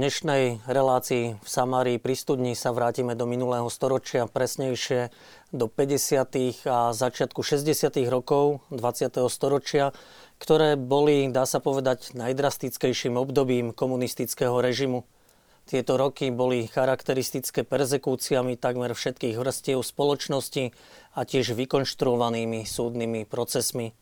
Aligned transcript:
Dnešnej 0.00 0.64
relácii 0.64 1.36
v 1.36 1.44
Samárii 1.44 2.00
pri 2.00 2.16
studni 2.16 2.56
sa 2.56 2.72
vrátime 2.72 3.12
do 3.12 3.28
minulého 3.28 3.68
storočia, 3.68 4.24
presnejšie 4.24 5.12
do 5.52 5.68
50. 5.68 6.64
a 6.64 6.96
začiatku 6.96 7.44
60. 7.44 8.08
rokov 8.08 8.64
20. 8.72 9.20
storočia, 9.28 9.92
ktoré 10.40 10.80
boli, 10.80 11.28
dá 11.28 11.44
sa 11.44 11.60
povedať, 11.60 12.16
najdrastickejším 12.16 13.20
obdobím 13.20 13.76
komunistického 13.76 14.64
režimu. 14.64 15.04
Tieto 15.68 16.00
roky 16.00 16.32
boli 16.32 16.64
charakteristické 16.64 17.60
perzekúciami 17.60 18.56
takmer 18.56 18.96
všetkých 18.96 19.36
vrstiev 19.36 19.84
spoločnosti 19.84 20.72
a 21.12 21.28
tiež 21.28 21.52
vykonštruovanými 21.52 22.64
súdnymi 22.64 23.28
procesmi. 23.28 23.92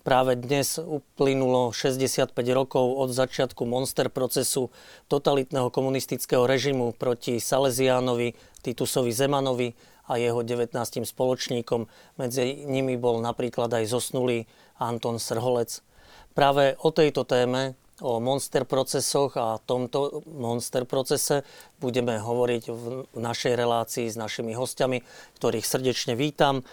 Práve 0.00 0.32
dnes 0.32 0.80
uplynulo 0.80 1.76
65 1.76 2.32
rokov 2.56 2.96
od 3.04 3.12
začiatku 3.12 3.68
monster 3.68 4.08
procesu 4.08 4.72
totalitného 5.12 5.68
komunistického 5.68 6.48
režimu 6.48 6.96
proti 6.96 7.36
Salesiánovi, 7.36 8.32
Titusovi 8.64 9.12
Zemanovi 9.12 9.76
a 10.08 10.16
jeho 10.16 10.40
19 10.40 10.72
spoločníkom. 11.04 11.84
Medzi 12.16 12.64
nimi 12.64 12.96
bol 12.96 13.20
napríklad 13.20 13.68
aj 13.76 13.92
zosnulý 13.92 14.48
Anton 14.80 15.20
Srholec. 15.20 15.84
Práve 16.32 16.80
o 16.80 16.88
tejto 16.88 17.28
téme 17.28 17.76
o 18.00 18.20
monster 18.20 18.64
procesoch 18.64 19.36
a 19.36 19.60
tomto 19.62 20.24
monster 20.28 20.88
procese 20.88 21.44
budeme 21.80 22.16
hovoriť 22.16 22.64
v 22.72 22.84
našej 23.16 23.52
relácii 23.56 24.08
s 24.08 24.16
našimi 24.16 24.56
hostiami, 24.56 25.04
ktorých 25.40 25.64
srdečne 25.64 26.16
vítam. 26.16 26.64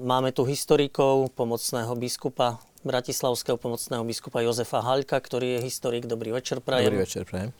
Máme 0.00 0.32
tu 0.36 0.44
historikov, 0.44 1.32
pomocného 1.32 1.96
biskupa, 1.96 2.60
bratislavského 2.84 3.60
pomocného 3.60 4.04
biskupa 4.04 4.40
Jozefa 4.40 4.80
Haľka, 4.84 5.20
ktorý 5.20 5.60
je 5.60 5.68
historik. 5.68 6.08
Dobrý 6.08 6.32
večer, 6.32 6.64
prajem. 6.64 6.92
Dobrý 6.92 7.04
večer, 7.04 7.24
prajem. 7.28 7.50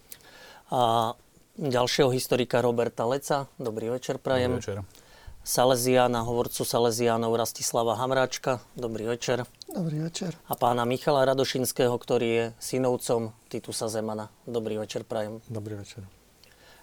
A 0.73 1.13
ďalšieho 1.61 2.09
historika 2.13 2.65
Roberta 2.65 3.05
Leca. 3.05 3.49
Dobrý 3.61 3.93
večer, 3.93 4.17
prajem. 4.21 4.57
Dobrý 4.57 4.81
večer. 4.81 5.00
Salesiána, 5.41 6.21
hovorcu 6.21 6.69
Salesiánov 6.69 7.33
Rastislava 7.33 7.97
Hamráčka. 7.97 8.61
Dobrý 8.77 9.09
večer. 9.09 9.49
Dobrý 9.73 10.05
večer. 10.05 10.37
A 10.45 10.53
pána 10.53 10.85
Michala 10.85 11.25
Radošinského, 11.25 11.97
ktorý 11.97 12.29
je 12.29 12.45
synovcom 12.61 13.33
Titusa 13.49 13.89
Zemana. 13.89 14.29
Dobrý 14.45 14.77
večer, 14.77 15.01
prajem. 15.01 15.41
Dobrý 15.49 15.81
večer. 15.81 16.05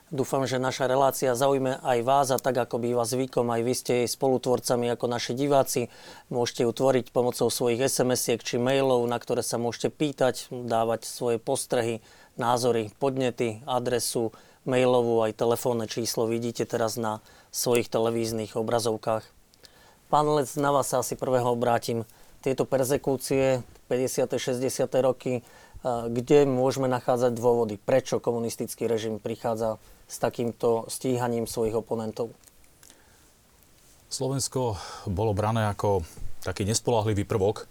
Dúfam, 0.10 0.48
že 0.50 0.58
naša 0.58 0.90
relácia 0.90 1.38
zaujme 1.38 1.78
aj 1.86 2.00
vás 2.02 2.28
a 2.34 2.42
tak, 2.42 2.58
ako 2.58 2.82
býva 2.82 3.06
zvykom, 3.06 3.46
aj 3.52 3.62
vy 3.62 3.74
ste 3.76 3.94
jej 4.02 4.10
spolutvorcami 4.10 4.90
ako 4.90 5.06
naši 5.06 5.36
diváci. 5.38 5.92
Môžete 6.34 6.66
ju 6.66 6.72
tvoriť 6.74 7.14
pomocou 7.14 7.52
svojich 7.52 7.86
SMS-iek 7.86 8.42
či 8.42 8.58
mailov, 8.58 9.06
na 9.06 9.20
ktoré 9.22 9.44
sa 9.44 9.62
môžete 9.62 9.94
pýtať, 9.94 10.50
dávať 10.50 11.06
svoje 11.06 11.38
postrehy, 11.44 12.00
názory, 12.40 12.90
podnety, 12.98 13.62
adresu, 13.68 14.32
mailovú 14.68 15.24
aj 15.24 15.40
telefónne 15.40 15.88
číslo 15.88 16.28
vidíte 16.28 16.68
teraz 16.68 17.00
na 17.00 17.24
svojich 17.52 17.88
televíznych 17.92 18.56
obrazovkách. 18.56 19.26
Pán 20.08 20.28
Lec, 20.32 20.56
na 20.56 20.72
vás 20.72 20.92
sa 20.92 21.04
asi 21.04 21.20
prvého 21.20 21.52
obrátim 21.52 22.08
tieto 22.40 22.64
perzekúcie 22.64 23.66
50. 23.92 24.40
60. 24.40 24.88
roky, 25.04 25.44
kde 25.86 26.48
môžeme 26.48 26.88
nachádzať 26.88 27.36
dôvody, 27.36 27.76
prečo 27.80 28.24
komunistický 28.24 28.88
režim 28.88 29.20
prichádza 29.20 29.80
s 30.08 30.16
takýmto 30.20 30.88
stíhaním 30.88 31.48
svojich 31.48 31.76
oponentov? 31.76 32.32
Slovensko 34.08 34.80
bolo 35.12 35.36
brané 35.36 35.68
ako 35.68 36.08
taký 36.44 36.64
nespolahlivý 36.64 37.28
prvok 37.28 37.68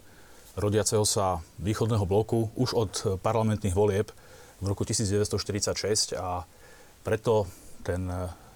rodiaceho 0.56 1.04
sa 1.04 1.44
východného 1.60 2.09
bloku 2.09 2.48
už 2.56 2.70
od 2.72 2.92
parlamentných 3.20 3.76
volieb 3.76 4.09
v 4.60 4.66
roku 4.72 4.88
1946 4.88 6.16
a 6.16 6.48
preto 7.04 7.44
ten 7.84 8.09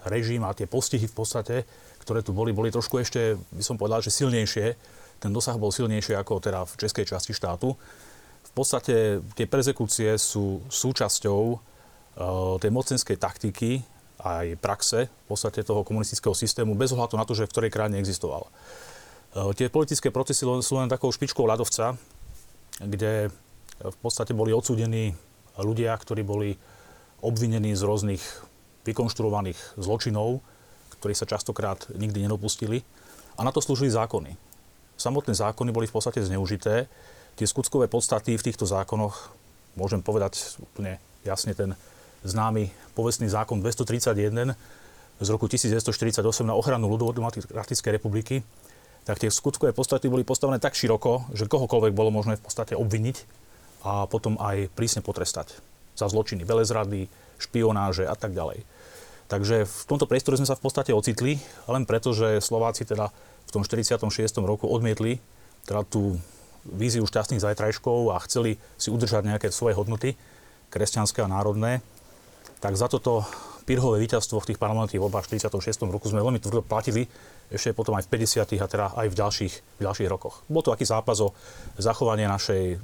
režim 0.09 0.41
a 0.47 0.57
tie 0.57 0.71
postihy 0.71 1.05
v 1.09 1.17
podstate, 1.17 1.57
ktoré 2.01 2.25
tu 2.25 2.33
boli, 2.33 2.55
boli 2.55 2.73
trošku 2.73 3.01
ešte, 3.01 3.37
by 3.53 3.65
som 3.65 3.77
povedal, 3.77 4.01
že 4.01 4.15
silnejšie 4.15 4.77
ten 5.21 5.31
dosah 5.31 5.61
bol 5.61 5.69
silnejší 5.69 6.17
ako 6.17 6.41
teda 6.41 6.65
v 6.65 6.73
českej 6.81 7.05
časti 7.05 7.37
štátu. 7.37 7.77
V 8.41 8.53
podstate 8.57 9.21
tie 9.37 9.47
perzekúcie 9.47 10.17
sú 10.17 10.65
súčasťou 10.73 11.43
uh, 11.53 11.61
tej 12.57 12.73
mocenskej 12.73 13.21
taktiky 13.21 13.85
aj 14.21 14.57
praxe 14.61 15.13
v 15.13 15.27
podstate 15.29 15.61
toho 15.61 15.85
komunistického 15.85 16.33
systému 16.33 16.73
bez 16.73 16.97
ohľadu 16.97 17.21
na 17.21 17.29
to, 17.29 17.37
že 17.37 17.45
v 17.45 17.53
ktorej 17.53 17.71
krajine 17.71 18.01
existoval. 18.01 18.49
Uh, 19.37 19.53
tie 19.53 19.69
politické 19.69 20.09
procesy 20.09 20.49
sú 20.49 20.75
len 20.81 20.89
takou 20.89 21.13
špičkou 21.13 21.45
ľadovca, 21.45 22.01
kde 22.81 23.29
v 23.81 23.97
podstate 24.01 24.33
boli 24.33 24.57
odsúdení 24.57 25.13
ľudia, 25.61 25.93
ktorí 26.01 26.25
boli 26.25 26.57
obvinení 27.21 27.77
z 27.77 27.85
rôznych 27.85 28.25
vykonštruovaných 28.89 29.81
zločinov, 29.81 30.41
ktorí 31.01 31.13
sa 31.17 31.29
častokrát 31.29 31.89
nikdy 31.97 32.25
nedopustili. 32.25 32.85
A 33.37 33.45
na 33.45 33.53
to 33.53 33.65
slúžili 33.65 33.89
zákony 33.89 34.37
samotné 35.01 35.33
zákony 35.33 35.73
boli 35.73 35.89
v 35.89 35.97
podstate 35.97 36.21
zneužité. 36.21 36.85
Tie 37.41 37.47
skutkové 37.49 37.89
podstaty 37.89 38.37
v 38.37 38.45
týchto 38.45 38.69
zákonoch, 38.69 39.33
môžem 39.81 40.05
povedať 40.05 40.61
úplne 40.61 41.01
jasne 41.25 41.57
ten 41.57 41.73
známy 42.21 42.69
povestný 42.93 43.33
zákon 43.33 43.65
231 43.65 44.53
z 45.25 45.29
roku 45.33 45.49
1948 45.49 46.21
na 46.45 46.53
ochranu 46.53 46.93
ľudovodemokratickej 46.93 47.93
republiky, 47.97 48.45
tak 49.09 49.17
tie 49.17 49.33
skutkové 49.33 49.73
podstaty 49.73 50.13
boli 50.13 50.21
postavené 50.21 50.61
tak 50.61 50.77
široko, 50.77 51.33
že 51.33 51.49
kohokoľvek 51.49 51.97
bolo 51.97 52.13
možné 52.13 52.37
v 52.37 52.45
podstate 52.45 52.77
obviniť 52.77 53.17
a 53.89 54.05
potom 54.05 54.37
aj 54.37 54.69
prísne 54.77 55.01
potrestať 55.01 55.57
za 55.97 56.13
zločiny 56.13 56.45
velezrady, 56.45 57.09
špionáže 57.41 58.05
a 58.05 58.15
tak 58.15 58.37
ďalej. 58.37 58.63
Takže 59.31 59.65
v 59.65 59.83
tomto 59.87 60.11
priestore 60.11 60.37
sme 60.37 60.47
sa 60.47 60.59
v 60.59 60.65
podstate 60.67 60.91
ocitli, 60.91 61.39
len 61.71 61.87
preto, 61.87 62.11
že 62.11 62.43
Slováci 62.43 62.85
teda 62.85 63.15
v 63.47 63.51
tom 63.51 63.63
46. 63.63 64.05
roku 64.43 64.67
odmietli 64.67 65.23
teda 65.65 65.87
tú 65.87 66.19
víziu 66.67 67.07
šťastných 67.07 67.41
zajtrajškov 67.41 68.13
a 68.13 68.21
chceli 68.27 68.61
si 68.77 68.93
udržať 68.93 69.25
nejaké 69.25 69.49
svoje 69.49 69.79
hodnoty, 69.79 70.19
kresťanské 70.69 71.25
a 71.25 71.31
národné, 71.31 71.81
tak 72.61 72.77
za 72.77 72.87
toto 72.87 73.25
Pirhové 73.71 74.03
víťazstvo 74.03 74.43
v 74.43 74.51
tých 74.51 74.59
parlamentných 74.59 74.99
voľbách 74.99 75.31
v 75.31 75.39
46. 75.39 75.87
roku 75.95 76.11
sme 76.11 76.19
veľmi 76.19 76.43
tvrdo 76.43 76.67
platili, 76.67 77.07
ešte 77.55 77.71
potom 77.71 77.95
aj 77.95 78.11
v 78.11 78.19
50. 78.19 78.59
a 78.59 78.67
teda 78.67 78.87
aj 78.99 79.07
v 79.07 79.15
ďalších, 79.15 79.55
v 79.79 79.81
ďalších 79.87 80.11
rokoch. 80.11 80.43
Bol 80.51 80.67
to 80.67 80.75
aký 80.75 80.83
zápas 80.83 81.23
o 81.23 81.31
zachovanie 81.79 82.27
našej 82.27 82.83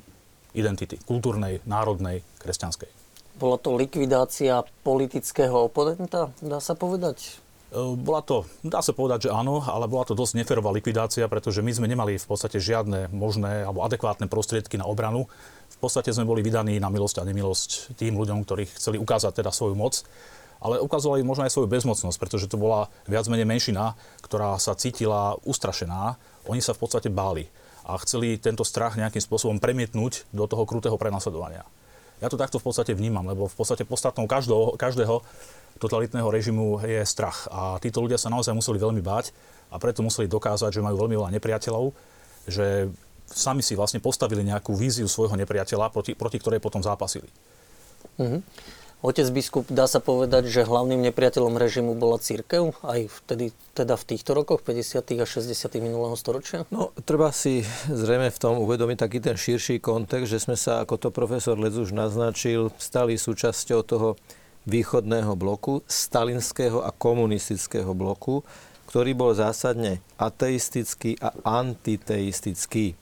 identity, 0.55 1.03
kultúrnej, 1.03 1.59
národnej, 1.66 2.22
kresťanskej. 2.39 3.06
Bola 3.37 3.61
to 3.61 3.77
likvidácia 3.77 4.65
politického 4.81 5.69
oponenta, 5.69 6.33
dá 6.41 6.57
sa 6.57 6.73
povedať? 6.73 7.37
Ehm, 7.75 7.99
bola 8.01 8.25
to, 8.25 8.49
dá 8.65 8.81
sa 8.81 8.97
povedať, 8.97 9.29
že 9.29 9.35
áno, 9.35 9.61
ale 9.61 9.85
bola 9.91 10.09
to 10.09 10.17
dosť 10.17 10.41
neferová 10.41 10.73
likvidácia, 10.73 11.29
pretože 11.29 11.61
my 11.61 11.73
sme 11.75 11.91
nemali 11.91 12.17
v 12.17 12.27
podstate 12.27 12.57
žiadne 12.57 13.13
možné 13.13 13.69
alebo 13.69 13.85
adekvátne 13.85 14.31
prostriedky 14.31 14.81
na 14.81 14.89
obranu. 14.89 15.29
V 15.69 15.79
podstate 15.83 16.09
sme 16.15 16.25
boli 16.25 16.41
vydaní 16.41 16.81
na 16.81 16.89
milosť 16.89 17.21
a 17.21 17.29
nemilosť 17.29 17.99
tým 18.01 18.17
ľuďom, 18.17 18.47
ktorí 18.47 18.71
chceli 18.73 18.97
ukázať 18.97 19.45
teda 19.45 19.53
svoju 19.53 19.77
moc, 19.77 20.07
ale 20.63 20.81
ukazovali 20.81 21.21
možno 21.21 21.45
aj 21.45 21.53
svoju 21.53 21.69
bezmocnosť, 21.69 22.16
pretože 22.16 22.49
to 22.49 22.57
bola 22.57 22.89
viac 23.05 23.28
menej 23.28 23.45
menšina, 23.45 23.99
ktorá 24.25 24.57
sa 24.57 24.72
cítila 24.72 25.37
ustrašená. 25.45 26.16
Oni 26.49 26.65
sa 26.65 26.72
v 26.72 26.81
podstate 26.81 27.13
báli 27.13 27.51
a 27.84 27.99
chceli 28.01 28.41
tento 28.41 28.65
strach 28.65 28.97
nejakým 28.97 29.21
spôsobom 29.21 29.60
premietnúť 29.60 30.25
do 30.33 30.49
toho 30.49 30.65
krutého 30.65 30.97
prenasledovania. 30.97 31.69
Ja 32.21 32.33
to 32.33 32.41
takto 32.41 32.57
v 32.57 32.72
podstate 32.72 32.97
vnímam, 32.97 33.28
lebo 33.28 33.45
v 33.45 33.57
podstate 33.57 33.84
podstatnou 33.84 34.24
každého, 34.24 34.80
každého 34.80 35.21
totalitného 35.77 36.28
režimu 36.33 36.80
je 36.80 37.04
strach. 37.04 37.48
A 37.53 37.77
títo 37.77 38.01
ľudia 38.01 38.16
sa 38.16 38.33
naozaj 38.33 38.57
museli 38.57 38.80
veľmi 38.80 39.04
báť 39.04 39.36
a 39.68 39.77
preto 39.77 40.01
museli 40.01 40.24
dokázať, 40.24 40.72
že 40.72 40.84
majú 40.84 41.04
veľmi 41.04 41.16
veľa 41.21 41.30
nepriateľov, 41.36 41.92
že 42.48 42.89
sami 43.28 43.60
si 43.60 43.77
vlastne 43.77 44.01
postavili 44.01 44.47
nejakú 44.47 44.72
víziu 44.72 45.04
svojho 45.10 45.36
nepriateľa, 45.36 45.92
proti, 45.92 46.16
proti 46.16 46.39
ktorej 46.41 46.63
potom 46.63 46.80
zápasili. 46.80 47.28
Mm-hmm. 48.16 48.41
Otec 49.07 49.31
biskup, 49.31 49.71
dá 49.71 49.87
sa 49.87 50.03
povedať, 50.03 50.51
že 50.51 50.67
hlavným 50.67 50.99
nepriateľom 50.99 51.55
režimu 51.55 51.95
bola 51.95 52.19
církev 52.19 52.75
aj 52.83 53.07
vtedy, 53.23 53.55
teda 53.71 53.95
v 53.95 54.03
týchto 54.03 54.35
rokoch, 54.35 54.67
50. 54.67 55.23
a 55.23 55.23
60. 55.23 55.47
minulého 55.79 56.19
storočia? 56.19 56.67
No, 56.75 56.91
treba 57.07 57.31
si 57.31 57.63
zrejme 57.87 58.35
v 58.35 58.39
tom 58.43 58.59
uvedomiť 58.59 58.99
taký 58.99 59.23
ten 59.23 59.39
širší 59.39 59.79
kontext, 59.79 60.27
že 60.27 60.43
sme 60.43 60.59
sa, 60.59 60.83
ako 60.83 60.99
to 60.99 61.09
profesor 61.15 61.55
Lec 61.55 61.79
už 61.79 61.95
naznačil, 61.95 62.75
stali 62.83 63.15
súčasťou 63.15 63.81
toho 63.87 64.19
východného 64.67 65.39
bloku, 65.39 65.87
stalinského 65.87 66.83
a 66.83 66.91
komunistického 66.91 67.95
bloku, 67.95 68.43
ktorý 68.91 69.15
bol 69.15 69.39
zásadne 69.39 70.03
ateistický 70.19 71.15
a 71.23 71.31
antiteistický. 71.47 72.99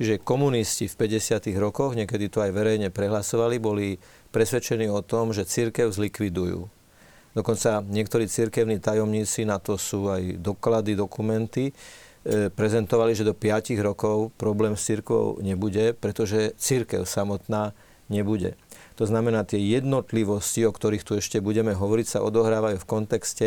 Čiže 0.00 0.24
komunisti 0.24 0.88
v 0.88 0.96
50. 0.96 1.52
rokoch, 1.60 1.92
niekedy 1.92 2.32
to 2.32 2.40
aj 2.40 2.56
verejne 2.56 2.88
prehlasovali, 2.88 3.60
boli 3.60 4.00
presvedčení 4.32 4.88
o 4.88 5.04
tom, 5.04 5.36
že 5.36 5.44
církev 5.44 5.92
zlikvidujú. 5.92 6.72
Dokonca 7.36 7.84
niektorí 7.84 8.24
církevní 8.24 8.80
tajomníci, 8.80 9.44
na 9.44 9.60
to 9.60 9.76
sú 9.76 10.08
aj 10.08 10.40
doklady, 10.40 10.96
dokumenty, 10.96 11.76
e, 12.24 12.48
prezentovali, 12.48 13.12
že 13.12 13.28
do 13.28 13.36
5 13.36 13.76
rokov 13.84 14.32
problém 14.40 14.72
s 14.72 14.88
církvou 14.88 15.36
nebude, 15.44 15.92
pretože 15.92 16.56
církev 16.56 17.04
samotná 17.04 17.76
nebude. 18.08 18.56
To 18.96 19.04
znamená, 19.04 19.44
tie 19.44 19.60
jednotlivosti, 19.60 20.64
o 20.64 20.72
ktorých 20.72 21.04
tu 21.04 21.20
ešte 21.20 21.44
budeme 21.44 21.76
hovoriť, 21.76 22.06
sa 22.08 22.24
odohrávajú 22.24 22.80
v 22.80 22.88
kontexte 22.88 23.46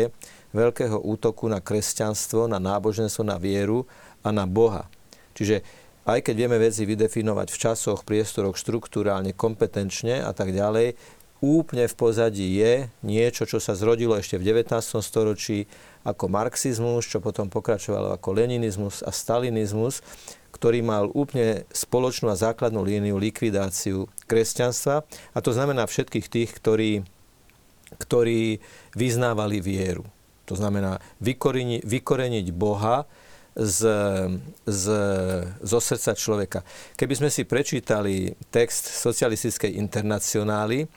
veľkého 0.54 1.02
útoku 1.02 1.50
na 1.50 1.58
kresťanstvo, 1.58 2.46
na 2.46 2.62
náboženstvo, 2.62 3.26
na 3.26 3.42
vieru 3.42 3.90
a 4.22 4.30
na 4.30 4.46
Boha. 4.46 4.86
Čiže 5.34 5.66
aj 6.04 6.20
keď 6.20 6.34
vieme 6.36 6.60
veci 6.60 6.84
vydefinovať 6.84 7.48
v 7.48 7.60
časoch, 7.60 8.04
priestoroch, 8.04 8.60
štruktúrálne, 8.60 9.32
kompetenčne 9.32 10.20
a 10.20 10.36
tak 10.36 10.52
ďalej, 10.52 10.96
úplne 11.44 11.84
v 11.84 11.94
pozadí 11.96 12.56
je 12.56 12.88
niečo, 13.04 13.44
čo 13.44 13.60
sa 13.60 13.76
zrodilo 13.76 14.16
ešte 14.16 14.40
v 14.40 14.48
19. 14.48 14.80
storočí 15.04 15.68
ako 16.04 16.28
marxizmus, 16.28 17.08
čo 17.08 17.20
potom 17.20 17.52
pokračovalo 17.52 18.16
ako 18.16 18.28
leninizmus 18.36 19.04
a 19.04 19.12
stalinizmus, 19.12 20.04
ktorý 20.52 20.80
mal 20.80 21.10
úplne 21.12 21.68
spoločnú 21.72 22.32
a 22.32 22.38
základnú 22.38 22.80
líniu 22.84 23.20
likvidáciu 23.20 24.08
kresťanstva. 24.28 25.04
A 25.34 25.38
to 25.44 25.50
znamená 25.52 25.84
všetkých 25.84 26.26
tých, 26.30 26.50
ktorí, 26.56 27.04
ktorí 27.98 28.62
vyznávali 28.96 29.60
vieru. 29.60 30.06
To 30.44 30.54
znamená 30.56 31.00
vykoreniť, 31.24 31.82
vykoreniť 31.84 32.46
Boha 32.52 33.08
z, 33.54 33.80
z, 34.66 34.84
zo 35.62 35.78
srdca 35.78 36.12
človeka. 36.18 36.60
Keby 36.98 37.14
sme 37.14 37.30
si 37.30 37.46
prečítali 37.46 38.34
text 38.50 38.90
socialistickej 38.90 39.78
internacionály 39.78 40.90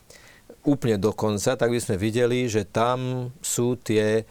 úplne 0.65 0.97
do 0.97 1.13
konca, 1.13 1.53
tak 1.53 1.69
by 1.69 1.79
sme 1.79 1.95
videli, 1.95 2.49
že 2.49 2.65
tam 2.65 3.29
sú 3.39 3.77
tie 3.77 4.25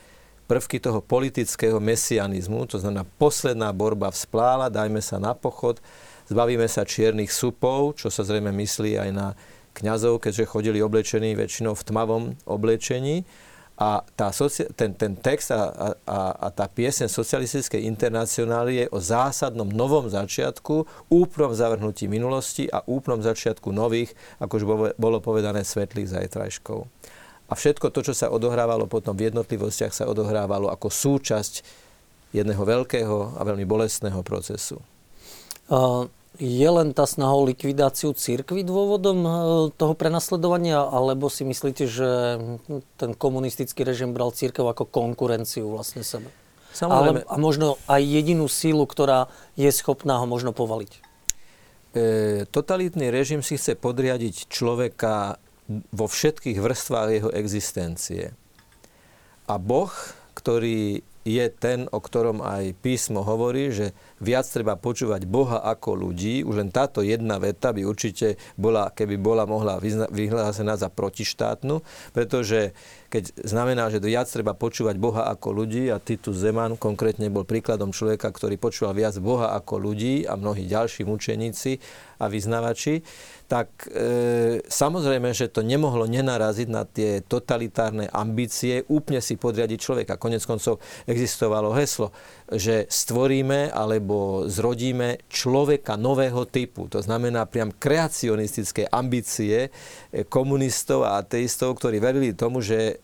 prvky 0.46 0.78
toho 0.78 1.02
politického 1.02 1.78
mesianizmu, 1.82 2.66
to 2.70 2.78
znamená 2.78 3.06
posledná 3.18 3.74
borba 3.74 4.10
vzplála, 4.14 4.70
dajme 4.70 5.02
sa 5.02 5.18
na 5.18 5.34
pochod, 5.34 5.82
zbavíme 6.30 6.66
sa 6.70 6.86
čiernych 6.86 7.34
supov, 7.34 7.98
čo 7.98 8.10
sa 8.10 8.22
zrejme 8.22 8.54
myslí 8.54 8.94
aj 8.98 9.10
na 9.10 9.28
kňazov, 9.74 10.22
keďže 10.22 10.50
chodili 10.50 10.78
oblečení 10.82 11.34
väčšinou 11.34 11.74
v 11.74 11.86
tmavom 11.86 12.22
oblečení 12.46 13.26
a 13.76 14.00
tá 14.16 14.32
socia- 14.32 14.72
ten, 14.72 14.96
ten 14.96 15.12
text 15.12 15.52
a, 15.52 15.92
a, 16.08 16.18
a 16.32 16.48
tá 16.48 16.64
piesen 16.64 17.12
socialistickej 17.12 17.84
internacionály 17.84 18.72
je 18.80 18.86
o 18.88 18.98
zásadnom 18.98 19.68
novom 19.68 20.08
začiatku, 20.08 20.88
úplnom 21.12 21.52
zavrhnutí 21.52 22.08
minulosti 22.08 22.72
a 22.72 22.80
úplnom 22.88 23.20
začiatku 23.20 23.68
nových, 23.76 24.16
ako 24.40 24.52
už 24.56 24.64
bolo 24.96 25.20
povedané, 25.20 25.60
svetlých 25.60 26.08
zajtrajškov. 26.08 26.88
A 27.46 27.52
všetko 27.52 27.92
to, 27.92 28.00
čo 28.00 28.14
sa 28.16 28.32
odohrávalo 28.32 28.88
potom 28.88 29.12
v 29.12 29.28
jednotlivostiach, 29.28 29.92
sa 29.92 30.08
odohrávalo 30.08 30.72
ako 30.72 30.88
súčasť 30.88 31.60
jedného 32.32 32.64
veľkého 32.64 33.38
a 33.38 33.40
veľmi 33.44 33.68
bolestného 33.68 34.18
procesu. 34.24 34.80
Uh, 35.68 36.08
je 36.36 36.68
len 36.68 36.92
tá 36.92 37.08
snaha 37.08 37.32
o 37.32 37.48
likvidáciu 37.48 38.12
církvy 38.12 38.62
dôvodom 38.62 39.18
e, 39.24 39.30
toho 39.74 39.94
prenasledovania, 39.96 40.84
alebo 40.84 41.32
si 41.32 41.42
myslíte, 41.48 41.84
že 41.88 42.08
ten 43.00 43.10
komunistický 43.16 43.82
režim 43.82 44.12
bral 44.12 44.30
církev 44.32 44.64
ako 44.64 44.88
konkurenciu 44.88 45.68
vlastne 45.72 46.04
sebe? 46.04 46.28
Samozrejme. 46.76 47.24
Ale, 47.24 47.32
a 47.32 47.34
možno 47.40 47.80
aj 47.88 48.02
jedinú 48.04 48.46
sílu, 48.52 48.84
ktorá 48.84 49.32
je 49.56 49.72
schopná 49.72 50.20
ho 50.20 50.26
možno 50.28 50.52
povaliť? 50.52 50.92
E, 50.92 51.00
totalitný 52.52 53.08
režim 53.08 53.40
si 53.40 53.56
chce 53.56 53.72
podriadiť 53.80 54.52
človeka 54.52 55.40
vo 55.90 56.06
všetkých 56.06 56.60
vrstvách 56.60 57.08
jeho 57.10 57.30
existencie. 57.32 58.36
A 59.48 59.56
Boh, 59.56 59.90
ktorý 60.36 61.00
je 61.26 61.46
ten, 61.50 61.90
o 61.90 61.98
ktorom 61.98 62.38
aj 62.38 62.78
písmo 62.84 63.26
hovorí, 63.26 63.74
že 63.74 63.90
viac 64.20 64.46
treba 64.48 64.76
počúvať 64.76 65.28
Boha 65.28 65.60
ako 65.64 66.08
ľudí. 66.08 66.40
Už 66.44 66.62
len 66.62 66.70
táto 66.72 67.04
jedna 67.04 67.36
veta 67.36 67.72
by 67.72 67.84
určite 67.84 68.40
bola, 68.56 68.92
keby 68.92 69.20
bola 69.20 69.44
mohla 69.44 69.76
vyhlásená 70.08 70.76
za 70.80 70.88
protištátnu, 70.88 71.84
pretože 72.16 72.72
keď 73.06 73.32
znamená, 73.46 73.88
že 73.88 74.02
viac 74.02 74.26
treba 74.28 74.52
počúvať 74.52 74.96
Boha 74.98 75.30
ako 75.30 75.48
ľudí 75.54 75.88
a 75.88 76.02
Titus 76.02 76.42
Zeman 76.42 76.74
konkrétne 76.76 77.30
bol 77.30 77.46
príkladom 77.46 77.94
človeka, 77.94 78.28
ktorý 78.28 78.58
počúval 78.58 78.98
viac 78.98 79.16
Boha 79.22 79.54
ako 79.54 79.78
ľudí 79.78 80.26
a 80.26 80.34
mnohí 80.34 80.66
ďalší 80.66 81.06
mučeníci 81.06 81.78
a 82.16 82.26
vyznavači, 82.26 83.04
tak 83.46 83.86
e, 83.86 84.58
samozrejme, 84.66 85.30
že 85.30 85.52
to 85.52 85.62
nemohlo 85.62 86.08
nenaraziť 86.10 86.68
na 86.68 86.82
tie 86.82 87.22
totalitárne 87.22 88.10
ambície 88.10 88.82
úplne 88.90 89.22
si 89.22 89.38
podriadiť 89.38 89.78
človeka. 89.78 90.18
Konec 90.18 90.42
koncov 90.42 90.82
existovalo 91.06 91.70
heslo, 91.78 92.10
že 92.46 92.86
stvoríme 92.86 93.74
alebo 93.74 94.46
zrodíme 94.46 95.18
človeka 95.26 95.98
nového 95.98 96.46
typu. 96.46 96.86
To 96.94 97.02
znamená 97.02 97.42
priam 97.50 97.74
kreacionistické 97.74 98.86
ambície 98.86 99.66
e, 99.66 99.70
komunistov 100.22 101.02
a 101.02 101.18
ateistov, 101.18 101.82
ktorí 101.82 101.98
verili 101.98 102.30
tomu, 102.38 102.62
že 102.62 103.02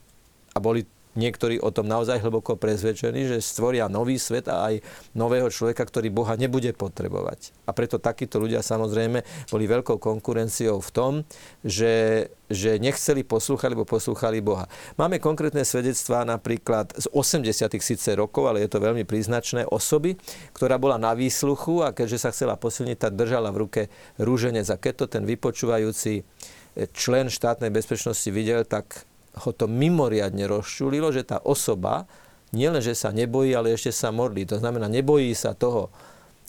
a 0.53 0.59
boli 0.61 0.85
niektorí 1.15 1.61
o 1.61 1.69
tom 1.69 1.89
naozaj 1.89 2.21
hlboko 2.25 2.57
prezvedčení, 2.57 3.29
že 3.29 3.45
stvoria 3.45 3.89
nový 3.89 4.17
svet 4.17 4.49
a 4.49 4.73
aj 4.73 4.85
nového 5.13 5.49
človeka, 5.53 5.85
ktorý 5.85 6.09
Boha 6.09 6.35
nebude 6.37 6.73
potrebovať. 6.73 7.53
A 7.69 7.77
preto 7.77 8.01
takíto 8.01 8.41
ľudia 8.41 8.65
samozrejme 8.65 9.25
boli 9.53 9.65
veľkou 9.69 10.01
konkurenciou 10.01 10.81
v 10.81 10.91
tom, 10.91 11.13
že, 11.61 12.29
že 12.49 12.81
nechceli 12.81 13.23
poslúchať, 13.23 13.77
lebo 13.77 13.85
poslúchali 13.85 14.41
Boha. 14.41 14.67
Máme 14.97 15.21
konkrétne 15.21 15.63
svedectvá 15.63 16.25
napríklad 16.25 16.97
z 16.97 17.07
80. 17.13 17.69
síce 17.81 18.11
rokov, 18.17 18.49
ale 18.49 18.65
je 18.65 18.71
to 18.73 18.81
veľmi 18.81 19.05
príznačné, 19.05 19.69
osoby, 19.69 20.17
ktorá 20.57 20.81
bola 20.81 20.97
na 20.97 21.13
výsluchu 21.13 21.85
a 21.85 21.93
keďže 21.93 22.19
sa 22.19 22.33
chcela 22.33 22.57
posilniť, 22.57 22.99
tak 22.99 23.13
držala 23.19 23.53
v 23.53 23.61
ruke 23.69 23.83
rúženec. 24.17 24.67
A 24.73 24.81
keď 24.81 25.05
to 25.05 25.07
ten 25.19 25.25
vypočúvajúci 25.29 26.25
člen 26.97 27.29
štátnej 27.29 27.69
bezpečnosti 27.69 28.29
videl, 28.33 28.65
tak 28.65 29.05
ho 29.33 29.51
to 29.57 29.65
mimoriadne 29.65 30.45
rozčulilo, 30.45 31.09
že 31.09 31.25
tá 31.25 31.41
osoba 31.41 32.05
nielen, 32.53 32.85
že 32.85 32.93
sa 32.93 33.09
nebojí, 33.11 33.57
ale 33.57 33.73
ešte 33.73 33.93
sa 33.93 34.13
modlí. 34.13 34.45
To 34.53 34.61
znamená, 34.61 34.87
nebojí 34.87 35.33
sa 35.33 35.57
toho 35.57 35.89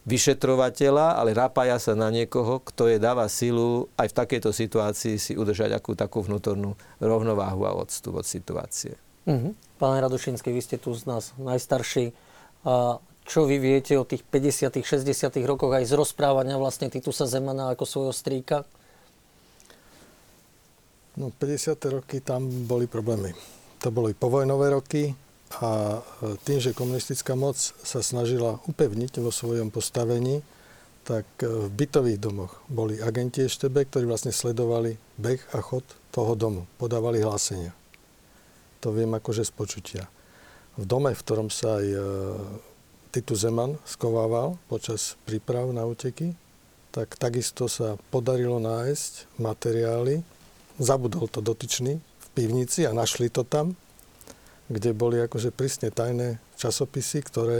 vyšetrovateľa, 0.03 1.15
ale 1.15 1.31
rapája 1.31 1.79
sa 1.79 1.95
na 1.95 2.11
niekoho, 2.11 2.59
kto 2.59 2.91
je 2.91 2.99
dáva 2.99 3.23
silu 3.31 3.87
aj 3.95 4.11
v 4.11 4.17
takejto 4.19 4.51
situácii 4.51 5.15
si 5.15 5.31
udržať 5.39 5.71
akú 5.79 5.95
takú 5.95 6.19
vnútornú 6.19 6.75
rovnováhu 6.99 7.63
a 7.63 7.71
odstup 7.71 8.19
od 8.19 8.27
situácie. 8.27 8.99
Uh-huh. 9.23 9.55
Pán 9.79 10.03
Radošinský, 10.03 10.51
vy 10.51 10.59
ste 10.59 10.75
tu 10.75 10.91
z 10.91 11.07
nás 11.07 11.31
najstarší. 11.39 12.11
A 12.67 12.99
čo 13.23 13.47
vy 13.47 13.55
viete 13.63 13.95
o 13.95 14.03
tých 14.03 14.27
50 14.27 14.83
60 14.83 15.07
rokoch 15.47 15.71
aj 15.71 15.87
z 15.87 15.95
rozprávania 15.95 16.59
vlastne 16.59 16.91
Titusa 16.91 17.23
Zemana 17.23 17.71
ako 17.71 17.87
svojho 17.87 18.13
strýka? 18.13 18.67
No 21.13 21.29
50. 21.29 21.77
roky 21.93 22.25
tam 22.25 22.49
boli 22.65 22.89
problémy. 22.89 23.37
To 23.85 23.93
boli 23.93 24.17
povojnové 24.17 24.73
roky 24.73 25.13
a 25.61 26.01
e, 26.01 26.33
tým, 26.41 26.57
že 26.57 26.73
komunistická 26.73 27.37
moc 27.37 27.53
sa 27.61 28.01
snažila 28.01 28.57
upevniť 28.65 29.21
vo 29.21 29.29
svojom 29.29 29.69
postavení, 29.69 30.41
tak 31.05 31.27
e, 31.37 31.45
v 31.45 31.69
bytových 31.69 32.17
domoch 32.17 32.57
boli 32.65 32.97
agenti 32.97 33.45
EŠTB, 33.45 33.93
ktorí 33.93 34.09
vlastne 34.09 34.33
sledovali 34.33 34.97
beh 35.21 35.53
a 35.53 35.61
chod 35.61 35.85
toho 36.09 36.33
domu, 36.33 36.65
podávali 36.81 37.21
hlásenia. 37.21 37.77
To 38.81 38.89
viem 38.89 39.13
akože 39.13 39.45
z 39.45 39.53
počutia. 39.53 40.03
V 40.81 40.89
dome, 40.89 41.13
v 41.13 41.21
ktorom 41.21 41.53
sa 41.53 41.77
aj 41.77 41.85
e, 41.93 41.99
Titu 43.13 43.37
Zeman 43.37 43.77
skovával 43.85 44.57
počas 44.65 45.13
príprav 45.29 45.69
na 45.69 45.85
úteky, 45.85 46.33
tak 46.89 47.13
takisto 47.21 47.69
sa 47.69 48.01
podarilo 48.09 48.57
nájsť 48.57 49.37
materiály, 49.37 50.25
zabudol 50.81 51.29
to 51.29 51.41
dotyčný 51.41 51.99
v 51.99 52.27
pivnici 52.33 52.85
a 52.87 52.95
našli 52.95 53.29
to 53.29 53.45
tam, 53.45 53.77
kde 54.71 54.95
boli 54.95 55.21
akože 55.21 55.53
prísne 55.53 55.93
tajné 55.93 56.41
časopisy, 56.57 57.19
ktoré 57.25 57.59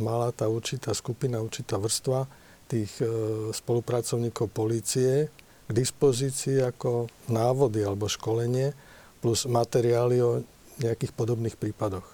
mala 0.00 0.30
tá 0.34 0.50
určitá 0.50 0.94
skupina, 0.94 1.42
určitá 1.42 1.78
vrstva 1.78 2.26
tých 2.66 2.90
e, 3.02 3.06
spolupracovníkov 3.52 4.50
polície 4.50 5.28
k 5.64 5.70
dispozícii 5.70 6.60
ako 6.64 7.08
návody 7.30 7.84
alebo 7.84 8.10
školenie 8.10 8.72
plus 9.20 9.48
materiály 9.48 10.16
o 10.20 10.44
nejakých 10.80 11.12
podobných 11.14 11.56
prípadoch. 11.56 12.04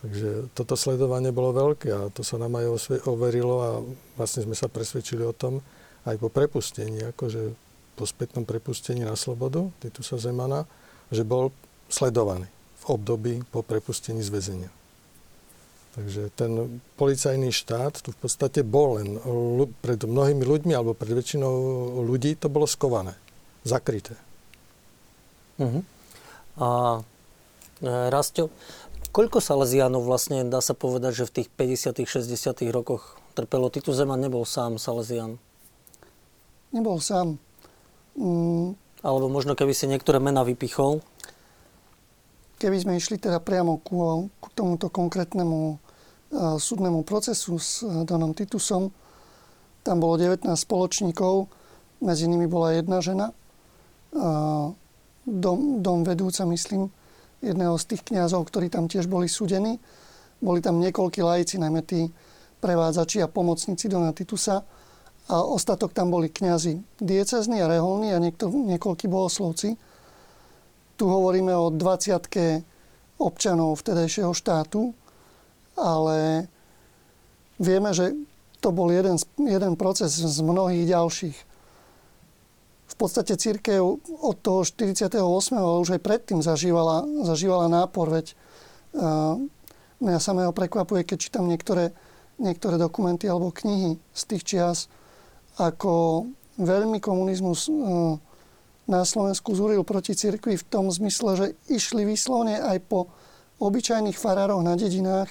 Takže 0.00 0.48
toto 0.56 0.80
sledovanie 0.80 1.28
bolo 1.28 1.52
veľké 1.52 1.88
a 1.92 2.08
to 2.08 2.24
sa 2.24 2.40
nám 2.40 2.56
aj 2.56 2.66
overilo 3.04 3.56
a 3.60 3.70
vlastne 4.16 4.48
sme 4.48 4.56
sa 4.56 4.72
presvedčili 4.72 5.20
o 5.20 5.36
tom 5.36 5.60
aj 6.08 6.16
po 6.16 6.32
prepustení, 6.32 7.04
akože 7.12 7.52
po 7.94 8.08
spätnom 8.08 8.46
prepustení 8.46 9.04
na 9.04 9.14
slobodu 9.14 9.68
Titusa 9.82 10.16
Zemana, 10.16 10.64
že 11.10 11.26
bol 11.26 11.50
sledovaný 11.90 12.46
v 12.80 12.84
období 12.86 13.34
po 13.50 13.60
prepustení 13.60 14.24
z 14.24 14.30
väzenia. 14.30 14.70
Takže 15.90 16.30
ten 16.38 16.80
policajný 16.94 17.50
štát 17.50 17.98
tu 17.98 18.14
v 18.14 18.18
podstate 18.22 18.62
bol 18.62 19.02
len 19.02 19.18
pred 19.82 19.98
mnohými 19.98 20.46
ľuďmi 20.46 20.70
alebo 20.70 20.94
pred 20.94 21.10
väčšinou 21.10 21.50
ľudí 22.06 22.38
to 22.38 22.46
bolo 22.46 22.64
skované, 22.70 23.18
zakryté. 23.66 24.14
Uh-huh. 25.58 25.82
A 26.62 26.68
e, 27.82 27.90
Rasto, 28.06 28.54
koľko 29.10 29.42
Salesianov 29.42 30.06
vlastne 30.06 30.46
dá 30.46 30.62
sa 30.62 30.78
povedať, 30.78 31.26
že 31.26 31.28
v 31.28 31.34
tých 31.42 31.48
50 31.58 32.06
60 32.06 32.70
rokoch 32.70 33.18
trpelo? 33.34 33.66
Titus 33.66 33.98
Zeman 33.98 34.22
nebol 34.22 34.46
sám 34.46 34.78
Salesian. 34.78 35.42
Nebol 36.70 37.02
sám. 37.02 37.42
Mm, 38.20 38.76
Alebo 39.00 39.32
možno 39.32 39.56
keby 39.56 39.72
si 39.72 39.88
niektoré 39.88 40.20
mena 40.20 40.44
vypichol. 40.44 41.00
Keby 42.60 42.76
sme 42.76 42.92
išli 43.00 43.16
teda 43.16 43.40
priamo 43.40 43.80
ku, 43.80 44.28
ku 44.36 44.48
tomuto 44.52 44.92
konkrétnemu 44.92 45.60
uh, 45.72 46.60
súdnemu 46.60 47.00
procesu 47.08 47.56
s 47.56 47.80
uh, 47.80 48.04
Donom 48.04 48.36
Titusom, 48.36 48.92
tam 49.80 49.96
bolo 49.96 50.20
19 50.20 50.44
spoločníkov, 50.52 51.48
medzi 52.04 52.28
nimi 52.28 52.44
bola 52.44 52.76
jedna 52.76 53.00
žena, 53.00 53.32
uh, 54.12 54.76
dom, 55.24 55.80
dom 55.80 56.04
vedúca, 56.04 56.44
myslím, 56.44 56.92
jedného 57.40 57.80
z 57.80 57.96
tých 57.96 58.02
kňazov, 58.04 58.52
ktorí 58.52 58.68
tam 58.68 58.84
tiež 58.84 59.08
boli 59.08 59.24
súdení. 59.24 59.80
Boli 60.44 60.60
tam 60.60 60.80
niekoľkí 60.80 61.24
lajci, 61.24 61.56
najmä 61.56 61.80
tí 61.84 62.12
prevádzači 62.60 63.24
a 63.24 63.32
pomocníci 63.32 63.88
Dona 63.88 64.12
Titusa. 64.12 64.60
A 65.30 65.46
ostatok 65.46 65.94
tam 65.94 66.10
boli 66.10 66.26
kňazi 66.26 66.82
diecezní 66.98 67.62
a 67.62 67.70
reholní 67.70 68.10
a 68.10 68.18
niekto, 68.18 68.50
niekoľkí 68.50 69.06
bohoslovci. 69.06 69.78
Tu 70.98 71.04
hovoríme 71.06 71.54
o 71.54 71.70
20 71.70 72.66
občanov 73.20 73.78
vtedajšieho 73.78 74.34
štátu, 74.34 74.90
ale 75.78 76.50
vieme, 77.62 77.94
že 77.94 78.16
to 78.58 78.72
bol 78.74 78.90
jeden, 78.90 79.16
jeden 79.38 79.74
proces 79.76 80.12
z 80.12 80.38
mnohých 80.42 80.88
ďalších. 80.88 81.38
V 82.90 82.94
podstate 82.98 83.38
církev 83.38 83.80
od 84.02 84.36
toho 84.42 84.66
48. 84.66 85.14
ale 85.56 85.80
už 85.80 85.96
aj 85.96 86.02
predtým 86.04 86.44
zažívala, 86.44 87.06
zažívala 87.24 87.70
nápor, 87.70 88.12
veď 88.12 88.36
uh, 88.92 89.40
mňa 90.04 90.18
samého 90.20 90.52
prekvapuje, 90.52 91.08
keď 91.08 91.16
čítam 91.16 91.48
niektoré, 91.48 91.96
niektoré 92.36 92.76
dokumenty 92.76 93.24
alebo 93.24 93.54
knihy 93.54 93.96
z 94.12 94.22
tých 94.28 94.42
čias, 94.44 94.78
ako 95.60 96.24
veľmi 96.56 96.96
komunizmus 97.04 97.68
uh, 97.68 98.16
na 98.88 99.04
Slovensku 99.04 99.52
zúril 99.52 99.84
proti 99.84 100.16
cirkvi 100.16 100.56
v 100.56 100.66
tom 100.66 100.88
zmysle, 100.88 101.30
že 101.36 101.46
išli 101.68 102.02
vyslovne 102.08 102.58
aj 102.58 102.80
po 102.88 103.12
obyčajných 103.60 104.16
farároch 104.16 104.64
na 104.64 104.74
dedinách, 104.74 105.28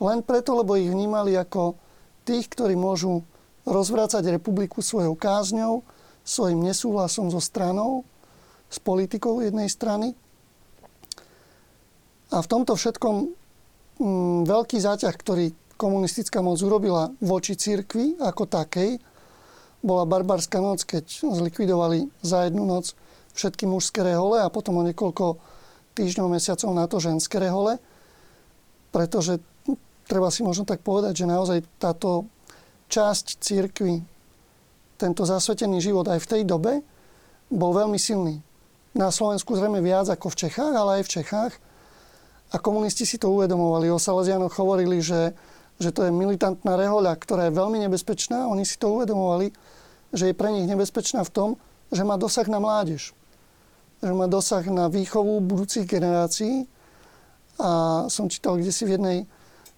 len 0.00 0.24
preto, 0.24 0.56
lebo 0.56 0.80
ich 0.80 0.88
vnímali 0.88 1.36
ako 1.36 1.76
tých, 2.24 2.48
ktorí 2.50 2.74
môžu 2.74 3.20
rozvrácať 3.68 4.40
republiku 4.40 4.80
svojou 4.80 5.12
kázňou, 5.12 5.84
svojim 6.24 6.64
nesúhlasom 6.64 7.28
so 7.28 7.38
stranou, 7.38 8.02
s 8.70 8.78
politikou 8.80 9.44
jednej 9.44 9.68
strany. 9.68 10.16
A 12.30 12.38
v 12.38 12.50
tomto 12.50 12.78
všetkom 12.78 13.14
m, 13.18 13.30
mm, 13.98 14.40
veľký 14.46 14.78
záťah, 14.78 15.14
ktorý 15.14 15.52
komunistická 15.74 16.38
moc 16.40 16.60
urobila 16.62 17.10
voči 17.18 17.58
cirkvi 17.58 18.20
ako 18.22 18.46
takej, 18.46 19.09
bola 19.80 20.04
barbarská 20.04 20.60
noc, 20.60 20.84
keď 20.84 21.24
zlikvidovali 21.24 22.12
za 22.20 22.48
jednu 22.48 22.68
noc 22.68 22.92
všetky 23.32 23.64
mužské 23.64 24.04
rehole 24.04 24.40
a 24.42 24.52
potom 24.52 24.76
o 24.80 24.86
niekoľko 24.86 25.40
týždňov, 25.96 26.28
mesiacov 26.28 26.70
na 26.76 26.84
to 26.84 27.00
ženské 27.00 27.40
rehole. 27.40 27.80
Pretože 28.90 29.40
treba 30.04 30.28
si 30.28 30.42
možno 30.42 30.66
tak 30.66 30.82
povedať, 30.82 31.24
že 31.24 31.30
naozaj 31.30 31.58
táto 31.78 32.26
časť 32.90 33.38
církvy, 33.38 34.02
tento 35.00 35.22
zasvetený 35.24 35.80
život 35.80 36.04
aj 36.10 36.20
v 36.20 36.30
tej 36.30 36.42
dobe 36.44 36.84
bol 37.48 37.72
veľmi 37.72 37.96
silný. 37.96 38.42
Na 38.92 39.08
Slovensku 39.08 39.54
zrejme 39.54 39.78
viac 39.80 40.10
ako 40.10 40.34
v 40.34 40.38
Čechách, 40.46 40.74
ale 40.74 41.00
aj 41.00 41.02
v 41.06 41.12
Čechách. 41.20 41.52
A 42.50 42.58
komunisti 42.58 43.06
si 43.06 43.16
to 43.16 43.30
uvedomovali. 43.30 43.86
O 43.88 44.02
Salesianoch 44.02 44.50
hovorili, 44.58 44.98
že 44.98 45.30
že 45.80 45.96
to 45.96 46.04
je 46.04 46.12
militantná 46.12 46.76
rehoľa, 46.76 47.16
ktorá 47.16 47.48
je 47.48 47.56
veľmi 47.56 47.80
nebezpečná. 47.88 48.44
Oni 48.52 48.68
si 48.68 48.76
to 48.76 49.00
uvedomovali, 49.00 49.48
že 50.12 50.28
je 50.28 50.36
pre 50.36 50.52
nich 50.52 50.68
nebezpečná 50.68 51.24
v 51.24 51.32
tom, 51.32 51.48
že 51.88 52.04
má 52.04 52.20
dosah 52.20 52.44
na 52.52 52.60
mládež. 52.60 53.16
Že 54.04 54.12
má 54.12 54.28
dosah 54.28 54.62
na 54.68 54.92
výchovu 54.92 55.40
budúcich 55.40 55.88
generácií. 55.88 56.68
A 57.56 58.04
som 58.12 58.28
čítal 58.28 58.60
kde 58.60 58.72
si 58.72 58.84
v 58.84 59.00
jednej, 59.00 59.18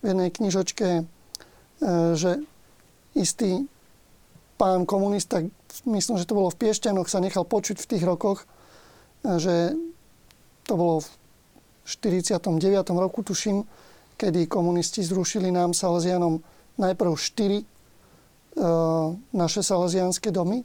v 0.02 0.04
jednej 0.10 0.30
knižočke, 0.34 0.88
e, 0.98 1.02
že 2.18 2.42
istý 3.14 3.66
pán 4.58 4.86
komunista, 4.86 5.42
myslím, 5.86 6.18
že 6.18 6.26
to 6.26 6.38
bolo 6.38 6.50
v 6.50 6.58
Piešťanoch, 6.66 7.10
sa 7.10 7.18
nechal 7.18 7.42
počuť 7.46 7.82
v 7.82 7.90
tých 7.94 8.04
rokoch, 8.06 8.46
e, 9.22 9.38
že 9.38 9.54
to 10.66 10.74
bolo 10.74 11.02
v 11.02 11.10
49. 11.86 12.98
roku, 12.98 13.26
tuším, 13.26 13.66
kedy 14.16 14.46
komunisti 14.46 15.02
zrušili 15.02 15.50
nám 15.50 15.74
Salesianom 15.74 16.40
najprv 16.78 17.12
štyri 17.16 17.58
e, 17.62 17.66
naše 19.32 19.60
salesianské 19.60 20.30
domy. 20.30 20.64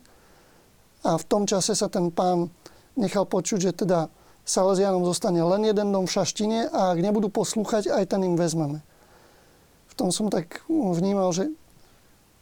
A 1.06 1.16
v 1.16 1.26
tom 1.28 1.44
čase 1.46 1.76
sa 1.76 1.88
ten 1.88 2.12
pán 2.12 2.50
nechal 2.98 3.30
počuť, 3.30 3.60
že 3.60 3.72
teda 3.86 4.10
Salesianom 4.48 5.04
zostane 5.04 5.44
len 5.44 5.68
jeden 5.68 5.92
dom 5.92 6.08
v 6.08 6.14
Šaštine 6.16 6.72
a 6.72 6.96
ak 6.96 7.04
nebudú 7.04 7.28
poslúchať, 7.28 7.92
aj 7.92 8.16
ten 8.16 8.24
im 8.24 8.40
vezmeme. 8.40 8.80
V 9.92 9.94
tom 10.00 10.10
som 10.16 10.32
tak 10.32 10.64
vnímal, 10.72 11.36
že 11.36 11.52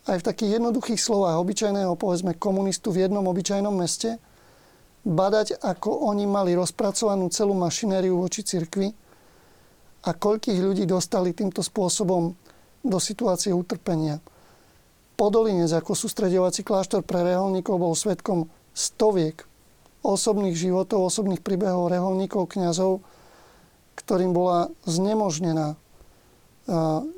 aj 0.05 0.21
v 0.21 0.27
takých 0.29 0.61
jednoduchých 0.61 1.01
slovách 1.01 1.41
obyčajného, 1.41 1.97
povedzme, 1.97 2.37
komunistu 2.37 2.93
v 2.93 3.09
jednom 3.09 3.25
obyčajnom 3.25 3.73
meste, 3.73 4.21
badať, 5.01 5.61
ako 5.61 6.13
oni 6.13 6.29
mali 6.29 6.53
rozpracovanú 6.53 7.29
celú 7.33 7.57
mašinériu 7.57 8.17
voči 8.17 8.45
cirkvi, 8.45 8.93
a 10.05 10.09
koľkých 10.13 10.61
ľudí 10.61 10.85
dostali 10.85 11.33
týmto 11.33 11.65
spôsobom 11.65 12.37
do 12.85 12.97
situácie 13.01 13.49
utrpenia. 13.49 14.21
Podolinec 15.17 15.73
ako 15.73 15.97
sústredovací 15.97 16.61
kláštor 16.61 17.01
pre 17.01 17.25
reholníkov 17.25 17.75
bol 17.81 17.97
svetkom 17.97 18.45
stoviek 18.75 19.41
osobných 20.05 20.53
životov, 20.53 21.09
osobných 21.09 21.41
príbehov 21.41 21.89
reholníkov, 21.89 22.53
kňazov, 22.53 23.01
ktorým 23.97 24.35
bola 24.35 24.69
znemožnená 24.85 25.73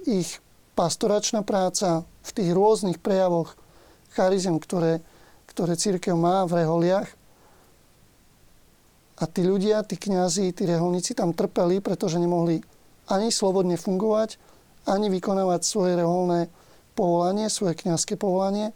ich 0.08 0.40
pastoračná 0.78 1.44
práca 1.44 2.08
v 2.24 2.32
tých 2.32 2.50
rôznych 2.54 3.02
prejavoch 3.04 3.58
charizm, 4.16 4.62
ktoré, 4.62 5.04
ktoré 5.50 5.76
církev 5.76 6.16
má 6.16 6.46
v 6.48 6.64
reholiach. 6.64 7.10
A 9.18 9.26
tí 9.26 9.42
ľudia, 9.42 9.82
tí 9.82 9.98
kňazi, 9.98 10.54
tí 10.54 10.70
reholníci 10.70 11.18
tam 11.18 11.34
trpeli, 11.34 11.82
pretože 11.82 12.22
nemohli 12.22 12.62
ani 13.08 13.32
slobodne 13.32 13.80
fungovať, 13.80 14.36
ani 14.88 15.08
vykonávať 15.12 15.62
svoje 15.64 16.00
reholné 16.00 16.52
povolanie, 16.96 17.52
svoje 17.52 17.76
kniazské 17.76 18.16
povolanie. 18.16 18.72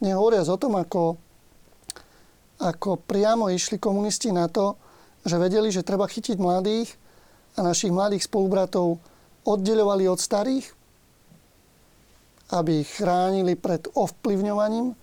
Nehovoriac 0.00 0.48
o 0.48 0.60
tom, 0.60 0.76
ako, 0.80 1.20
ako 2.60 3.00
priamo 3.04 3.52
išli 3.52 3.76
komunisti 3.76 4.32
na 4.32 4.48
to, 4.48 4.76
že 5.24 5.36
vedeli, 5.36 5.68
že 5.68 5.84
treba 5.84 6.08
chytiť 6.08 6.40
mladých 6.40 6.88
a 7.56 7.60
našich 7.60 7.92
mladých 7.92 8.24
spolubratov 8.24 8.96
oddeľovali 9.44 10.08
od 10.08 10.16
starých, 10.16 10.66
aby 12.56 12.80
ich 12.80 12.90
chránili 12.96 13.54
pred 13.54 13.84
ovplyvňovaním, 13.92 14.96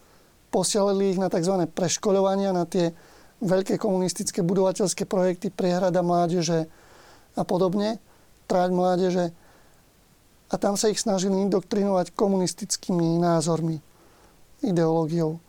posielali 0.50 1.14
ich 1.14 1.22
na 1.22 1.30
tzv. 1.30 1.70
preškoľovania, 1.70 2.50
na 2.50 2.66
tie 2.66 2.92
veľké 3.46 3.78
komunistické 3.78 4.42
budovateľské 4.42 5.06
projekty, 5.06 5.54
priehrada 5.54 6.02
mládeže 6.02 6.66
a 7.38 7.46
podobne 7.46 8.02
tráť 8.48 8.70
mládeže 8.72 9.26
a 10.48 10.56
tam 10.56 10.80
sa 10.80 10.88
ich 10.88 11.04
snažili 11.04 11.36
indoktrinovať 11.44 12.16
komunistickými 12.16 13.20
názormi, 13.20 13.84
ideológiou. 14.64 15.44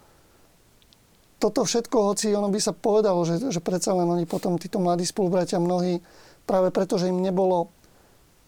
Toto 1.38 1.62
všetko, 1.62 1.96
hoci 2.12 2.34
ono 2.34 2.50
by 2.50 2.58
sa 2.58 2.74
povedalo, 2.74 3.22
že, 3.22 3.38
že 3.54 3.62
predsa 3.62 3.94
len 3.94 4.10
oni 4.10 4.26
potom, 4.26 4.58
títo 4.58 4.82
mladí 4.82 5.06
spolubratia 5.06 5.62
mnohí, 5.62 6.02
práve 6.42 6.74
preto, 6.74 6.98
že 6.98 7.14
im 7.14 7.22
nebolo 7.22 7.70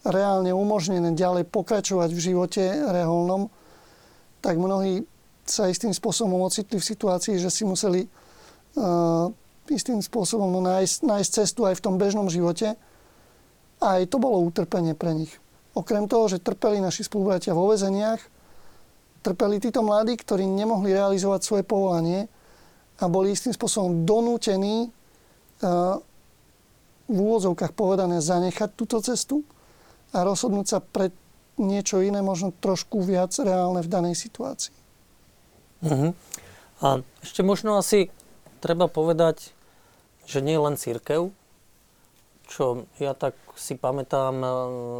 reálne 0.03 0.51
umožnené 0.51 1.15
ďalej 1.15 1.47
pokračovať 1.47 2.09
v 2.11 2.19
živote 2.19 2.63
reholnom, 2.91 3.47
tak 4.43 4.59
mnohí 4.59 5.07
sa 5.47 5.71
istým 5.71 5.95
spôsobom 5.95 6.41
ocitli 6.43 6.81
v 6.81 6.89
situácii, 6.89 7.39
že 7.39 7.47
si 7.47 7.63
museli 7.63 8.09
uh, 8.09 9.29
istým 9.71 10.03
spôsobom 10.03 10.51
nájsť, 10.59 11.07
nájsť 11.07 11.29
cestu 11.31 11.63
aj 11.63 11.79
v 11.79 11.83
tom 11.85 11.95
bežnom 11.95 12.27
živote, 12.27 12.75
a 13.81 13.97
aj 13.99 14.13
to 14.13 14.21
bolo 14.21 14.45
utrpenie 14.45 14.93
pre 14.93 15.17
nich. 15.17 15.33
Okrem 15.73 16.05
toho, 16.05 16.29
že 16.29 16.43
trpeli 16.43 16.77
naši 16.77 17.07
spolubratia 17.07 17.57
vo 17.57 17.65
väzeniach, 17.73 18.21
trpeli 19.25 19.57
títo 19.57 19.81
mladí, 19.81 20.13
ktorí 20.15 20.45
nemohli 20.45 20.93
realizovať 20.93 21.41
svoje 21.41 21.63
povolanie 21.65 22.29
a 23.01 23.09
boli 23.09 23.33
istým 23.33 23.51
spôsobom 23.51 24.05
donútení 24.05 24.93
uh, 25.65 25.97
v 27.09 27.17
úvodzovkách 27.17 27.73
povedané 27.73 28.21
zanechať 28.21 28.69
túto 28.77 29.01
cestu 29.01 29.41
a 30.13 30.21
rozhodnúť 30.21 30.67
sa 30.67 30.79
pre 30.79 31.09
niečo 31.59 31.99
iné, 31.99 32.21
možno 32.23 32.53
trošku 32.55 33.01
viac 33.03 33.33
reálne 33.41 33.83
v 33.83 33.91
danej 33.91 34.15
situácii. 34.15 34.75
Uh-huh. 35.81 36.13
A 36.81 37.01
ešte 37.25 37.41
možno 37.41 37.75
asi 37.77 38.13
treba 38.61 38.85
povedať, 38.85 39.53
že 40.29 40.39
nie 40.39 40.55
len 40.55 40.77
církev, 40.77 41.33
čo 42.51 42.85
ja 42.99 43.15
tak 43.15 43.33
si 43.55 43.79
pamätám, 43.79 44.35
e, 44.43 44.49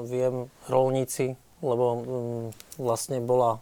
viem, 0.07 0.35
rolníci, 0.71 1.35
lebo 1.59 1.85
mm, 1.99 2.45
vlastne 2.79 3.19
bola, 3.19 3.59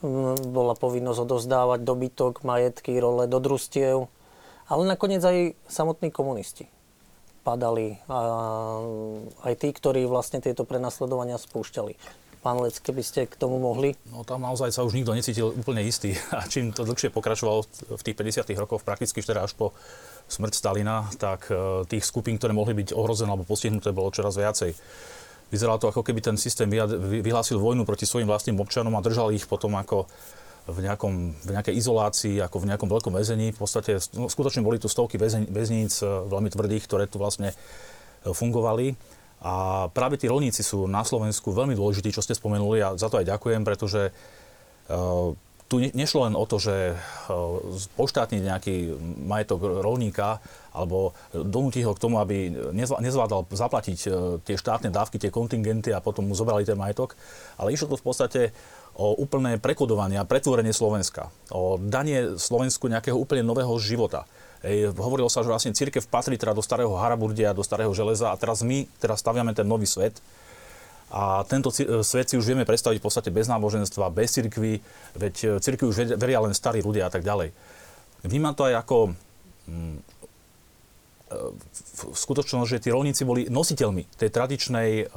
mm, 0.00 0.50
bola 0.56 0.72
povinnosť 0.72 1.20
odozdávať 1.28 1.80
dobytok, 1.84 2.40
majetky, 2.42 2.96
role 2.96 3.28
do 3.28 3.38
družstiev 3.38 4.08
Ale 4.66 4.82
nakoniec 4.88 5.22
aj 5.22 5.54
samotní 5.68 6.10
komunisti 6.10 6.66
padali. 7.46 7.94
Aj 8.10 9.54
tí, 9.54 9.70
ktorí 9.70 10.10
vlastne 10.10 10.42
tieto 10.42 10.66
prenasledovania 10.66 11.38
spúšťali. 11.38 11.94
Pán 12.46 12.62
Lec, 12.62 12.78
keby 12.78 13.02
ste 13.02 13.26
k 13.26 13.34
tomu 13.34 13.58
mohli? 13.58 13.98
No 14.14 14.22
tam 14.22 14.46
naozaj 14.46 14.70
sa 14.70 14.86
už 14.86 14.94
nikto 14.94 15.10
necítil 15.10 15.50
úplne 15.50 15.82
istý. 15.82 16.14
A 16.38 16.46
čím 16.46 16.70
to 16.70 16.86
dlhšie 16.86 17.10
pokračovalo 17.10 17.66
v 17.98 18.02
tých 18.06 18.14
50 18.14 18.54
rokoch, 18.54 18.86
prakticky 18.86 19.18
teda 19.18 19.42
až 19.42 19.58
po 19.58 19.74
smrť 20.30 20.54
Stalina, 20.54 21.10
tak 21.18 21.50
e, 21.50 21.82
tých 21.90 22.06
skupín, 22.06 22.38
ktoré 22.38 22.54
mohli 22.54 22.78
byť 22.78 22.94
ohrozené 22.94 23.34
alebo 23.34 23.42
postihnuté, 23.42 23.90
bolo 23.90 24.14
čoraz 24.14 24.38
viacej. 24.38 24.78
Vyzeralo 25.50 25.82
to, 25.82 25.90
ako 25.90 26.06
keby 26.06 26.22
ten 26.22 26.38
systém 26.38 26.70
vyhlásil 26.70 27.58
vojnu 27.58 27.82
proti 27.82 28.06
svojim 28.06 28.30
vlastným 28.30 28.62
občanom 28.62 28.94
a 28.94 29.02
držal 29.02 29.34
ich 29.34 29.42
potom 29.50 29.74
ako 29.74 30.06
v, 30.70 30.78
nejakom, 30.86 31.34
v 31.42 31.50
nejakej 31.50 31.74
izolácii, 31.82 32.38
ako 32.46 32.62
v 32.62 32.68
nejakom 32.70 32.86
veľkom 32.86 33.14
väzení. 33.14 33.54
V 33.54 33.58
podstate 33.58 33.98
no, 34.14 34.30
skutočne 34.30 34.62
boli 34.62 34.78
tu 34.78 34.86
stovky 34.86 35.18
väzníc 35.50 35.98
e, 35.98 36.06
veľmi 36.06 36.50
tvrdých, 36.54 36.86
ktoré 36.86 37.10
tu 37.10 37.18
vlastne 37.18 37.50
e, 37.50 37.56
fungovali. 38.30 38.94
A 39.44 39.86
práve 39.92 40.16
tí 40.16 40.26
rolníci 40.26 40.64
sú 40.64 40.88
na 40.88 41.04
Slovensku 41.04 41.52
veľmi 41.52 41.76
dôležití, 41.76 42.08
čo 42.08 42.24
ste 42.24 42.32
spomenuli 42.32 42.80
a 42.80 42.96
za 42.96 43.12
to 43.12 43.20
aj 43.20 43.28
ďakujem, 43.28 43.62
pretože 43.68 44.10
uh, 44.88 45.36
tu 45.66 45.82
nešlo 45.82 46.30
len 46.30 46.34
o 46.38 46.46
to, 46.46 46.62
že 46.62 46.94
uh, 46.94 47.58
poštátniť 47.98 48.42
nejaký 48.42 48.74
majetok 49.26 49.82
rolníka 49.82 50.38
alebo 50.70 51.12
donútiť 51.34 51.82
ho 51.84 51.92
k 51.92 52.02
tomu, 52.02 52.22
aby 52.22 52.54
nezvládal 52.76 53.50
zaplatiť 53.50 53.98
uh, 54.06 54.38
tie 54.40 54.56
štátne 54.56 54.88
dávky, 54.94 55.20
tie 55.20 55.34
kontingenty 55.34 55.90
a 55.92 56.00
potom 56.00 56.30
mu 56.30 56.34
zobrali 56.38 56.64
ten 56.64 56.78
majetok, 56.78 57.18
ale 57.60 57.74
išlo 57.74 57.92
to 57.92 58.00
v 58.00 58.06
podstate 58.06 58.40
o 58.96 59.12
úplné 59.20 59.60
prekodovanie 59.60 60.16
a 60.16 60.24
pretvorenie 60.24 60.72
Slovenska, 60.72 61.28
o 61.52 61.76
danie 61.76 62.40
Slovensku 62.40 62.88
nejakého 62.88 63.18
úplne 63.18 63.44
nového 63.44 63.76
života. 63.76 64.24
Hovorilo 64.98 65.30
sa, 65.30 65.46
že 65.46 65.52
vlastne 65.52 65.76
církev 65.76 66.02
patrí 66.10 66.34
teda 66.34 66.56
do 66.56 66.64
starého 66.64 66.90
Haraburdia, 66.98 67.54
do 67.54 67.62
starého 67.62 67.92
železa 67.94 68.34
a 68.34 68.38
teraz 68.40 68.66
my 68.66 68.90
teraz 68.98 69.22
staviame 69.22 69.54
ten 69.54 69.68
nový 69.68 69.86
svet. 69.86 70.18
A 71.06 71.46
tento 71.46 71.70
svet 72.02 72.26
si 72.26 72.34
už 72.34 72.50
vieme 72.50 72.66
predstaviť 72.66 72.98
v 72.98 73.06
podstate 73.06 73.30
bez 73.30 73.46
náboženstva, 73.46 74.10
bez 74.10 74.34
cirkvy, 74.34 74.82
veď 75.14 75.34
e, 75.38 75.46
cirkvi 75.62 75.86
už 75.86 76.18
veria 76.18 76.42
len 76.42 76.50
starí 76.50 76.82
ľudia 76.82 77.06
a 77.06 77.12
tak 77.14 77.22
ďalej. 77.22 77.54
Vnímam 78.26 78.58
to 78.58 78.66
aj 78.66 78.74
ako 78.82 78.98
e, 79.06 79.10
v 82.10 82.16
skutočnosti, 82.18 82.74
že 82.74 82.82
tí 82.82 82.90
rolníci 82.90 83.22
boli 83.22 83.46
nositeľmi 83.46 84.18
tej 84.18 84.30
tradičnej 84.34 85.10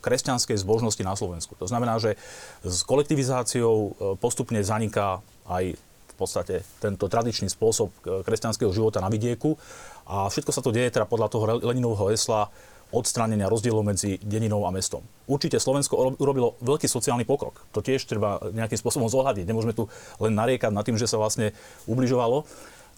kresťanskej 0.00 0.56
zbožnosti 0.56 1.02
na 1.04 1.14
Slovensku. 1.14 1.54
To 1.60 1.68
znamená, 1.68 2.00
že 2.00 2.16
s 2.64 2.82
kolektivizáciou 2.82 3.76
e, 3.76 3.90
postupne 4.16 4.58
zaniká 4.64 5.20
aj 5.46 5.76
podstate 6.20 6.60
tento 6.78 7.08
tradičný 7.08 7.48
spôsob 7.48 7.88
e, 8.04 8.20
kresťanského 8.20 8.68
života 8.68 9.00
na 9.00 9.08
vidieku 9.08 9.56
a 10.04 10.28
všetko 10.28 10.52
sa 10.52 10.60
to 10.60 10.70
deje 10.70 10.92
teda 10.92 11.08
podľa 11.08 11.28
toho 11.32 11.44
Leninovho 11.64 12.12
hesla 12.12 12.52
odstránenia 12.90 13.46
rozdielov 13.46 13.86
medzi 13.86 14.18
deninou 14.18 14.66
a 14.66 14.74
mestom. 14.74 15.00
Určite 15.30 15.62
Slovensko 15.62 16.18
urobilo 16.18 16.58
veľký 16.58 16.90
sociálny 16.90 17.22
pokrok. 17.22 17.62
To 17.70 17.78
tiež 17.80 18.02
treba 18.02 18.42
nejakým 18.50 18.74
spôsobom 18.74 19.06
zohľadiť. 19.06 19.46
Nemôžeme 19.46 19.78
tu 19.78 19.86
len 20.18 20.34
nariekať 20.34 20.74
nad 20.74 20.82
tým, 20.82 20.98
že 20.98 21.06
sa 21.06 21.14
vlastne 21.14 21.54
ubližovalo. 21.86 22.42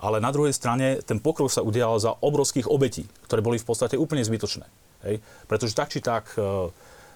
Ale 0.01 0.19
na 0.19 0.33
druhej 0.33 0.57
strane 0.57 1.05
ten 1.05 1.21
pokrok 1.21 1.53
sa 1.53 1.61
udial 1.61 2.01
za 2.01 2.17
obrovských 2.25 2.73
obetí, 2.73 3.05
ktoré 3.29 3.45
boli 3.45 3.61
v 3.61 3.69
podstate 3.69 4.01
úplne 4.01 4.25
zbytočné. 4.25 4.65
Hej? 5.05 5.21
Pretože 5.45 5.77
tak 5.77 5.93
či 5.93 6.01
tak 6.01 6.41
e, 6.41 6.73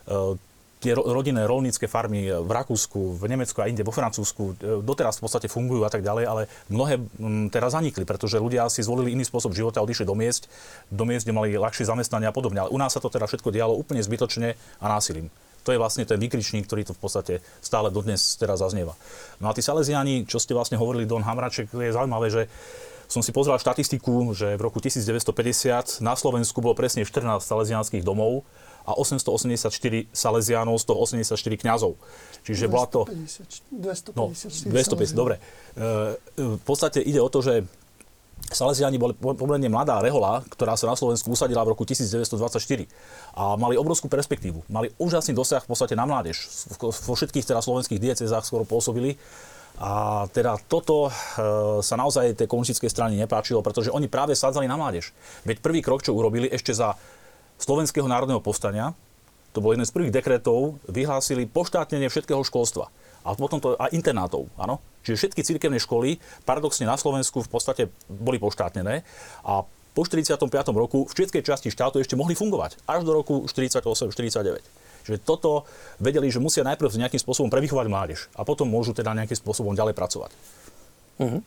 E, 0.07 0.39
tie 0.87 0.95
rodinné 0.95 1.43
rolnícke 1.51 1.91
farmy 1.91 2.31
v 2.31 2.47
Rakúsku, 2.47 3.19
v 3.19 3.25
Nemecku 3.27 3.59
a 3.59 3.67
inde, 3.67 3.83
vo 3.83 3.91
Francúzsku 3.91 4.55
e, 4.55 4.79
doteraz 4.87 5.19
v 5.19 5.27
podstate 5.27 5.51
fungujú 5.51 5.83
a 5.83 5.91
tak 5.91 6.07
ďalej, 6.07 6.25
ale 6.31 6.43
mnohé 6.71 7.03
teraz 7.51 7.75
zanikli, 7.75 8.07
pretože 8.07 8.39
ľudia 8.39 8.71
si 8.71 8.87
zvolili 8.87 9.19
iný 9.19 9.27
spôsob 9.27 9.51
života, 9.51 9.83
odišli 9.83 10.07
do 10.07 10.15
miest, 10.15 10.47
do 10.87 11.03
miest, 11.03 11.27
kde 11.27 11.35
mali 11.35 11.59
ľahšie 11.59 11.91
zamestnania 11.91 12.31
a 12.31 12.37
podobne. 12.37 12.63
Ale 12.63 12.71
u 12.71 12.79
nás 12.79 12.95
sa 12.95 13.03
to 13.03 13.11
teda 13.11 13.27
všetko 13.27 13.51
dialo 13.51 13.75
úplne 13.75 13.99
zbytočne 13.99 14.55
a 14.79 14.87
násilím. 14.87 15.27
To 15.67 15.75
je 15.75 15.83
vlastne 15.83 16.07
ten 16.07 16.23
výkričník, 16.23 16.71
ktorý 16.71 16.87
to 16.87 16.95
v 16.95 17.03
podstate 17.03 17.35
stále 17.59 17.91
dodnes 17.91 18.39
teraz 18.39 18.63
zaznieva. 18.63 18.95
No 19.43 19.51
a 19.51 19.53
tí 19.59 19.67
Salesiani, 19.67 20.23
čo 20.23 20.39
ste 20.39 20.55
vlastne 20.55 20.79
hovorili, 20.79 21.11
Don 21.11 21.27
Hamraček, 21.27 21.75
je 21.75 21.91
zaujímavé, 21.91 22.31
že 22.31 22.47
som 23.07 23.23
si 23.23 23.31
pozrel 23.31 23.59
štatistiku, 23.59 24.35
že 24.35 24.59
v 24.59 24.63
roku 24.63 24.83
1950 24.83 26.03
na 26.03 26.15
Slovensku 26.19 26.59
bolo 26.59 26.75
presne 26.75 27.07
14 27.07 27.43
salesianských 27.43 28.03
domov, 28.03 28.43
a 28.87 28.95
884 28.95 30.07
Salesiánov, 30.15 30.79
z 30.79 30.85
toho 30.87 30.99
84 31.03 31.35
kňazov. 31.59 31.99
Čiže 32.47 32.71
250, 32.71 32.71
bola 32.71 32.87
to... 32.87 33.01
250, 33.75 34.15
no, 34.15 34.25
250, 34.71 35.11
dobre. 35.19 35.43
E, 35.75 36.15
v 36.39 36.63
podstate 36.63 37.03
ide 37.03 37.19
o 37.19 37.27
to, 37.27 37.43
že 37.43 37.67
Salesiani 38.47 38.95
boli 38.95 39.11
pomerne 39.19 39.67
mladá 39.67 39.99
rehola, 39.99 40.47
ktorá 40.47 40.79
sa 40.79 40.87
na 40.87 40.95
Slovensku 40.95 41.35
usadila 41.35 41.67
v 41.67 41.75
roku 41.75 41.83
1924 41.83 42.87
a 43.35 43.59
mali 43.59 43.75
obrovskú 43.75 44.07
perspektívu. 44.07 44.63
Mali 44.71 44.95
úžasný 45.03 45.35
dosah 45.35 45.59
v 45.67 45.75
podstate 45.75 45.99
na 45.99 46.07
mládež. 46.07 46.47
Vo 46.79 47.15
všetkých 47.19 47.43
teda 47.43 47.59
slovenských 47.59 47.99
diecezách 47.99 48.47
skoro 48.47 48.63
pôsobili. 48.63 49.19
A 49.77 50.25
teda 50.33 50.57
toto 50.73 51.09
e, 51.09 51.11
sa 51.85 52.01
naozaj 52.01 52.33
tej 52.33 52.49
komunistickej 52.49 52.89
strany 52.89 53.21
nepáčilo, 53.21 53.61
pretože 53.61 53.93
oni 53.93 54.09
práve 54.09 54.33
sádzali 54.33 54.65
na 54.65 54.81
mládež. 54.81 55.13
Veď 55.45 55.61
prvý 55.61 55.85
krok, 55.85 56.01
čo 56.01 56.17
urobili 56.17 56.49
ešte 56.49 56.73
za 56.73 56.97
Slovenského 57.61 58.09
národného 58.09 58.41
povstania, 58.41 58.97
to 59.53 59.65
bol 59.65 59.73
jeden 59.73 59.89
z 59.89 59.93
prvých 59.93 60.13
dekretov, 60.13 60.77
vyhlásili 60.89 61.49
poštátnenie 61.49 62.13
všetkého 62.13 62.45
školstva. 62.45 62.93
A 63.25 63.33
potom 63.33 63.57
to 63.57 63.73
aj 63.81 63.93
internátov, 63.93 64.53
áno. 64.61 64.81
Čiže 65.01 65.17
všetky 65.29 65.41
cirkevné 65.45 65.81
školy 65.81 66.21
paradoxne 66.45 66.85
na 66.85 67.01
Slovensku 67.01 67.41
v 67.41 67.49
podstate 67.49 67.83
boli 68.09 68.37
poštátnené 68.37 69.01
a 69.45 69.65
po 69.97 70.05
45. 70.05 70.53
roku 70.77 71.09
v 71.09 71.13
všetkej 71.17 71.41
časti 71.41 71.69
štátu 71.73 72.05
ešte 72.05 72.21
mohli 72.21 72.37
fungovať. 72.37 72.85
Až 72.85 73.09
do 73.09 73.17
roku 73.17 73.49
48-49. 73.49 74.61
Čiže 75.07 75.23
toto 75.23 75.71
vedeli, 76.03 76.27
že 76.27 76.43
musia 76.43 76.67
najprv 76.67 76.99
nejakým 76.99 77.23
spôsobom 77.23 77.47
prevychovať 77.47 77.87
mládež 77.87 78.27
a 78.35 78.43
potom 78.43 78.67
môžu 78.67 78.91
teda 78.91 79.15
nejakým 79.15 79.39
spôsobom 79.39 79.79
ďalej 79.79 79.95
pracovať. 79.95 80.35
Uh-huh. 81.23 81.41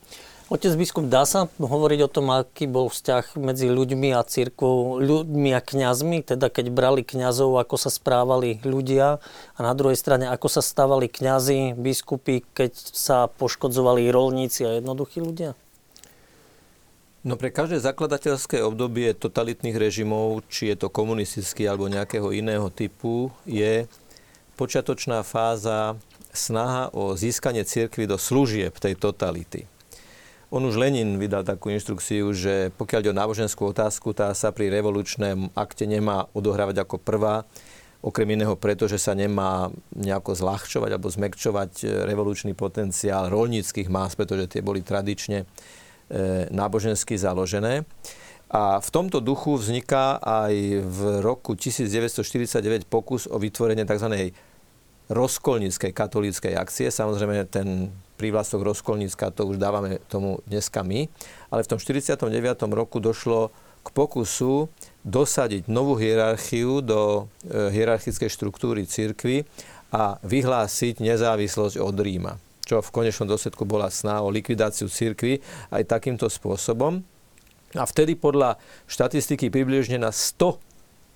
Otec 0.49 0.73
biskup, 0.81 1.05
dá 1.05 1.29
sa 1.29 1.45
hovoriť 1.61 1.99
o 2.01 2.09
tom, 2.09 2.33
aký 2.33 2.65
bol 2.65 2.89
vzťah 2.89 3.37
medzi 3.37 3.69
ľuďmi 3.69 4.17
a 4.17 4.25
církvou, 4.25 4.97
ľuďmi 4.97 5.53
a 5.53 5.61
kňazmi, 5.61 6.25
teda 6.25 6.49
keď 6.49 6.73
brali 6.73 7.05
kňazov, 7.05 7.61
ako 7.61 7.77
sa 7.77 7.93
správali 7.93 8.57
ľudia 8.65 9.21
a 9.53 9.59
na 9.61 9.77
druhej 9.77 9.93
strane, 9.93 10.25
ako 10.25 10.49
sa 10.49 10.65
stávali 10.65 11.05
kňazi, 11.05 11.77
biskupy, 11.77 12.41
keď 12.57 12.73
sa 12.73 13.29
poškodzovali 13.29 14.09
rolníci 14.09 14.65
a 14.65 14.81
jednoduchí 14.81 15.21
ľudia? 15.21 15.53
No 17.19 17.35
pre 17.35 17.51
každé 17.51 17.83
zakladateľské 17.83 18.63
obdobie 18.63 19.11
totalitných 19.11 19.75
režimov, 19.75 20.39
či 20.47 20.71
je 20.71 20.79
to 20.79 20.87
komunistický 20.87 21.67
alebo 21.67 21.91
nejakého 21.91 22.31
iného 22.31 22.71
typu, 22.71 23.27
je 23.43 23.91
počiatočná 24.55 25.27
fáza 25.27 25.99
snaha 26.31 26.87
o 26.95 27.19
získanie 27.19 27.67
cirkvy 27.67 28.07
do 28.07 28.15
služieb 28.15 28.71
tej 28.79 28.95
totality. 28.95 29.67
On 30.47 30.63
už 30.63 30.79
Lenin 30.79 31.19
vydal 31.19 31.43
takú 31.43 31.67
inštrukciu, 31.75 32.31
že 32.31 32.71
pokiaľ 32.79 32.99
ide 33.03 33.11
o 33.11 33.19
náboženskú 33.19 33.67
otázku, 33.67 34.15
tá 34.15 34.31
sa 34.31 34.55
pri 34.55 34.71
revolučnom 34.71 35.51
akte 35.59 35.83
nemá 35.91 36.31
odohrávať 36.31 36.87
ako 36.87 37.03
prvá, 37.03 37.43
okrem 37.99 38.31
iného 38.31 38.55
preto, 38.55 38.87
že 38.87 38.95
sa 38.95 39.11
nemá 39.11 39.67
nejako 39.91 40.39
zľahčovať 40.39 40.95
alebo 40.95 41.11
zmekčovať 41.11 41.83
revolučný 42.07 42.55
potenciál 42.55 43.27
rolníckých 43.27 43.91
más, 43.91 44.15
pretože 44.15 44.47
tie 44.47 44.63
boli 44.63 44.79
tradične 44.79 45.43
nábožensky 46.49 47.17
založené. 47.17 47.85
A 48.49 48.81
v 48.81 48.89
tomto 48.89 49.21
duchu 49.21 49.61
vzniká 49.61 50.17
aj 50.17 50.81
v 50.81 50.99
roku 51.21 51.53
1949 51.53 52.89
pokus 52.89 53.29
o 53.29 53.37
vytvorenie 53.37 53.85
tzv. 53.85 54.33
rozkolníckej 55.13 55.93
katolíckej 55.93 56.57
akcie. 56.57 56.89
Samozrejme, 56.89 57.45
ten 57.45 57.93
prívlastok 58.17 58.65
Rozkolnícka, 58.65 59.29
to 59.31 59.45
už 59.45 59.61
dávame 59.61 60.01
tomu 60.09 60.41
dneska 60.49 60.81
my. 60.81 61.05
Ale 61.53 61.61
v 61.61 61.69
tom 61.71 61.77
49. 61.77 62.25
roku 62.73 62.97
došlo 62.97 63.53
k 63.85 63.87
pokusu 63.93 64.67
dosadiť 65.05 65.69
novú 65.71 65.95
hierarchiu 65.95 66.83
do 66.83 67.31
e, 67.47 67.69
hierarchickej 67.71 68.27
štruktúry 68.27 68.83
cirkvy 68.83 69.47
a 69.93 70.19
vyhlásiť 70.25 70.99
nezávislosť 70.99 71.79
od 71.79 71.95
Ríma 71.95 72.48
čo 72.69 72.85
v 72.85 72.93
konečnom 72.93 73.25
dôsledku 73.25 73.65
bola 73.65 73.89
sná 73.89 74.21
o 74.21 74.29
likvidáciu 74.29 74.85
cirkvy 74.85 75.41
aj 75.73 75.89
takýmto 75.89 76.29
spôsobom. 76.29 77.01
A 77.73 77.83
vtedy 77.89 78.13
podľa 78.13 78.61
štatistiky 78.85 79.49
približne 79.49 79.97
na 79.97 80.13
100 80.13 80.61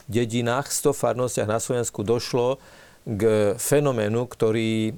dedinách, 0.09 0.73
100 0.73 0.97
farnostiach 0.97 1.45
na 1.45 1.61
Slovensku 1.61 2.01
došlo 2.01 2.57
k 3.05 3.53
fenoménu, 3.61 4.25
ktorý 4.25 4.97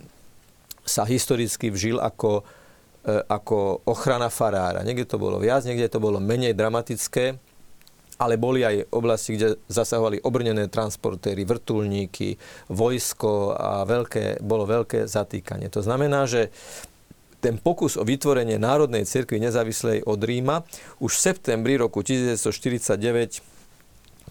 sa 0.88 1.04
historicky 1.04 1.74
vžil 1.74 2.00
ako, 2.00 2.46
e, 3.04 3.14
ako 3.28 3.84
ochrana 3.84 4.32
farára. 4.32 4.86
Niekde 4.86 5.10
to 5.10 5.18
bolo 5.18 5.42
viac, 5.42 5.66
niekde 5.68 5.92
to 5.92 6.00
bolo 6.00 6.22
menej 6.24 6.54
dramatické, 6.54 7.36
ale 8.16 8.40
boli 8.40 8.64
aj 8.64 8.88
oblasti, 8.96 9.36
kde 9.36 9.60
zasahovali 9.68 10.24
obrnené 10.24 10.72
transportéry, 10.72 11.44
vrtulníky, 11.44 12.40
vojsko 12.72 13.56
a 13.56 13.84
veľké, 13.84 14.40
bolo 14.40 14.64
veľké 14.64 15.08
zatýkanie. 15.08 15.68
To 15.72 15.84
znamená, 15.84 16.24
že 16.24 16.52
ten 17.44 17.62
pokus 17.62 17.94
o 18.00 18.08
vytvorenie 18.08 18.58
Národnej 18.58 19.06
cirkvi 19.06 19.38
nezávislej 19.38 20.02
od 20.08 20.18
Ríma 20.18 20.66
už 20.98 21.14
v 21.14 21.24
septembri 21.30 21.78
roku 21.78 22.02
1949 22.02 23.56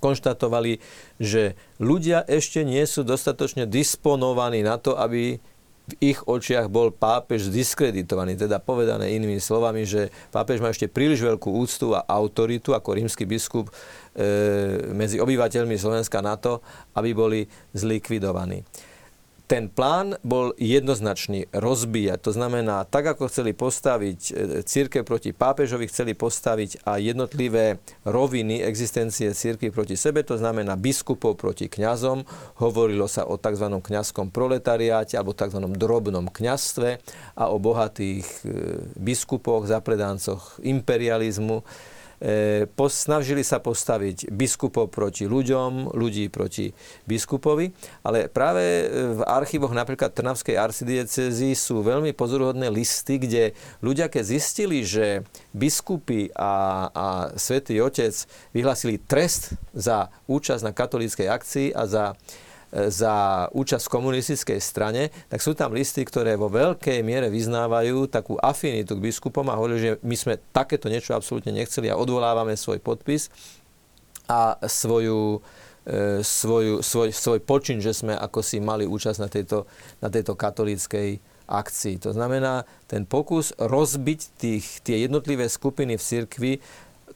konštatovali, 0.02 0.82
že 1.22 1.54
ľudia 1.78 2.26
ešte 2.26 2.66
nie 2.66 2.82
sú 2.84 3.06
dostatočne 3.06 3.70
disponovaní 3.70 4.66
na 4.66 4.76
to, 4.76 4.98
aby 4.98 5.38
v 5.84 6.16
ich 6.16 6.18
očiach 6.24 6.72
bol 6.72 6.88
pápež 6.88 7.52
zdiskreditovaný. 7.52 8.40
Teda 8.40 8.56
povedané 8.56 9.12
inými 9.12 9.36
slovami, 9.36 9.84
že 9.84 10.08
pápež 10.32 10.64
má 10.64 10.72
ešte 10.72 10.88
príliš 10.88 11.20
veľkú 11.20 11.52
úctu 11.52 11.92
a 11.92 12.08
autoritu 12.08 12.72
ako 12.72 12.96
rímsky 12.96 13.28
biskup 13.28 13.68
e, 13.68 13.72
medzi 14.96 15.20
obyvateľmi 15.20 15.76
Slovenska 15.76 16.24
na 16.24 16.40
to, 16.40 16.64
aby 16.96 17.12
boli 17.12 17.40
zlikvidovaní 17.76 18.64
ten 19.44 19.68
plán 19.68 20.16
bol 20.24 20.56
jednoznačný 20.56 21.52
rozbíjať. 21.52 22.18
To 22.24 22.32
znamená, 22.32 22.88
tak 22.88 23.12
ako 23.12 23.28
chceli 23.28 23.52
postaviť 23.52 24.20
e, 24.24 24.32
církev 24.64 25.04
proti 25.04 25.36
pápežovi, 25.36 25.84
chceli 25.84 26.16
postaviť 26.16 26.80
aj 26.88 27.00
jednotlivé 27.12 27.76
roviny 28.08 28.64
existencie 28.64 29.36
církvy 29.36 29.68
proti 29.68 30.00
sebe, 30.00 30.24
to 30.24 30.40
znamená 30.40 30.80
biskupov 30.80 31.36
proti 31.36 31.68
kňazom. 31.68 32.24
Hovorilo 32.56 33.04
sa 33.04 33.28
o 33.28 33.36
tzv. 33.36 33.68
kňazskom 33.68 34.32
proletariáte 34.32 35.20
alebo 35.20 35.36
tzv. 35.36 35.60
drobnom 35.76 36.32
kňazstve 36.32 37.04
a 37.36 37.44
o 37.52 37.60
bohatých 37.60 38.24
e, 38.24 38.46
biskupoch, 38.96 39.68
zapredáncoch 39.68 40.64
imperializmu 40.64 41.60
snažili 42.88 43.44
sa 43.44 43.60
postaviť 43.60 44.32
biskupov 44.32 44.88
proti 44.88 45.28
ľuďom, 45.28 45.92
ľudí 45.92 46.32
proti 46.32 46.72
biskupovi, 47.04 47.70
ale 48.00 48.32
práve 48.32 48.88
v 48.88 49.20
archívoch 49.28 49.76
napríklad 49.76 50.16
Trnavskej 50.16 50.56
arcidiecezy 50.56 51.52
sú 51.52 51.84
veľmi 51.84 52.16
pozoruhodné 52.16 52.72
listy, 52.72 53.20
kde 53.20 53.52
ľudia, 53.84 54.08
keď 54.08 54.24
zistili, 54.24 54.80
že 54.86 55.28
biskupy 55.52 56.32
a, 56.32 56.88
a 56.88 57.06
svätý 57.36 57.76
Otec 57.84 58.16
vyhlasili 58.56 58.96
trest 58.96 59.52
za 59.76 60.08
účasť 60.24 60.62
na 60.64 60.72
katolíckej 60.72 61.28
akcii 61.28 61.68
a 61.76 61.82
za 61.84 62.04
za 62.74 63.46
účasť 63.54 63.86
v 63.86 63.94
komunistickej 63.94 64.58
strane, 64.58 65.14
tak 65.30 65.38
sú 65.38 65.54
tam 65.54 65.70
listy, 65.70 66.02
ktoré 66.02 66.34
vo 66.34 66.50
veľkej 66.50 67.06
miere 67.06 67.30
vyznávajú 67.30 68.10
takú 68.10 68.34
afinitu 68.42 68.98
k 68.98 69.04
biskupom 69.10 69.46
a 69.46 69.54
hovorí, 69.54 69.78
že 69.78 69.90
my 70.02 70.16
sme 70.18 70.34
takéto 70.50 70.90
niečo 70.90 71.14
absolútne 71.14 71.54
nechceli 71.54 71.86
a 71.86 71.98
odvolávame 71.98 72.58
svoj 72.58 72.82
podpis 72.82 73.30
a 74.26 74.58
svoju, 74.66 75.38
e, 75.86 76.26
svoju, 76.26 76.82
svoj, 76.82 77.14
svoj 77.14 77.38
počin, 77.46 77.78
že 77.78 77.94
sme 77.94 78.18
ako 78.18 78.42
si 78.42 78.58
mali 78.58 78.90
účasť 78.90 79.18
na 79.22 79.28
tejto, 79.30 79.70
na 80.02 80.10
tejto 80.10 80.34
katolíckej 80.34 81.22
akcii. 81.44 82.00
To 82.00 82.10
znamená, 82.16 82.64
ten 82.88 83.04
pokus 83.04 83.52
rozbiť 83.60 84.20
tých, 84.40 84.66
tie 84.80 85.04
jednotlivé 85.04 85.46
skupiny 85.46 86.00
v 86.00 86.02
cirkvi 86.02 86.52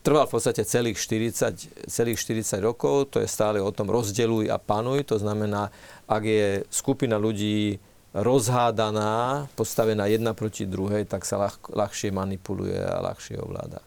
trval 0.08 0.24
v 0.24 0.40
podstate 0.40 0.64
celých 0.64 0.96
40, 0.96 1.84
celých 1.84 2.16
40 2.16 2.64
rokov. 2.64 3.12
To 3.12 3.20
je 3.20 3.28
stále 3.28 3.60
o 3.60 3.68
tom 3.68 3.92
rozdeluj 3.92 4.48
a 4.48 4.56
panuj. 4.56 5.04
To 5.12 5.20
znamená, 5.20 5.68
ak 6.08 6.22
je 6.24 6.64
skupina 6.72 7.20
ľudí 7.20 7.76
rozhádaná, 8.16 9.44
postavená 9.52 10.08
jedna 10.08 10.32
proti 10.32 10.64
druhej, 10.64 11.04
tak 11.04 11.28
sa 11.28 11.36
ľah, 11.36 11.60
ľahšie 11.60 12.08
manipuluje 12.08 12.80
a 12.80 13.04
ľahšie 13.04 13.36
ovláda. 13.36 13.84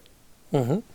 Uh-huh. 0.54 0.86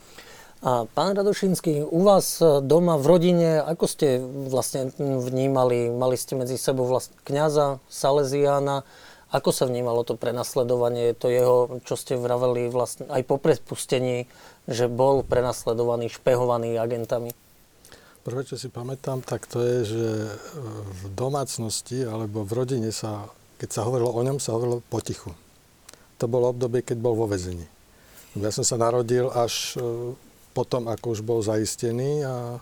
A 0.62 0.86
pán 0.86 1.18
Radošinský, 1.18 1.82
u 1.82 2.00
vás 2.06 2.38
doma 2.62 2.94
v 2.94 3.06
rodine, 3.10 3.50
ako 3.66 3.84
ste 3.90 4.22
vlastne 4.22 4.94
vnímali, 4.98 5.90
mali 5.90 6.14
ste 6.14 6.38
medzi 6.38 6.54
sebou 6.54 6.86
vlastne 6.86 7.18
kniaza, 7.26 7.82
Salesiána, 7.90 8.86
ako 9.34 9.50
sa 9.50 9.66
vnímalo 9.66 10.06
to 10.06 10.14
prenasledovanie, 10.14 11.12
to 11.18 11.26
jeho, 11.28 11.82
čo 11.82 11.98
ste 11.98 12.14
vraveli 12.14 12.70
vlastne 12.70 13.10
aj 13.10 13.22
po 13.26 13.42
prepustení, 13.42 14.30
že 14.66 14.90
bol 14.90 15.22
prenasledovaný, 15.22 16.10
špehovaný 16.10 16.78
agentami? 16.78 17.30
Prvé, 18.26 18.42
čo 18.42 18.58
si 18.58 18.66
pamätám, 18.66 19.22
tak 19.22 19.46
to 19.46 19.62
je, 19.62 19.78
že 19.86 20.06
v 20.82 21.02
domácnosti 21.14 22.02
alebo 22.02 22.42
v 22.42 22.52
rodine 22.58 22.90
sa, 22.90 23.30
keď 23.62 23.68
sa 23.70 23.80
hovorilo 23.86 24.10
o 24.10 24.20
ňom, 24.26 24.42
sa 24.42 24.58
hovorilo 24.58 24.82
potichu. 24.90 25.30
To 26.18 26.26
bolo 26.26 26.50
obdobie, 26.50 26.82
keď 26.82 26.98
bol 26.98 27.14
vo 27.14 27.30
vezení. 27.30 27.70
Ja 28.34 28.50
som 28.50 28.66
sa 28.66 28.76
narodil 28.76 29.30
až 29.30 29.78
e, 29.78 30.12
potom, 30.52 30.90
ako 30.90 31.06
už 31.16 31.20
bol 31.24 31.40
zaistený 31.40 32.26
a 32.26 32.60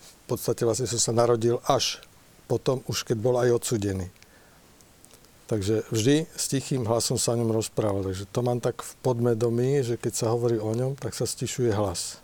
v 0.00 0.24
podstate 0.26 0.66
vlastne 0.66 0.90
som 0.90 0.98
sa 0.98 1.12
narodil 1.14 1.62
až 1.68 2.02
potom, 2.50 2.82
už 2.90 3.06
keď 3.06 3.16
bol 3.20 3.36
aj 3.38 3.62
odsudený. 3.62 4.10
Takže 5.46 5.86
vždy 5.94 6.26
s 6.26 6.44
tichým 6.50 6.82
hlasom 6.82 7.14
sa 7.14 7.34
o 7.34 7.38
ňom 7.38 7.54
rozprával. 7.54 8.10
Takže 8.10 8.26
to 8.34 8.40
mám 8.42 8.58
tak 8.58 8.82
v 8.82 8.92
podmedomí, 8.98 9.78
že 9.86 9.94
keď 9.94 10.12
sa 10.12 10.26
hovorí 10.34 10.58
o 10.58 10.74
ňom, 10.74 10.98
tak 10.98 11.14
sa 11.14 11.22
stišuje 11.22 11.70
hlas. 11.70 12.18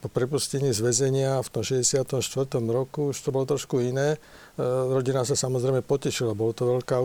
Po 0.00 0.08
prepustení 0.10 0.72
z 0.72 0.80
väzenia 0.82 1.44
v 1.44 1.48
tom 1.52 1.62
64. 1.62 2.08
roku 2.72 3.12
už 3.12 3.20
to 3.20 3.30
bolo 3.30 3.46
trošku 3.46 3.84
iné. 3.84 4.16
E, 4.16 4.18
rodina 4.90 5.22
sa 5.28 5.36
samozrejme 5.36 5.84
potešila. 5.84 6.34
Bolo 6.34 6.56
to 6.56 6.66
veľká 6.80 6.98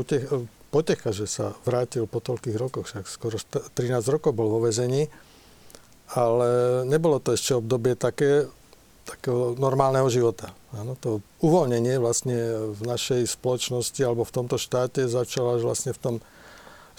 potecha, 0.72 1.14
že 1.14 1.30
sa 1.30 1.54
vrátil 1.68 2.08
po 2.08 2.24
toľkých 2.24 2.58
rokoch. 2.58 2.90
Však 2.90 3.06
skoro 3.06 3.38
13 3.38 4.02
rokov 4.08 4.32
bol 4.34 4.50
vo 4.50 4.64
väzení. 4.64 5.12
Ale 6.16 6.82
nebolo 6.88 7.20
to 7.20 7.36
ešte 7.36 7.52
obdobie 7.52 8.00
také, 8.00 8.48
takého 9.08 9.56
normálneho 9.56 10.12
života. 10.12 10.52
Áno, 10.76 11.00
to 11.00 11.24
uvoľnenie 11.40 11.96
vlastne 11.96 12.36
v 12.76 12.82
našej 12.84 13.24
spoločnosti 13.40 14.02
alebo 14.04 14.28
v 14.28 14.36
tomto 14.36 14.60
štáte 14.60 15.08
začalo 15.08 15.56
až 15.56 15.64
vlastne 15.64 15.96
v 15.96 16.00
tom 16.04 16.16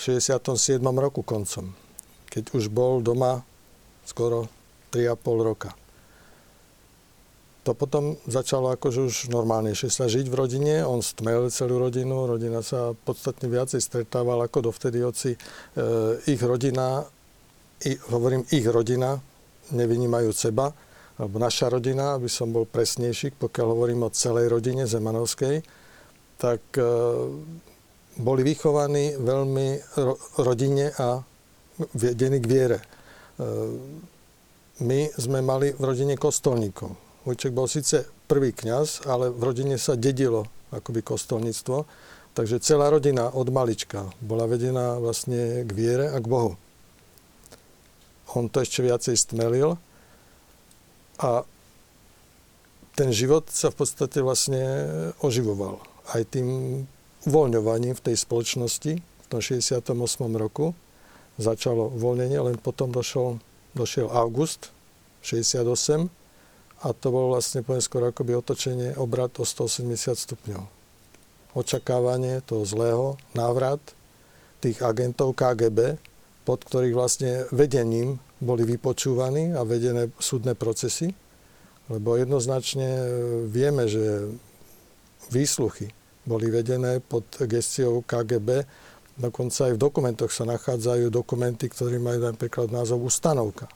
67. 0.00 0.80
roku 0.96 1.20
koncom, 1.20 1.76
keď 2.32 2.44
už 2.56 2.72
bol 2.72 3.04
doma 3.04 3.44
skoro 4.08 4.48
3,5 4.88 5.20
roka. 5.44 5.70
To 7.68 7.76
potom 7.76 8.16
začalo 8.24 8.72
akože 8.72 9.00
už 9.04 9.16
normálnejšie 9.28 9.92
sa 9.92 10.08
žiť 10.08 10.32
v 10.32 10.38
rodine. 10.40 10.74
On 10.88 11.04
stmel 11.04 11.52
celú 11.52 11.76
rodinu, 11.76 12.24
rodina 12.24 12.64
sa 12.64 12.96
podstatne 12.96 13.44
viacej 13.44 13.84
stretávala 13.84 14.48
ako 14.48 14.72
dovtedy 14.72 15.04
oci. 15.04 15.36
E, 15.36 15.38
ich 16.24 16.40
rodina, 16.40 17.04
i, 17.84 17.92
hovorím 18.08 18.48
ich 18.56 18.64
rodina, 18.64 19.20
nevynímajú 19.68 20.32
seba, 20.32 20.72
alebo 21.18 21.36
naša 21.42 21.66
rodina, 21.74 22.14
aby 22.14 22.30
som 22.30 22.54
bol 22.54 22.62
presnejší, 22.62 23.34
pokiaľ 23.34 23.66
hovorím 23.74 24.06
o 24.06 24.14
celej 24.14 24.54
rodine 24.54 24.86
Zemanovskej, 24.86 25.66
tak 26.38 26.62
e, 26.78 26.82
boli 28.22 28.42
vychovaní 28.46 29.18
veľmi 29.18 29.98
ro, 29.98 30.14
rodine 30.38 30.94
a 30.94 31.18
viedení 31.98 32.38
k 32.38 32.46
viere. 32.46 32.78
E, 32.78 32.84
my 34.78 35.10
sme 35.18 35.42
mali 35.42 35.74
v 35.74 35.82
rodine 35.82 36.14
kostolníkov. 36.14 36.94
Vojček 37.26 37.50
bol 37.50 37.66
síce 37.66 38.06
prvý 38.30 38.54
kňaz, 38.54 39.10
ale 39.10 39.34
v 39.34 39.42
rodine 39.42 39.74
sa 39.74 39.98
dedilo 39.98 40.46
akoby 40.70 41.02
kostolníctvo, 41.02 41.82
takže 42.38 42.62
celá 42.62 42.94
rodina 42.94 43.34
od 43.34 43.50
malička 43.50 44.06
bola 44.22 44.46
vedená 44.46 45.02
vlastne 45.02 45.66
k 45.66 45.70
viere 45.74 46.06
a 46.14 46.22
k 46.22 46.30
Bohu. 46.30 46.54
On 48.38 48.46
to 48.46 48.62
ešte 48.62 48.86
viacej 48.86 49.18
stmelil, 49.18 49.80
a 51.18 51.42
ten 52.98 53.14
život 53.14 53.46
sa 53.50 53.70
v 53.70 53.78
podstate 53.78 54.18
vlastne 54.22 54.62
oživoval. 55.22 55.78
Aj 56.10 56.22
tým 56.26 56.82
uvoľňovaním 57.26 57.94
v 57.94 58.04
tej 58.10 58.16
spoločnosti 58.18 58.92
v 58.98 59.26
tom 59.30 59.38
68. 59.38 59.94
roku 60.34 60.74
začalo 61.38 61.94
uvoľnenie, 61.94 62.38
len 62.42 62.56
potom 62.58 62.90
došol, 62.90 63.38
došiel 63.78 64.10
august 64.10 64.74
68 65.22 66.10
a 66.78 66.88
to 66.94 67.06
bolo 67.10 67.34
vlastne 67.38 67.66
poviem 67.66 67.82
skôr 67.82 68.02
akoby 68.06 68.38
otočenie, 68.38 68.94
obrat 68.94 69.34
o 69.38 69.44
180 69.46 70.14
stupňov. 70.14 70.62
Očakávanie 71.58 72.38
toho 72.46 72.62
zlého, 72.62 73.06
návrat 73.34 73.82
tých 74.62 74.78
agentov 74.82 75.34
KGB, 75.34 75.98
pod 76.46 76.62
ktorých 76.66 76.94
vlastne 76.94 77.32
vedením 77.50 78.22
boli 78.38 78.62
vypočúvaní 78.62 79.54
a 79.54 79.66
vedené 79.66 80.14
súdne 80.22 80.54
procesy, 80.54 81.10
lebo 81.90 82.14
jednoznačne 82.14 82.88
vieme, 83.50 83.90
že 83.90 84.30
výsluchy 85.34 85.90
boli 86.28 86.52
vedené 86.52 87.00
pod 87.00 87.24
gestiou 87.48 88.04
KGB. 88.04 88.68
Dokonca 89.18 89.66
aj 89.66 89.72
v 89.74 89.82
dokumentoch 89.82 90.30
sa 90.30 90.46
nachádzajú 90.46 91.10
dokumenty, 91.10 91.66
ktoré 91.66 91.98
majú 91.98 92.30
napríklad 92.30 92.70
názov 92.70 93.02
ustanovka. 93.02 93.66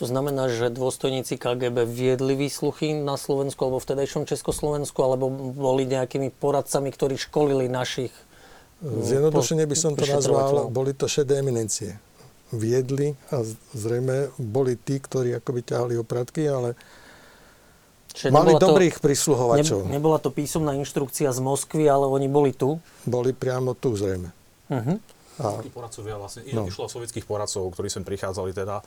To 0.00 0.08
znamená, 0.08 0.48
že 0.48 0.72
dôstojníci 0.72 1.36
KGB 1.36 1.84
viedli 1.84 2.32
výsluchy 2.32 2.96
na 2.96 3.20
Slovensku 3.20 3.60
alebo 3.60 3.78
vtedajšom 3.78 4.24
Československu, 4.24 4.98
alebo 5.04 5.28
boli 5.52 5.84
nejakými 5.84 6.32
poradcami, 6.32 6.88
ktorí 6.90 7.20
školili 7.20 7.68
našich 7.68 8.10
Zjednodušene 8.82 9.62
by 9.62 9.76
som 9.78 9.94
to 9.94 10.02
nazval, 10.10 10.66
boli 10.66 10.90
to 10.90 11.06
šedé 11.06 11.38
eminencie 11.38 11.94
viedli 12.52 13.16
a 13.32 13.40
zrejme 13.72 14.30
boli 14.36 14.76
tí, 14.76 15.00
ktorí 15.00 15.32
akoby 15.40 15.60
ťahali 15.64 15.94
opratky, 15.96 16.46
ale 16.46 16.76
Čiže 18.12 18.28
mali 18.28 18.52
dobrých 18.60 19.00
to, 19.00 19.08
prisluhovačov. 19.08 19.88
Ne, 19.88 19.96
nebola 19.96 20.20
to 20.20 20.28
písomná 20.28 20.76
inštrukcia 20.76 21.32
z 21.32 21.40
Moskvy, 21.40 21.88
ale 21.88 22.04
oni 22.04 22.28
boli 22.28 22.52
tu? 22.52 22.76
Boli 23.08 23.32
priamo 23.32 23.72
tu 23.72 23.96
zrejme. 23.96 24.28
Uh-huh. 24.68 24.96
A, 25.40 25.64
poradcovia 25.72 26.20
vlastne, 26.20 26.44
no. 26.52 26.68
išlo 26.68 26.86
o 26.86 26.92
sovietských 26.92 27.24
poradcov, 27.24 27.72
ktorí 27.72 27.88
sem 27.88 28.04
prichádzali 28.04 28.52
teda 28.52 28.84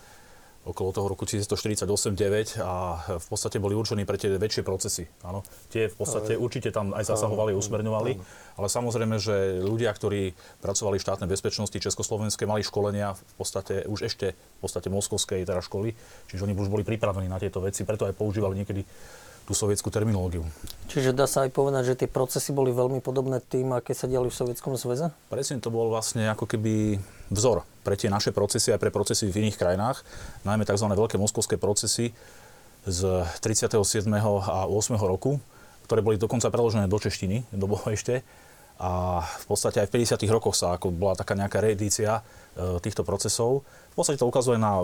okolo 0.65 0.89
toho 0.89 1.07
roku 1.13 1.29
1948-9 1.29 2.57
a 2.65 2.97
v 3.21 3.25
podstate 3.29 3.61
boli 3.61 3.77
určení 3.77 4.01
pre 4.01 4.17
tie 4.17 4.33
väčšie 4.33 4.65
procesy. 4.65 5.05
Áno. 5.21 5.45
Tie 5.69 5.85
v 5.85 5.95
podstate 5.95 6.33
ale, 6.35 6.41
určite 6.41 6.73
tam 6.73 6.91
aj 6.97 7.05
zasahovali, 7.05 7.53
a 7.53 7.59
usmerňovali, 7.61 8.11
ale 8.57 8.67
samozrejme, 8.67 9.15
že 9.21 9.61
ľudia, 9.61 9.93
ktorí 9.93 10.33
pracovali 10.65 10.97
v 10.97 11.05
štátnej 11.05 11.29
bezpečnosti 11.29 11.77
Československej, 11.77 12.49
mali 12.49 12.65
školenia 12.65 13.13
v 13.13 13.33
podstate 13.37 13.85
už 13.85 14.09
ešte 14.09 14.33
v 14.33 14.59
podstate 14.59 14.89
moskovskej 14.89 15.45
teda 15.45 15.61
školy, 15.61 15.93
čiže 16.33 16.49
oni 16.49 16.57
už 16.57 16.73
boli 16.73 16.81
pripravení 16.81 17.29
na 17.29 17.37
tieto 17.37 17.61
veci, 17.61 17.85
preto 17.85 18.09
aj 18.09 18.17
používali 18.17 18.57
niekedy 18.57 18.81
tú 19.45 19.53
sovietskú 19.53 19.93
terminológiu. 19.93 20.41
Čiže 20.89 21.13
dá 21.13 21.29
sa 21.29 21.45
aj 21.45 21.53
povedať, 21.53 21.93
že 21.93 21.99
tie 22.05 22.09
procesy 22.09 22.49
boli 22.49 22.73
veľmi 22.73 22.97
podobné 22.99 23.37
tým, 23.45 23.77
aké 23.77 23.93
sa 23.93 24.09
diali 24.09 24.27
v 24.29 24.35
Sovietskom 24.35 24.73
zväze? 24.73 25.13
Presne, 25.29 25.61
to 25.61 25.69
bol 25.69 25.93
vlastne 25.93 26.25
ako 26.33 26.49
keby 26.49 26.97
vzor 27.29 27.61
pre 27.85 27.93
tie 27.93 28.09
naše 28.09 28.33
procesy 28.33 28.73
aj 28.73 28.81
pre 28.81 28.89
procesy 28.89 29.29
v 29.29 29.45
iných 29.45 29.61
krajinách, 29.61 30.01
najmä 30.41 30.65
tzv. 30.65 30.89
veľké 30.89 31.21
moskovské 31.21 31.61
procesy 31.61 32.17
z 32.85 33.01
37. 33.41 34.05
a 34.09 34.65
8. 34.65 34.97
roku, 35.01 35.37
ktoré 35.85 36.01
boli 36.01 36.17
dokonca 36.17 36.49
preložené 36.49 36.89
do 36.89 36.97
češtiny, 36.97 37.45
do 37.53 37.69
ešte. 37.93 38.25
A 38.75 39.23
v 39.23 39.45
podstate 39.47 39.79
aj 39.79 39.87
v 39.87 40.03
50. 40.03 40.19
rokoch 40.27 40.57
sa 40.57 40.75
ako 40.75 40.91
bola 40.91 41.15
taká 41.15 41.31
nejaká 41.31 41.63
reedícia 41.63 42.19
e, 42.19 42.81
týchto 42.83 43.07
procesov. 43.07 43.63
V 43.63 43.95
podstate 43.95 44.19
to 44.19 44.27
ukazuje 44.27 44.59
na 44.59 44.83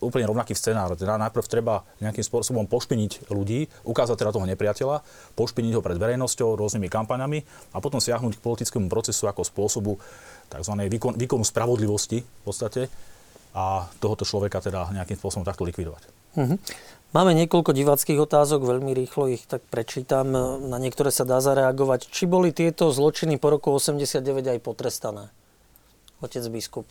úplne 0.00 0.28
rovnaký 0.28 0.52
scenár. 0.52 0.94
Teda 0.94 1.16
najprv 1.16 1.46
treba 1.48 1.86
nejakým 2.02 2.24
spôsobom 2.24 2.68
pošpiniť 2.68 3.30
ľudí, 3.32 3.70
ukázať 3.86 4.16
teda 4.20 4.34
toho 4.34 4.46
nepriateľa, 4.48 5.02
pošpiniť 5.38 5.72
ho 5.76 5.82
pred 5.84 5.96
verejnosťou 5.96 6.58
rôznymi 6.58 6.88
kampaňami 6.90 7.38
a 7.72 7.78
potom 7.80 8.02
siahnuť 8.02 8.38
k 8.38 8.44
politickému 8.44 8.86
procesu 8.90 9.28
ako 9.30 9.42
spôsobu 9.46 9.92
tzv. 10.52 10.72
Výkon, 10.86 11.16
výkonu 11.16 11.44
spravodlivosti 11.44 12.22
v 12.22 12.42
podstate 12.44 12.92
a 13.56 13.88
tohoto 13.98 14.28
človeka 14.28 14.60
teda 14.60 14.92
nejakým 14.92 15.16
spôsobom 15.16 15.46
takto 15.46 15.64
likvidovať. 15.64 16.02
Uh-huh. 16.36 16.60
Máme 17.16 17.32
niekoľko 17.32 17.72
diváckých 17.72 18.20
otázok, 18.20 18.68
veľmi 18.68 18.92
rýchlo 18.92 19.32
ich 19.32 19.48
tak 19.48 19.64
prečítam. 19.72 20.36
Na 20.60 20.76
niektoré 20.76 21.08
sa 21.08 21.24
dá 21.24 21.40
zareagovať. 21.40 22.12
Či 22.12 22.28
boli 22.28 22.52
tieto 22.52 22.92
zločiny 22.92 23.40
po 23.40 23.48
roku 23.48 23.72
89 23.72 24.20
aj 24.44 24.58
potrestané? 24.60 25.32
Otec 26.20 26.44
biskup. 26.52 26.84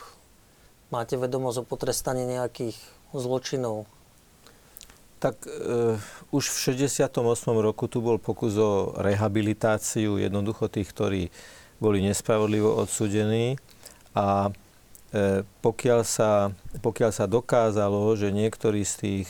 Máte 0.93 1.17
vedomosť 1.17 1.57
o 1.61 1.67
potrestaní 1.67 2.29
nejakých 2.29 2.77
zločinov? 3.09 3.89
Tak 5.17 5.49
e, 5.49 5.97
už 6.29 6.43
v 6.53 6.57
68. 6.77 7.09
roku 7.57 7.89
tu 7.89 8.05
bol 8.05 8.21
pokus 8.21 8.53
o 8.61 8.93
rehabilitáciu 9.01 10.21
jednoducho 10.21 10.69
tých, 10.69 10.85
ktorí 10.93 11.21
boli 11.81 12.05
nespravodlivo 12.05 12.69
odsudení 12.77 13.57
a 14.13 14.53
e, 15.09 15.41
pokiaľ, 15.65 16.01
sa, 16.05 16.53
pokiaľ 16.77 17.11
sa 17.11 17.25
dokázalo, 17.25 18.13
že 18.13 18.29
niektorý 18.29 18.85
z 18.85 18.93
tých 19.01 19.29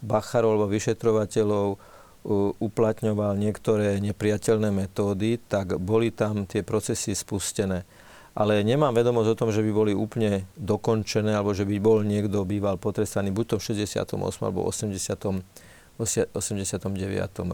bacharov 0.00 0.56
alebo 0.56 0.72
vyšetrovateľov 0.72 1.76
uplatňoval 2.58 3.38
niektoré 3.38 4.02
nepriateľné 4.02 4.74
metódy, 4.74 5.38
tak 5.46 5.78
boli 5.78 6.10
tam 6.10 6.42
tie 6.42 6.66
procesy 6.66 7.14
spustené 7.14 7.86
ale 8.36 8.60
nemám 8.60 8.92
vedomosť 8.92 9.32
o 9.32 9.38
tom, 9.38 9.48
že 9.48 9.64
by 9.64 9.70
boli 9.72 9.92
úplne 9.96 10.44
dokončené, 10.60 11.32
alebo 11.32 11.56
že 11.56 11.64
by 11.64 11.80
bol 11.80 12.04
niekto 12.04 12.44
býval 12.44 12.76
potrestaný 12.76 13.32
buď 13.32 13.56
v 13.56 13.80
68. 13.80 14.12
alebo 14.44 14.60
80. 14.68 15.40
89. 15.96 16.92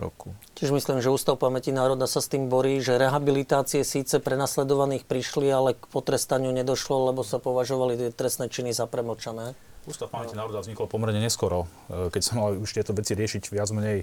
roku. 0.02 0.34
Čiže 0.58 0.74
myslím, 0.74 0.98
že 0.98 1.14
Ústav 1.14 1.38
pamäti 1.38 1.70
národa 1.70 2.10
sa 2.10 2.18
s 2.18 2.26
tým 2.26 2.50
borí, 2.50 2.82
že 2.82 2.98
rehabilitácie 2.98 3.86
síce 3.86 4.18
prenasledovaných 4.18 5.06
prišli, 5.06 5.46
ale 5.46 5.78
k 5.78 5.84
potrestaniu 5.86 6.50
nedošlo, 6.50 7.14
lebo 7.14 7.22
sa 7.22 7.38
považovali 7.38 7.94
tie 7.94 8.10
trestné 8.10 8.50
činy 8.50 8.74
za 8.74 8.90
premočané. 8.90 9.54
Ústav 9.86 10.10
pamäti 10.10 10.34
národa 10.34 10.58
vznikol 10.58 10.90
pomerne 10.90 11.22
neskoro, 11.22 11.70
e, 11.86 12.10
keď 12.10 12.22
sa 12.22 12.34
mali 12.34 12.58
už 12.58 12.70
tieto 12.74 12.90
veci 12.90 13.14
riešiť 13.14 13.46
viac 13.46 13.70
menej 13.70 14.02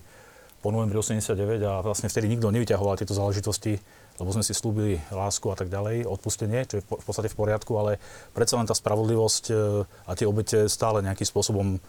po 0.63 0.71
novembri 0.71 0.95
89 0.99 1.59
a 1.63 1.83
vlastne 1.83 2.07
vtedy 2.07 2.31
nikto 2.31 2.51
nevyťahoval 2.51 2.99
tieto 2.99 3.15
záležitosti 3.15 3.79
lebo 4.19 4.29
sme 4.35 4.43
si 4.43 4.51
slúbili 4.51 4.99
lásku 5.09 5.47
a 5.47 5.55
tak 5.55 5.71
ďalej, 5.71 6.03
odpustenie, 6.05 6.67
čo 6.67 6.79
je 6.79 6.85
v 6.85 7.05
podstate 7.07 7.31
v 7.31 7.39
poriadku, 7.39 7.71
ale 7.79 8.03
predsa 8.35 8.59
len 8.59 8.67
tá 8.67 8.75
spravodlivosť 8.75 9.43
e, 9.49 9.53
a 9.87 10.11
tie 10.13 10.27
obete 10.27 10.67
stále 10.67 10.99
nejakým 10.99 11.25
spôsobom 11.25 11.79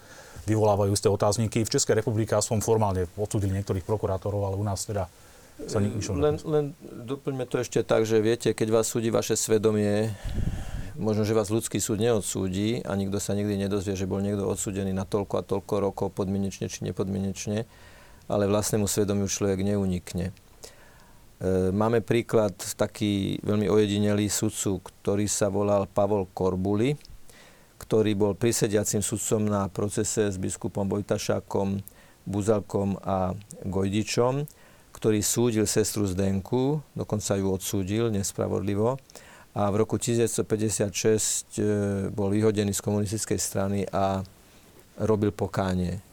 vyvolávajú 0.47 0.95
tie 0.97 1.11
otázniky. 1.11 1.67
V 1.67 1.73
Českej 1.77 2.01
republike 2.01 2.33
aspoň 2.33 2.63
formálne 2.65 3.05
odsúdili 3.19 3.53
niektorých 3.59 3.85
prokurátorov, 3.85 4.47
ale 4.47 4.55
u 4.57 4.65
nás 4.65 4.87
teda 4.87 5.05
sa 5.69 5.77
nič 5.77 6.09
len, 6.09 6.41
len 6.41 6.65
doplňme 6.81 7.45
to 7.45 7.61
ešte 7.61 7.85
tak, 7.85 8.07
že 8.09 8.17
viete, 8.23 8.49
keď 8.57 8.81
vás 8.81 8.89
súdi 8.89 9.13
vaše 9.13 9.37
svedomie, 9.37 10.09
možno, 10.97 11.21
že 11.21 11.37
vás 11.37 11.53
ľudský 11.53 11.77
súd 11.77 12.01
neodsúdi 12.01 12.81
a 12.81 12.97
nikto 12.97 13.21
sa 13.21 13.37
nikdy 13.37 13.57
nedozvie, 13.67 13.93
že 13.93 14.09
bol 14.09 14.23
niekto 14.23 14.45
odsúdený 14.45 14.89
na 14.89 15.05
toľko 15.05 15.33
a 15.37 15.45
toľko 15.45 15.73
rokov 15.81 16.07
podmienečne 16.17 16.65
či 16.65 16.81
nepodmienečne, 16.89 17.69
ale 18.25 18.49
vlastnému 18.49 18.89
svedomiu 18.89 19.29
človek 19.29 19.61
neunikne. 19.61 20.33
E, 21.41 21.73
máme 21.73 22.05
príklad 22.05 22.53
taký 22.77 23.41
veľmi 23.41 23.65
ojedinelý 23.65 24.29
sudcu, 24.29 24.77
ktorý 24.85 25.25
sa 25.25 25.49
volal 25.49 25.89
Pavol 25.89 26.29
Korbuli, 26.29 26.93
ktorý 27.81 28.13
bol 28.13 28.37
prisediacim 28.37 29.01
sudcom 29.01 29.49
na 29.49 29.65
procese 29.65 30.29
s 30.29 30.37
biskupom 30.37 30.85
Vojtašákom, 30.85 31.81
Buzalkom 32.29 33.01
a 33.01 33.33
Gojdičom, 33.65 34.45
ktorý 34.93 35.25
súdil 35.25 35.65
sestru 35.65 36.05
Zdenku, 36.05 36.85
dokonca 36.93 37.33
ju 37.33 37.49
odsúdil 37.49 38.13
nespravodlivo. 38.13 39.01
A 39.57 39.67
v 39.73 39.81
roku 39.81 39.97
1956 39.97 41.57
e, 41.57 41.65
bol 42.13 42.29
vyhodený 42.29 42.69
z 42.69 42.85
komunistickej 42.85 43.39
strany 43.41 43.89
a 43.89 44.21
robil 45.01 45.33
pokánie. 45.33 46.05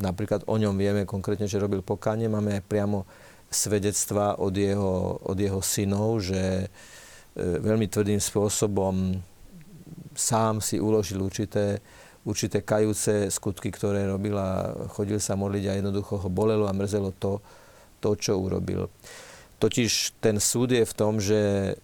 Napríklad 0.00 0.48
o 0.48 0.56
ňom 0.56 0.72
vieme 0.72 1.04
konkrétne, 1.04 1.44
že 1.44 1.60
robil 1.60 1.84
pokánie. 1.84 2.32
Máme 2.32 2.64
priamo 2.64 3.04
svedectva 3.50 4.38
od 4.38 4.54
jeho, 4.54 5.18
od 5.26 5.34
jeho 5.34 5.58
synov, 5.58 6.22
že 6.22 6.64
e, 6.64 6.66
veľmi 7.36 7.90
tvrdým 7.90 8.22
spôsobom 8.22 9.18
sám 10.14 10.62
si 10.62 10.78
uložil 10.78 11.18
určité, 11.18 11.82
určité 12.22 12.62
kajúce 12.62 13.26
skutky, 13.34 13.74
ktoré 13.74 14.06
robil 14.06 14.38
a 14.38 14.70
chodil 14.94 15.18
sa 15.18 15.34
modliť 15.34 15.64
a 15.66 15.76
jednoducho 15.82 16.22
ho 16.22 16.28
bolelo 16.30 16.70
a 16.70 16.76
mrzelo 16.76 17.10
to, 17.18 17.42
to 17.98 18.14
čo 18.14 18.38
urobil. 18.38 18.86
Totiž 19.58 20.22
ten 20.22 20.38
súd 20.38 20.72
je 20.72 20.86
v 20.86 20.96
tom, 20.96 21.18
že 21.18 21.40
e, 21.42 21.74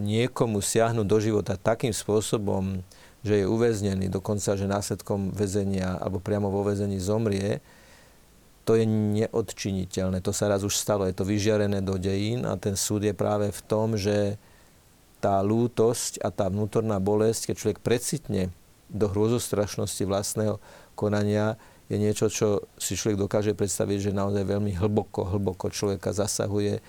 niekomu 0.00 0.64
siahnuť 0.64 1.06
do 1.06 1.18
života 1.20 1.60
takým 1.60 1.92
spôsobom, 1.92 2.80
že 3.20 3.44
je 3.44 3.46
uväznený, 3.48 4.08
dokonca, 4.08 4.56
že 4.56 4.68
následkom 4.68 5.32
väzenia 5.32 6.00
alebo 6.00 6.20
priamo 6.20 6.48
vo 6.48 6.64
väzení 6.64 6.96
zomrie, 6.96 7.60
to 8.64 8.80
je 8.80 8.88
neodčiniteľné. 8.88 10.24
To 10.24 10.32
sa 10.32 10.48
raz 10.48 10.64
už 10.64 10.72
stalo, 10.72 11.04
je 11.04 11.12
to 11.12 11.28
vyžiarené 11.28 11.84
do 11.84 12.00
dejín 12.00 12.48
a 12.48 12.56
ten 12.56 12.74
súd 12.74 13.04
je 13.04 13.12
práve 13.12 13.52
v 13.52 13.60
tom, 13.68 13.94
že 13.94 14.40
tá 15.20 15.40
lútosť 15.40 16.20
a 16.20 16.28
tá 16.32 16.48
vnútorná 16.48 17.00
bolesť, 17.00 17.52
keď 17.52 17.56
človek 17.56 17.78
precitne 17.80 18.52
do 18.92 19.08
hrôzostrašnosti 19.08 20.04
vlastného 20.04 20.60
konania, 20.96 21.56
je 21.88 21.96
niečo, 22.00 22.32
čo 22.32 22.64
si 22.80 22.96
človek 22.96 23.20
dokáže 23.20 23.52
predstaviť, 23.52 24.10
že 24.10 24.16
naozaj 24.16 24.44
veľmi 24.48 24.72
hlboko, 24.80 25.36
hlboko 25.36 25.68
človeka 25.68 26.16
zasahuje 26.16 26.80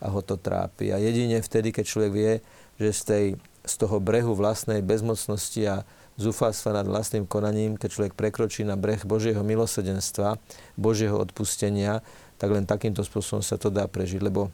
a 0.00 0.06
ho 0.08 0.20
to 0.24 0.40
trápi. 0.40 0.88
A 0.92 0.96
jedine 0.96 1.44
vtedy, 1.44 1.68
keď 1.68 1.84
človek 1.84 2.12
vie, 2.12 2.32
že 2.80 2.90
z, 2.96 3.02
tej, 3.04 3.26
z 3.68 3.74
toho 3.76 4.00
brehu 4.00 4.32
vlastnej 4.32 4.80
bezmocnosti 4.80 5.60
a 5.68 5.84
zúfalstva 6.18 6.74
nad 6.74 6.86
vlastným 6.90 7.24
konaním, 7.24 7.78
keď 7.78 7.88
človek 7.94 8.14
prekročí 8.18 8.66
na 8.66 8.74
breh 8.74 9.00
Božieho 9.06 9.40
milosedenstva, 9.46 10.36
Božieho 10.74 11.14
odpustenia, 11.14 12.02
tak 12.36 12.50
len 12.50 12.66
takýmto 12.66 13.06
spôsobom 13.06 13.40
sa 13.40 13.54
to 13.54 13.70
dá 13.70 13.86
prežiť. 13.86 14.18
Lebo 14.18 14.50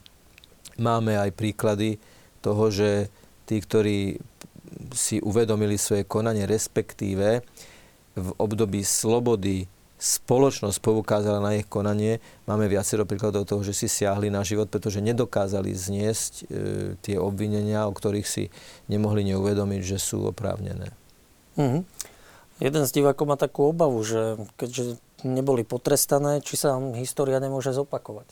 máme 0.77 1.17
aj 1.17 1.33
príklady 1.33 1.97
toho, 2.45 2.69
že 2.69 3.09
tí, 3.49 3.61
ktorí 3.65 4.21
si 4.93 5.25
uvedomili 5.25 5.81
svoje 5.81 6.05
konanie, 6.05 6.45
respektíve 6.45 7.41
v 8.15 8.29
období 8.37 8.85
slobody 8.85 9.67
spoločnosť 10.05 10.85
poukázala 10.85 11.41
na 11.41 11.57
ich 11.57 11.65
konanie. 11.65 12.21
Máme 12.45 12.69
viacero 12.69 13.09
príkladov 13.09 13.49
toho, 13.49 13.65
že 13.65 13.73
si 13.73 13.89
siahli 13.89 14.29
na 14.29 14.45
život, 14.45 14.69
pretože 14.69 15.01
nedokázali 15.01 15.73
zniesť 15.73 16.33
e, 16.35 16.45
tie 17.01 17.17
obvinenia, 17.17 17.89
o 17.89 17.93
ktorých 17.95 18.29
si 18.29 18.53
nemohli 18.91 19.25
neuvedomiť, 19.33 19.81
že 19.81 19.99
sú 20.03 20.29
oprávnené. 20.29 20.93
Mm-hmm. 21.57 21.83
Jeden 22.63 22.83
z 22.87 22.91
divákov 22.95 23.27
má 23.27 23.37
takú 23.37 23.75
obavu, 23.75 23.99
že 24.07 24.39
keďže 24.55 25.03
neboli 25.27 25.67
potrestané, 25.67 26.45
či 26.45 26.55
sa 26.55 26.79
história 26.95 27.41
nemôže 27.43 27.75
zopakovať. 27.75 28.29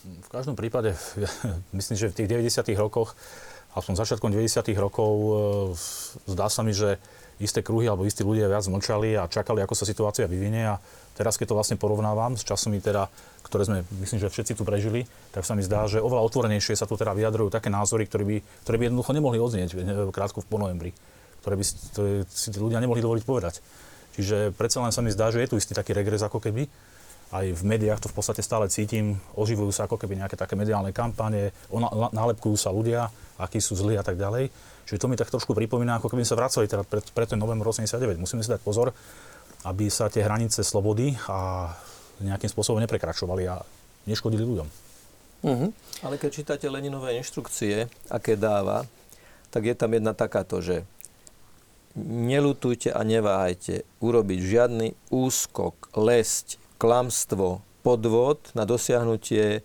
V 0.00 0.28
každom 0.32 0.56
prípade, 0.56 0.96
myslím, 1.76 1.96
že 1.98 2.08
v 2.08 2.16
tých 2.24 2.28
90. 2.32 2.72
rokoch, 2.80 3.12
aspoň 3.76 3.94
začiatkom 4.00 4.32
90. 4.32 4.72
rokov, 4.80 5.12
e, 5.12 5.30
zdá 6.32 6.48
sa 6.48 6.64
mi, 6.64 6.72
že 6.72 6.96
isté 7.40 7.64
kruhy 7.64 7.88
alebo 7.88 8.04
istí 8.04 8.20
ľudia 8.20 8.48
viac 8.48 8.64
mlčali 8.68 9.16
a 9.16 9.28
čakali, 9.28 9.64
ako 9.64 9.72
sa 9.72 9.88
situácia 9.88 10.28
vyvinie 10.28 10.76
a 10.76 10.80
teraz, 11.16 11.40
keď 11.40 11.52
to 11.52 11.56
vlastne 11.56 11.76
porovnávam 11.80 12.36
s 12.36 12.44
časmi 12.44 12.84
teda, 12.84 13.08
ktoré 13.48 13.64
sme, 13.64 13.78
myslím, 14.04 14.20
že 14.20 14.28
všetci 14.28 14.52
tu 14.60 14.62
prežili, 14.64 15.08
tak 15.32 15.48
sa 15.48 15.56
mi 15.56 15.64
zdá, 15.64 15.88
že 15.88 16.04
oveľa 16.04 16.24
otvorenejšie 16.28 16.76
sa 16.76 16.84
tu 16.84 17.00
teda 17.00 17.16
vyjadrujú 17.16 17.48
také 17.48 17.72
názory, 17.72 18.04
ktoré 18.04 18.24
by, 18.28 18.36
ktoré 18.68 18.76
by 18.76 18.84
jednoducho 18.92 19.12
nemohli 19.16 19.38
odznieť 19.40 19.68
krátko 20.12 20.44
v 20.44 20.52
novembri, 20.60 20.92
ktoré 21.40 21.54
by 21.56 21.64
si 22.28 22.48
ľudia 22.54 22.80
nemohli 22.80 23.00
dovoliť 23.00 23.24
povedať. 23.24 23.54
Čiže 24.16 24.52
predsa 24.52 24.84
len 24.84 24.92
sa 24.92 25.00
mi 25.00 25.12
zdá, 25.14 25.32
že 25.32 25.40
je 25.40 25.50
tu 25.50 25.56
istý 25.56 25.72
taký 25.72 25.96
regres 25.96 26.20
ako 26.20 26.42
keby. 26.42 26.68
Aj 27.30 27.46
v 27.46 27.62
médiách 27.62 28.02
to 28.02 28.10
v 28.10 28.16
podstate 28.18 28.42
stále 28.42 28.66
cítim, 28.66 29.14
oživujú 29.38 29.70
sa 29.70 29.86
ako 29.86 30.02
keby 30.02 30.18
nejaké 30.18 30.34
také 30.34 30.58
mediálne 30.58 30.90
kampane, 30.90 31.54
nálepkujú 32.10 32.58
sa 32.58 32.74
ľudia, 32.74 33.06
akí 33.38 33.62
sú 33.62 33.78
zlí 33.78 33.94
a 33.94 34.02
tak 34.02 34.18
ďalej. 34.18 34.50
Čiže 34.90 34.98
to 34.98 35.06
mi 35.06 35.14
tak 35.14 35.30
trošku 35.30 35.54
pripomína, 35.54 36.02
ako 36.02 36.10
keby 36.10 36.26
sa 36.26 36.34
vracali 36.34 36.66
teda 36.66 36.82
pre, 36.82 36.98
pre 36.98 37.24
ten 37.30 37.38
november 37.38 37.70
89. 37.70 38.18
Musíme 38.18 38.42
si 38.42 38.50
dať 38.50 38.58
pozor, 38.58 38.90
aby 39.62 39.86
sa 39.86 40.10
tie 40.10 40.26
hranice 40.26 40.66
slobody 40.66 41.14
a 41.30 41.70
nejakým 42.18 42.50
spôsobom 42.50 42.82
neprekračovali 42.82 43.46
a 43.46 43.62
neškodili 44.10 44.42
ľuďom. 44.42 44.68
Uh-huh. 45.40 45.70
Ale 46.04 46.20
keď 46.20 46.30
čítate 46.34 46.66
Leninové 46.68 47.16
inštrukcie, 47.16 47.88
aké 48.12 48.36
dáva, 48.36 48.84
tak 49.48 49.70
je 49.70 49.74
tam 49.78 49.94
jedna 49.94 50.12
takáto, 50.12 50.60
že 50.60 50.84
nelutujte 51.98 52.94
a 52.94 53.02
neváhajte 53.02 53.82
urobiť 53.98 54.38
žiadny 54.38 54.88
úskok, 55.10 55.90
lesť, 55.98 56.62
klamstvo, 56.80 57.60
podvod 57.80 58.52
na 58.52 58.68
dosiahnutie 58.68 59.64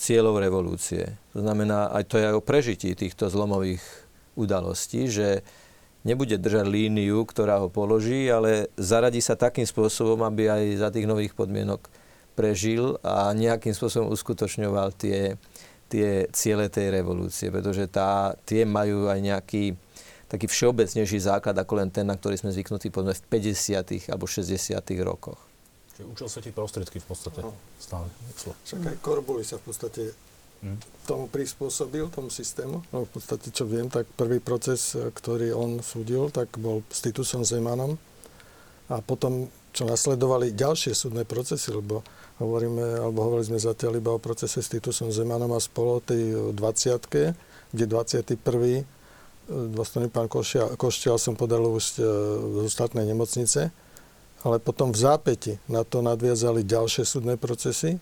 cieľov 0.00 0.40
revolúcie. 0.40 1.20
To 1.36 1.44
znamená, 1.44 1.92
aj 1.92 2.04
to 2.08 2.16
je 2.16 2.26
o 2.32 2.40
prežití 2.40 2.96
týchto 2.96 3.28
zlomových 3.28 3.82
udalostí, 4.38 5.10
že 5.12 5.44
nebude 6.06 6.40
držať 6.40 6.64
líniu, 6.64 7.28
ktorá 7.28 7.60
ho 7.60 7.68
položí, 7.68 8.24
ale 8.32 8.72
zaradí 8.80 9.20
sa 9.20 9.36
takým 9.36 9.68
spôsobom, 9.68 10.24
aby 10.24 10.48
aj 10.48 10.64
za 10.80 10.88
tých 10.88 11.04
nových 11.04 11.36
podmienok 11.36 11.92
prežil 12.32 12.96
a 13.04 13.36
nejakým 13.36 13.76
spôsobom 13.76 14.08
uskutočňoval 14.16 14.96
tie, 14.96 15.36
tie 15.92 16.24
ciele 16.32 16.72
tej 16.72 16.88
revolúcie, 16.88 17.52
pretože 17.52 17.84
tá, 17.92 18.32
tie 18.48 18.64
majú 18.64 19.12
aj 19.12 19.18
nejaký 19.20 19.76
taký 20.30 20.46
všeobecnejší 20.46 21.18
základ 21.18 21.58
ako 21.58 21.82
len 21.82 21.90
ten, 21.90 22.06
na 22.06 22.14
ktorý 22.14 22.38
sme 22.38 22.54
zvyknutí 22.54 22.94
povedzme 22.94 23.18
v 23.18 23.22
50. 23.50 24.14
alebo 24.14 24.30
60. 24.30 24.78
rokoch. 25.02 25.40
Čiže 25.98 26.06
učil 26.06 26.28
sa 26.30 26.38
ti 26.38 26.54
prostriedky 26.54 27.02
v 27.02 27.06
podstate 27.10 27.42
no. 27.42 27.50
stále. 27.82 28.06
Však 28.38 28.80
aj 28.86 28.96
Korbuli 29.02 29.42
sa 29.42 29.58
v 29.58 29.64
podstate 29.66 30.02
hm. 30.62 30.78
tomu 31.04 31.26
prispôsobil, 31.26 32.06
tomu 32.14 32.30
systému. 32.30 32.86
No 32.94 33.04
v 33.04 33.10
podstate, 33.10 33.50
čo 33.50 33.66
viem, 33.66 33.90
tak 33.90 34.06
prvý 34.14 34.38
proces, 34.38 34.94
ktorý 34.94 35.50
on 35.50 35.82
súdil, 35.82 36.30
tak 36.30 36.54
bol 36.62 36.86
s 36.86 37.02
Titusom 37.02 37.42
Zemanom. 37.42 37.98
A 38.90 39.02
potom, 39.02 39.50
čo 39.74 39.86
nasledovali 39.86 40.54
ďalšie 40.54 40.94
súdne 40.94 41.22
procesy, 41.26 41.74
lebo 41.74 42.02
hovoríme, 42.42 43.02
alebo 43.02 43.22
hovorili 43.26 43.54
sme 43.54 43.60
zatiaľ 43.62 43.98
iba 43.98 44.10
o 44.14 44.22
procese 44.22 44.62
s 44.62 44.70
Titusom 44.70 45.10
Zemanom 45.10 45.50
a 45.54 45.60
spolo 45.62 45.98
tej 46.02 46.54
20 46.54 47.50
kde 47.70 47.86
21 47.86 48.82
vlastne 49.50 50.06
pán 50.06 50.30
Košťal 50.30 51.18
som 51.18 51.34
podal 51.34 51.66
už 51.66 51.98
e, 51.98 52.06
z 52.62 52.64
ostatnej 52.64 53.02
nemocnice, 53.10 53.74
ale 54.46 54.56
potom 54.62 54.94
v 54.94 54.98
zápäti 55.02 55.52
na 55.66 55.82
to 55.82 56.00
nadviazali 56.00 56.62
ďalšie 56.62 57.02
súdne 57.02 57.34
procesy, 57.34 57.98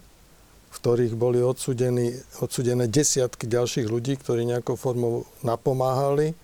v 0.69 0.77
ktorých 0.77 1.17
boli 1.17 1.41
odsudení, 1.41 2.13
odsudené 2.45 2.87
desiatky 2.87 3.49
ďalších 3.49 3.89
ľudí, 3.89 4.21
ktorí 4.21 4.45
nejakou 4.45 4.77
formou 4.77 5.25
napomáhali 5.41 6.37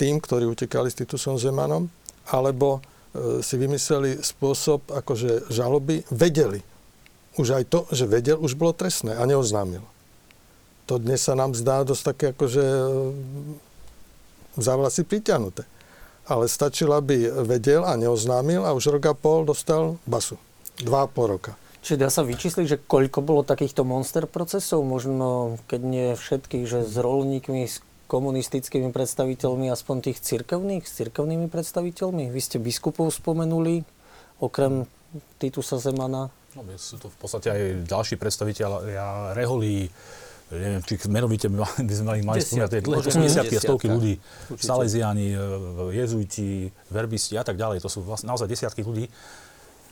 tým, 0.00 0.22
ktorí 0.22 0.48
utekali 0.48 0.88
s 0.88 0.96
Titusom 0.96 1.36
Zemanom, 1.36 1.92
alebo 2.32 2.80
e, 2.80 3.44
si 3.44 3.60
vymysleli 3.60 4.24
spôsob 4.24 4.88
akože 4.88 5.52
žaloby, 5.52 6.08
vedeli. 6.08 6.64
Už 7.36 7.54
aj 7.54 7.64
to, 7.68 7.80
že 7.92 8.08
vedel, 8.08 8.40
už 8.40 8.56
bolo 8.56 8.72
trestné 8.72 9.14
a 9.14 9.22
neoznámil 9.28 9.97
to 10.88 10.96
dnes 10.96 11.20
sa 11.20 11.36
nám 11.36 11.52
zdá 11.52 11.84
dosť 11.84 12.02
také 12.16 12.24
akože 12.32 12.64
za 14.56 14.72
vlasy 14.72 15.04
priťahnuté. 15.04 15.68
Ale 16.24 16.48
stačilo, 16.48 16.96
aby 16.96 17.28
vedel 17.44 17.84
a 17.84 17.92
neoznámil 18.00 18.64
a 18.64 18.72
už 18.72 18.96
rok 18.96 19.12
a 19.12 19.14
pol 19.14 19.44
dostal 19.44 20.00
basu. 20.08 20.40
Dva 20.80 21.04
a 21.04 21.08
pol 21.08 21.36
roka. 21.36 21.52
Čiže 21.84 22.00
dá 22.00 22.08
sa 22.08 22.24
vyčísliť, 22.24 22.66
že 22.66 22.80
koľko 22.80 23.20
bolo 23.20 23.44
takýchto 23.44 23.84
monster 23.84 24.24
procesov, 24.24 24.82
možno 24.84 25.60
keď 25.68 25.80
nie 25.84 26.08
všetkých, 26.16 26.64
že 26.64 26.80
s 26.84 26.96
rolníkmi, 26.96 27.64
s 27.68 27.84
komunistickými 28.08 28.88
predstaviteľmi, 28.92 29.68
aspoň 29.68 30.10
tých 30.10 30.18
cirkevných, 30.24 30.84
s 30.88 30.96
cirkevnými 31.00 31.48
predstaviteľmi? 31.52 32.32
Vy 32.32 32.40
ste 32.40 32.56
biskupov 32.56 33.12
spomenuli, 33.12 33.84
okrem 34.40 34.88
Titusa 35.40 35.80
Zemana. 35.80 36.28
No, 36.56 36.64
sú 36.76 36.98
to 36.98 37.08
v 37.08 37.16
podstate 37.20 37.48
aj 37.52 37.60
ďalší 37.88 38.20
predstaviteľ, 38.20 38.84
reholí, 39.32 39.88
neviem, 40.48 40.80
či 40.80 40.96
menovite 41.12 41.46
by 41.52 41.92
sme 41.92 42.06
mali, 42.08 42.20
mali 42.24 42.40
spomínať, 42.40 42.80
to 42.80 43.20
desiatky 43.20 43.54
a 43.56 43.60
stovky 43.60 43.86
ľudí. 43.92 44.16
Salesiani, 44.56 45.36
e, 45.36 45.38
jezuiti, 45.92 46.72
verbisti 46.88 47.36
a 47.36 47.44
tak 47.44 47.60
ďalej. 47.60 47.84
To 47.84 47.88
sú 47.92 48.00
vlastne 48.00 48.32
naozaj 48.32 48.48
desiatky 48.48 48.80
ľudí. 48.80 49.12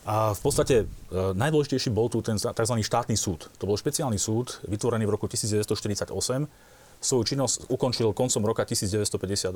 A 0.07 0.33
v 0.33 0.41
podstate 0.41 0.77
e, 0.83 0.87
najdôležitejší 1.13 1.93
bol 1.93 2.09
tu 2.09 2.23
ten 2.23 2.39
tzv. 2.41 2.75
štátny 2.81 3.19
súd. 3.19 3.53
To 3.61 3.69
bol 3.69 3.77
špeciálny 3.77 4.17
súd, 4.17 4.63
vytvorený 4.65 5.05
v 5.05 5.13
roku 5.19 5.29
1948. 5.29 6.09
Svoju 6.97 7.23
činnosť 7.29 7.69
ukončil 7.69 8.17
koncom 8.17 8.43
roka 8.49 8.65
1952. 8.65 9.53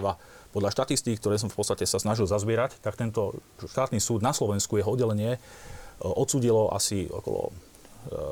Podľa 0.52 0.70
štatistík, 0.74 1.16
ktoré 1.16 1.40
som 1.40 1.48
v 1.48 1.56
podstate 1.56 1.88
sa 1.88 1.96
snažil 1.96 2.28
zazbierať, 2.28 2.76
tak 2.84 3.00
tento 3.00 3.40
štátny 3.62 3.96
súd 4.02 4.20
na 4.20 4.36
Slovensku, 4.36 4.76
jeho 4.76 4.92
oddelenie, 4.92 5.38
e, 5.38 5.40
odsudilo 6.04 6.68
asi 6.74 7.08
okolo 7.08 7.56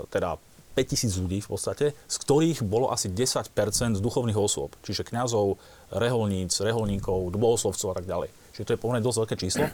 teda 0.09 0.41
5000 0.77 1.23
ľudí 1.23 1.39
v 1.43 1.49
podstate, 1.49 1.87
z 1.95 2.17
ktorých 2.23 2.63
bolo 2.67 2.91
asi 2.93 3.11
10% 3.11 3.53
z 3.97 4.01
duchovných 4.01 4.39
osôb, 4.39 4.75
čiže 4.85 5.07
kňazov, 5.09 5.59
reholníc, 5.91 6.55
reholníkov, 6.61 7.35
bohoslovcov 7.35 7.89
a 7.93 7.97
tak 7.99 8.07
ďalej. 8.07 8.31
Čiže 8.55 8.67
to 8.67 8.75
je 8.75 8.83
pomerne 8.83 9.03
dosť 9.03 9.19
veľké 9.23 9.37
číslo. 9.39 9.65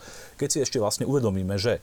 Keď 0.41 0.49
si 0.49 0.59
ešte 0.61 0.79
vlastne 0.81 1.05
uvedomíme, 1.09 1.57
že 1.57 1.81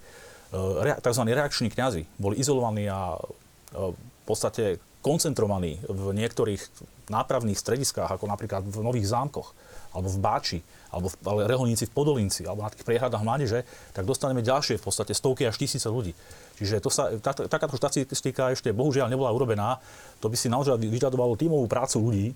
e, 0.53 0.93
tzv. 1.01 1.23
reakční 1.25 1.69
kňazi 1.73 2.05
boli 2.21 2.37
izolovaní 2.37 2.85
a 2.89 3.17
e, 3.17 3.93
v 3.93 4.23
podstate 4.25 4.77
koncentrovaní 5.01 5.81
v 5.89 6.13
niektorých 6.13 6.61
nápravných 7.09 7.57
strediskách, 7.57 8.09
ako 8.09 8.29
napríklad 8.29 8.61
v 8.61 8.85
Nových 8.85 9.09
zámkoch, 9.09 9.57
alebo 9.91 10.07
v 10.07 10.19
Báči, 10.19 10.59
alebo 10.91 11.07
v, 11.11 11.15
ale 11.27 11.41
reholníci 11.47 11.87
v 11.87 11.95
Podolinci, 11.95 12.47
alebo 12.47 12.63
na 12.63 12.71
tých 12.71 12.87
priehradách 12.87 13.23
mládeže, 13.23 13.67
tak 13.91 14.07
dostaneme 14.07 14.43
ďalšie 14.43 14.79
v 14.79 14.83
podstate 14.83 15.11
stovky 15.15 15.47
až 15.47 15.59
tisíce 15.59 15.87
ľudí. 15.87 16.15
Čiže 16.59 16.83
to 16.83 16.89
sa, 16.91 17.11
tá, 17.19 17.35
takáto 17.35 17.75
štatistika 17.75 18.51
ešte 18.51 18.71
bohužiaľ 18.71 19.11
nebola 19.11 19.31
urobená. 19.31 19.79
To 20.23 20.31
by 20.31 20.35
si 20.39 20.47
naozaj 20.51 20.79
vyžadovalo 20.79 21.35
tímovú 21.35 21.67
prácu 21.67 21.97
ľudí, 21.99 22.27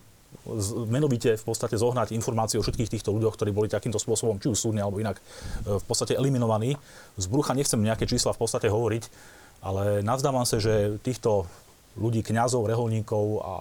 menovite 0.92 1.40
v 1.40 1.44
podstate 1.48 1.80
zohnať 1.80 2.12
informácie 2.12 2.60
o 2.60 2.64
všetkých 2.66 2.92
týchto 2.92 3.16
ľuďoch, 3.16 3.40
ktorí 3.40 3.56
boli 3.56 3.72
takýmto 3.72 3.98
spôsobom, 3.98 4.38
či 4.38 4.52
už 4.52 4.60
súdne 4.60 4.84
alebo 4.84 5.00
inak, 5.00 5.18
e, 5.18 5.80
v 5.80 5.86
podstate 5.88 6.18
eliminovaní. 6.18 6.76
Z 7.16 7.26
brucha 7.32 7.56
nechcem 7.56 7.80
nejaké 7.80 8.04
čísla 8.06 8.36
v 8.36 8.42
podstate 8.44 8.68
hovoriť, 8.68 9.04
ale 9.64 10.04
nazdávam 10.04 10.44
sa, 10.44 10.60
že 10.60 11.00
týchto 11.02 11.48
ľudí, 11.96 12.22
kňazov, 12.22 12.68
reholníkov 12.68 13.26
a 13.42 13.54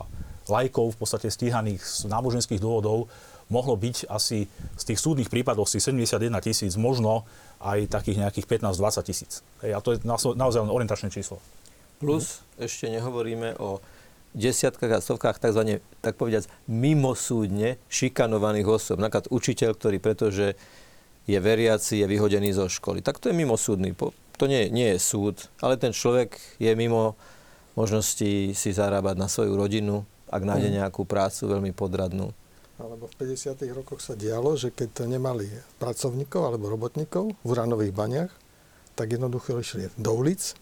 lajkov 0.50 0.92
v 0.94 0.98
podstate 1.00 1.28
stíhaných 1.32 1.80
z 1.80 2.10
náboženských 2.10 2.60
dôvodov 2.60 3.08
mohlo 3.54 3.78
byť 3.78 4.10
asi 4.10 4.50
z 4.74 4.82
tých 4.82 4.98
súdnych 4.98 5.30
prípadov 5.30 5.70
si 5.70 5.78
71 5.78 6.34
tisíc, 6.42 6.74
možno 6.74 7.22
aj 7.62 7.86
takých 7.86 8.26
nejakých 8.26 8.46
15-20 8.66 9.06
tisíc. 9.06 9.32
A 9.62 9.78
to 9.78 9.94
je 9.94 10.02
naozaj 10.04 10.66
len 10.66 10.72
orientačné 10.74 11.14
číslo. 11.14 11.38
Plus 12.02 12.42
mhm. 12.42 12.66
ešte 12.66 12.86
nehovoríme 12.90 13.54
o 13.62 13.78
desiatkách 14.34 14.98
a 14.98 14.98
stovkách 14.98 15.38
tzv. 15.38 15.78
tak 16.02 16.18
povediať 16.18 16.50
mimosúdne 16.66 17.78
šikanovaných 17.86 18.66
osob. 18.66 18.98
Napríklad 18.98 19.30
učiteľ, 19.30 19.78
ktorý 19.78 20.02
pretože 20.02 20.58
je 21.24 21.38
veriaci, 21.38 22.02
je 22.02 22.06
vyhodený 22.10 22.52
zo 22.52 22.66
školy. 22.66 23.00
Tak 23.00 23.22
to 23.22 23.30
je 23.30 23.38
mimosúdny. 23.38 23.94
To 24.42 24.44
nie, 24.50 24.66
nie 24.74 24.92
je 24.92 24.98
súd, 24.98 25.46
ale 25.62 25.78
ten 25.78 25.94
človek 25.94 26.36
je 26.58 26.74
mimo 26.74 27.14
možnosti 27.78 28.52
si 28.52 28.70
zarábať 28.74 29.14
na 29.18 29.30
svoju 29.30 29.54
rodinu, 29.54 30.02
ak 30.28 30.42
nájde 30.42 30.74
mhm. 30.74 30.76
nejakú 30.82 31.06
prácu 31.06 31.46
veľmi 31.46 31.70
podradnú 31.70 32.34
alebo 32.74 33.06
v 33.06 33.14
50. 33.22 33.54
rokoch 33.70 34.02
sa 34.02 34.18
dialo, 34.18 34.58
že 34.58 34.74
keď 34.74 35.06
nemali 35.06 35.46
pracovníkov 35.78 36.42
alebo 36.42 36.66
robotníkov 36.66 37.30
v 37.46 37.48
uranových 37.48 37.94
baniach, 37.94 38.32
tak 38.98 39.14
jednoducho 39.14 39.58
išli 39.58 39.90
do 39.94 40.10
ulic, 40.14 40.58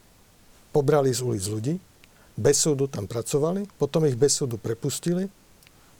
pobrali 0.69 1.09
z 1.09 1.21
ulic 1.25 1.43
ľudí, 1.49 1.75
bez 2.37 2.65
súdu 2.65 2.89
tam 2.89 3.05
pracovali, 3.05 3.69
potom 3.77 4.05
ich 4.09 4.17
bez 4.17 4.37
súdu 4.37 4.57
prepustili. 4.57 5.29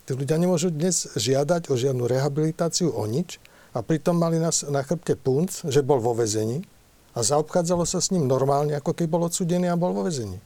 Tí 0.05 0.11
ľudia 0.17 0.37
nemôžu 0.37 0.73
dnes 0.73 1.13
žiadať 1.13 1.69
o 1.69 1.77
žiadnu 1.77 2.09
rehabilitáciu, 2.09 2.93
o 2.93 3.05
nič 3.05 3.37
a 3.73 3.81
pritom 3.81 4.17
mali 4.17 4.37
na, 4.41 4.49
na 4.69 4.81
chrbte 4.85 5.17
punc, 5.17 5.65
že 5.65 5.85
bol 5.85 6.01
vo 6.01 6.13
vezení 6.13 6.65
a 7.13 7.21
zaobchádzalo 7.21 7.85
sa 7.85 8.01
s 8.01 8.09
ním 8.09 8.25
normálne, 8.25 8.73
ako 8.77 8.97
keď 8.97 9.05
bol 9.09 9.25
odsudený 9.29 9.69
a 9.69 9.77
bol 9.77 9.93
vo 9.93 10.05
vezení. 10.05 10.41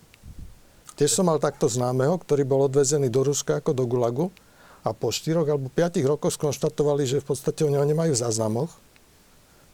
Tiež 1.00 1.12
som 1.14 1.28
mal 1.28 1.40
takto 1.40 1.72
známeho, 1.72 2.20
ktorý 2.20 2.44
bol 2.44 2.68
odvezený 2.68 3.08
do 3.08 3.24
Ruska 3.24 3.64
ako 3.64 3.72
do 3.72 3.88
Gulagu, 3.88 4.28
a 4.88 4.96
a 4.96 4.96
po 4.96 5.12
4 5.12 5.44
alebo 5.44 5.68
5 5.68 6.00
rokoch 6.08 6.32
skonštatovali, 6.40 7.04
že 7.04 7.20
v 7.20 7.28
podstate 7.28 7.68
o 7.68 7.70
neho 7.70 7.84
nemajú 7.84 8.16
v 8.16 8.22
záznamoch, 8.24 8.72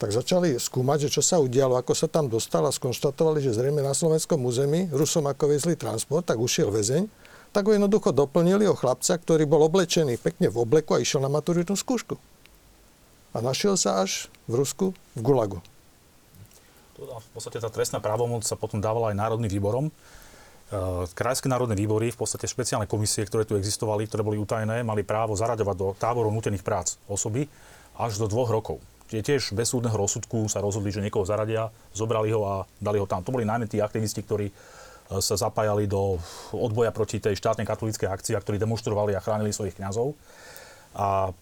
tak 0.01 0.09
začali 0.09 0.57
skúmať, 0.57 1.07
že 1.07 1.13
čo 1.15 1.21
sa 1.21 1.37
udialo, 1.37 1.77
ako 1.77 1.93
sa 1.93 2.09
tam 2.09 2.25
dostal 2.27 2.65
a 2.65 2.73
skonštatovali, 2.73 3.39
že 3.45 3.53
zrejme 3.53 3.85
na 3.85 3.93
slovenskom 3.93 4.41
území 4.41 4.89
Rusom 4.89 5.29
ako 5.29 5.53
vezli 5.53 5.77
transport, 5.77 6.25
tak 6.25 6.41
ušiel 6.41 6.73
väzeň, 6.73 7.05
tak 7.53 7.69
ho 7.69 7.77
jednoducho 7.77 8.09
doplnili 8.09 8.65
o 8.65 8.73
chlapca, 8.73 9.13
ktorý 9.15 9.45
bol 9.45 9.61
oblečený 9.69 10.17
pekne 10.17 10.49
v 10.49 10.57
obleku 10.65 10.97
a 10.97 10.99
išiel 10.99 11.21
na 11.21 11.29
maturitnú 11.29 11.77
skúšku. 11.77 12.17
A 13.31 13.39
našiel 13.39 13.77
sa 13.77 14.01
až 14.01 14.33
v 14.49 14.57
Rusku, 14.59 14.97
v 15.13 15.19
Gulagu. 15.21 15.61
V 16.97 17.29
podstate 17.37 17.61
tá 17.61 17.69
trestná 17.69 18.01
právomoc 18.01 18.41
sa 18.45 18.57
potom 18.57 18.81
dávala 18.81 19.13
aj 19.13 19.17
Národným 19.17 19.49
výborom. 19.49 19.93
E, 20.73 21.05
krajské 21.13 21.45
národné 21.45 21.77
výbory, 21.77 22.09
v 22.09 22.17
podstate 22.17 22.49
špeciálne 22.49 22.89
komisie, 22.89 23.21
ktoré 23.29 23.45
tu 23.45 23.53
existovali, 23.53 24.09
ktoré 24.09 24.25
boli 24.25 24.41
utajené, 24.41 24.81
mali 24.81 25.05
právo 25.05 25.37
zaraďovať 25.37 25.75
do 25.77 25.87
táborov 25.93 26.33
nutených 26.33 26.65
prác 26.65 26.97
osoby 27.05 27.45
až 28.01 28.17
do 28.17 28.25
dvoch 28.25 28.49
rokov. 28.49 28.81
Čiže 29.13 29.21
tiež 29.21 29.41
bez 29.53 29.69
súdneho 29.69 29.93
rozsudku 29.93 30.49
sa 30.49 30.57
rozhodli, 30.57 30.89
že 30.89 31.05
niekoho 31.05 31.21
zaradia, 31.21 31.69
zobrali 31.93 32.33
ho 32.33 32.41
a 32.49 32.55
dali 32.81 32.97
ho 32.97 33.05
tam. 33.05 33.21
To 33.21 33.29
boli 33.29 33.45
najmä 33.45 33.69
tí 33.69 33.77
aktivisti, 33.77 34.25
ktorí 34.25 34.49
E, 35.11 35.19
sa 35.19 35.35
zapájali 35.35 35.85
do 35.85 36.17
odboja 36.55 36.95
proti 36.95 37.19
tej 37.19 37.35
štátnej 37.35 37.67
katolíckej 37.67 38.07
akcii, 38.07 38.39
ktorí 38.39 38.57
demonstrovali 38.57 39.13
a 39.13 39.23
chránili 39.23 39.51
svojich 39.51 39.75
kňazov. 39.75 40.15
A 40.93 41.33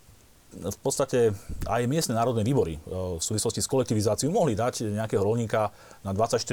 v 0.52 0.80
podstate 0.84 1.32
aj 1.64 1.82
miestne 1.88 2.20
národné 2.20 2.44
výbory 2.44 2.76
e, 2.76 2.80
v 2.92 3.24
súvislosti 3.24 3.64
s 3.64 3.72
kolektivizáciou 3.72 4.36
mohli 4.36 4.52
dať 4.52 4.92
nejakého 4.92 5.24
rolníka 5.24 5.72
na 6.04 6.12
24 6.12 6.44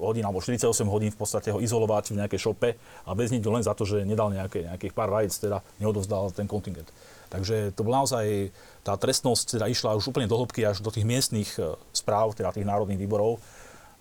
hodín 0.00 0.24
alebo 0.24 0.40
48 0.40 0.72
hodín 0.88 1.12
v 1.12 1.18
podstate 1.20 1.52
ho 1.52 1.60
izolovať 1.60 2.16
v 2.16 2.24
nejakej 2.24 2.40
šope 2.40 2.70
a 2.80 3.10
väzniť 3.12 3.44
len 3.44 3.60
za 3.60 3.76
to, 3.76 3.84
že 3.84 4.08
nedal 4.08 4.32
nejaké, 4.32 4.64
nejakých 4.64 4.96
pár 4.96 5.12
vajec, 5.12 5.36
teda 5.36 5.60
neodovzdal 5.84 6.32
ten 6.32 6.48
kontingent. 6.48 6.88
Takže 7.28 7.76
to 7.76 7.84
bol 7.84 7.92
naozaj, 7.92 8.52
tá 8.84 8.96
trestnosť 8.96 9.60
teda 9.60 9.66
išla 9.68 9.96
už 9.96 10.12
úplne 10.12 10.28
do 10.28 10.36
hĺbky 10.36 10.64
až 10.64 10.80
do 10.80 10.88
tých 10.88 11.04
miestnych 11.04 11.52
e, 11.60 11.76
správ, 11.92 12.32
teda 12.32 12.56
tých 12.56 12.64
národných 12.64 13.00
výborov 13.04 13.36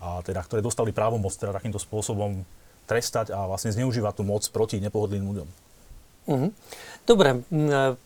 a 0.02 0.24
teda, 0.24 0.41
ktoré 0.47 0.64
dostali 0.64 0.95
právomoc 0.95 1.36
teda 1.36 1.54
takýmto 1.54 1.78
spôsobom 1.78 2.41
trestať 2.89 3.36
a 3.36 3.45
vlastne 3.45 3.72
zneužívať 3.72 4.20
tú 4.20 4.24
moc 4.26 4.43
proti 4.49 4.80
nepohodlným 4.80 5.28
ľuďom. 5.28 5.47
Mhm. 6.32 6.55
Dobre, 7.03 7.43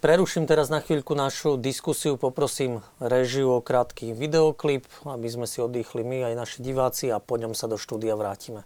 preruším 0.02 0.50
teraz 0.50 0.74
na 0.74 0.82
chvíľku 0.82 1.14
našu 1.14 1.62
diskusiu, 1.62 2.18
poprosím 2.18 2.82
režiu 2.98 3.54
o 3.54 3.62
krátky 3.62 4.18
videoklip, 4.18 4.90
aby 5.06 5.28
sme 5.30 5.46
si 5.46 5.62
oddychli 5.62 6.02
my 6.02 6.32
aj 6.32 6.34
naši 6.34 6.58
diváci 6.66 7.14
a 7.14 7.22
po 7.22 7.38
ňom 7.38 7.54
sa 7.54 7.70
do 7.70 7.78
štúdia 7.78 8.18
vrátime. 8.18 8.66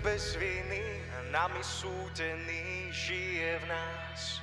bez 0.00 0.34
viny, 0.40 0.80
nami 1.28 1.60
súdený 1.60 2.88
žije 2.88 3.60
v 3.60 3.64
nás. 3.68 4.39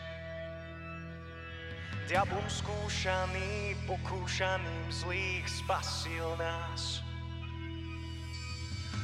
Diablom 2.07 2.47
skúšaný, 2.47 3.75
pokúšaným 3.83 4.87
zlých 4.87 5.43
spasil 5.43 6.23
nás. 6.39 7.03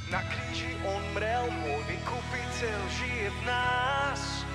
Na 0.07 0.23
kríži 0.23 0.71
on 0.87 1.03
mrel, 1.11 1.51
môj 1.51 1.83
vykupiteľ 1.83 2.79
žije 2.95 3.27
v 3.27 3.39
nás. 3.43 4.47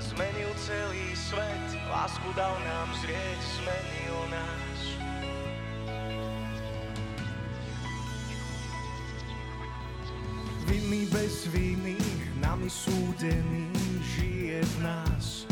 Zmenil 0.00 0.48
celý 0.56 1.12
svet, 1.12 1.76
lásku 1.92 2.28
dal 2.32 2.56
nám 2.56 2.88
zrieť, 3.04 3.40
zmenil 3.60 4.18
nás. 4.32 4.80
Vinný 10.72 11.04
bez 11.12 11.52
viny, 11.52 12.00
nami 12.40 12.72
súdený, 12.72 13.68
žije 14.16 14.64
v 14.64 14.76
nás. 14.80 15.44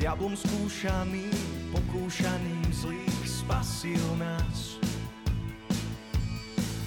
Diablom 0.00 0.32
skúšaný, 0.32 1.28
pokúšaným 1.76 2.64
zlých 2.72 3.20
spasil 3.20 4.00
nás. 4.16 4.80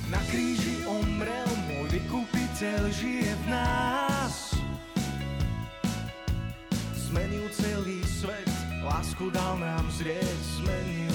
Na 0.09 0.17
kríži 0.33 0.81
omrel, 0.89 1.51
môj 1.69 1.93
vykupiteľ 1.93 2.81
žije 2.89 3.29
v 3.29 3.45
nás. 3.53 4.57
Zmenil 6.97 7.45
celý 7.53 8.01
svet, 8.01 8.49
lásku 8.81 9.29
dal 9.29 9.61
nám 9.61 9.85
zrieť, 9.93 10.39
zmenil 10.57 11.12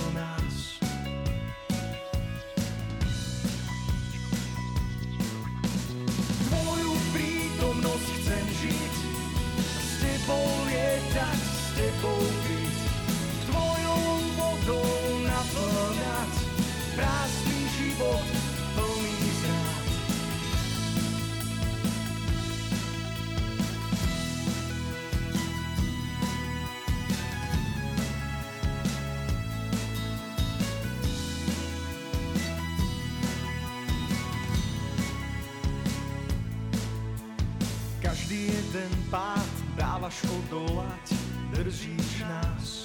jeden 38.68 38.92
pád 39.08 39.48
dávaš 39.80 40.28
odolať, 40.28 41.16
držíš 41.56 42.20
nás. 42.28 42.84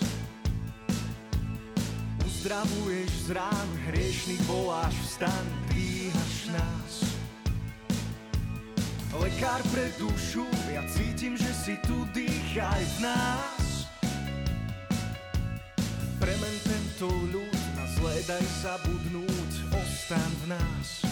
Uzdravuješ 2.23 3.11
z 3.27 3.29
rán, 3.35 3.69
hriešný 3.91 4.39
voláš, 4.47 4.95
vstaň, 5.03 5.43
dvíhaš 5.75 6.35
nás. 6.55 6.91
Lekár 9.11 9.59
pre 9.75 9.91
dušu, 9.99 10.47
ja 10.71 10.87
cítim, 10.87 11.35
že 11.35 11.51
si 11.51 11.75
tu 11.83 12.07
dýchaj 12.15 12.79
v 12.79 12.97
nás. 13.03 13.91
Premen 16.15 16.55
tento 16.63 17.11
ľud, 17.27 17.59
na 17.75 17.85
zlé 17.99 18.23
daj 18.23 18.45
zabudnúť, 18.63 19.51
ostan 19.75 20.31
v 20.47 20.55
nás. 20.55 21.02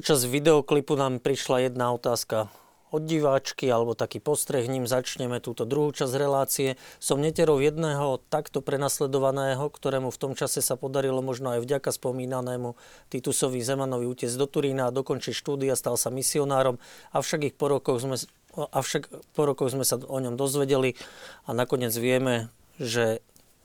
Počas 0.00 0.24
videoklipu 0.24 0.96
nám 0.96 1.20
prišla 1.20 1.68
jedna 1.68 1.92
otázka 1.92 2.48
od 2.88 3.04
diváčky 3.04 3.68
alebo 3.68 3.92
taký 3.92 4.16
postreh, 4.16 4.64
ním 4.64 4.88
začneme 4.88 5.44
túto 5.44 5.68
druhú 5.68 5.92
časť 5.92 6.14
relácie. 6.16 6.80
Som 6.96 7.20
neterov 7.20 7.60
jedného 7.60 8.16
takto 8.32 8.64
prenasledovaného, 8.64 9.60
ktorému 9.60 10.08
v 10.08 10.16
tom 10.16 10.32
čase 10.32 10.64
sa 10.64 10.80
podarilo 10.80 11.20
možno 11.20 11.52
aj 11.52 11.68
vďaka 11.68 11.92
spomínanému 11.92 12.80
Titusovi 13.12 13.60
Zemanovi 13.60 14.08
utiec 14.08 14.32
do 14.40 14.48
Turína 14.48 14.88
a 14.88 14.94
dokončiť 14.96 15.36
štúdia, 15.36 15.76
stal 15.76 16.00
sa 16.00 16.08
misionárom, 16.08 16.80
avšak 17.12 17.52
ich 17.52 17.54
po 17.60 17.68
rokoch 17.68 18.00
sme, 18.00 18.16
avšak 18.56 19.36
po 19.36 19.42
rokoch 19.44 19.68
sme 19.68 19.84
sa 19.84 20.00
o 20.00 20.16
ňom 20.16 20.40
dozvedeli 20.40 20.96
a 21.44 21.52
nakoniec 21.52 21.92
vieme, 21.92 22.48
že 22.80 23.20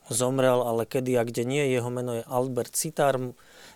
zomrel, 0.09 0.61
ale 0.61 0.86
kedy 0.86 1.17
a 1.17 1.23
kde 1.25 1.43
nie. 1.47 1.63
Jeho 1.71 1.89
meno 1.89 2.21
je 2.21 2.27
Albert 2.27 2.77
Citár. 2.77 3.17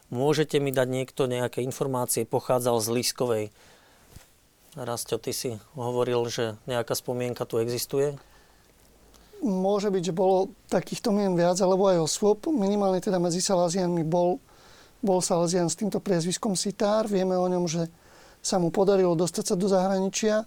Môžete 0.10 0.58
mi 0.58 0.74
dať 0.74 0.88
niekto 0.90 1.30
nejaké 1.30 1.62
informácie, 1.62 2.26
pochádzal 2.26 2.82
z 2.82 2.88
Lískovej 2.98 3.46
Rastio, 4.74 5.18
ty 5.22 5.34
si 5.34 5.58
hovoril, 5.74 6.26
že 6.30 6.58
nejaká 6.70 6.94
spomienka 6.94 7.46
tu 7.46 7.58
existuje? 7.62 8.18
Môže 9.42 9.90
byť, 9.90 10.04
že 10.10 10.14
bolo 10.14 10.54
takýchto 10.68 11.10
mien 11.16 11.34
viac, 11.34 11.58
alebo 11.62 11.90
aj 11.90 12.06
osôb. 12.06 12.50
Minimálne 12.50 13.02
teda 13.02 13.18
medzi 13.18 13.40
Salazianmi 13.40 14.04
bol, 14.06 14.38
bol 15.02 15.24
Salazian 15.24 15.72
s 15.72 15.80
týmto 15.80 16.04
priezviskom 16.04 16.54
Sitár. 16.60 17.08
Vieme 17.08 17.38
o 17.40 17.48
ňom, 17.48 17.66
že 17.66 17.88
sa 18.44 18.60
mu 18.60 18.70
podarilo 18.70 19.16
dostať 19.16 19.46
sa 19.46 19.56
do 19.56 19.72
zahraničia. 19.72 20.44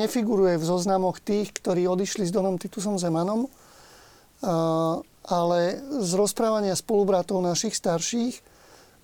Nefiguruje 0.00 0.58
v 0.58 0.64
zoznamoch 0.64 1.22
tých, 1.22 1.54
ktorí 1.54 1.86
odišli 1.86 2.26
s 2.26 2.34
Donom 2.34 2.58
Titusom 2.58 2.98
Zemanom, 2.98 3.46
ale 5.24 5.80
z 6.04 6.12
rozprávania 6.14 6.76
spolubratov 6.76 7.40
našich 7.40 7.72
starších 7.72 8.40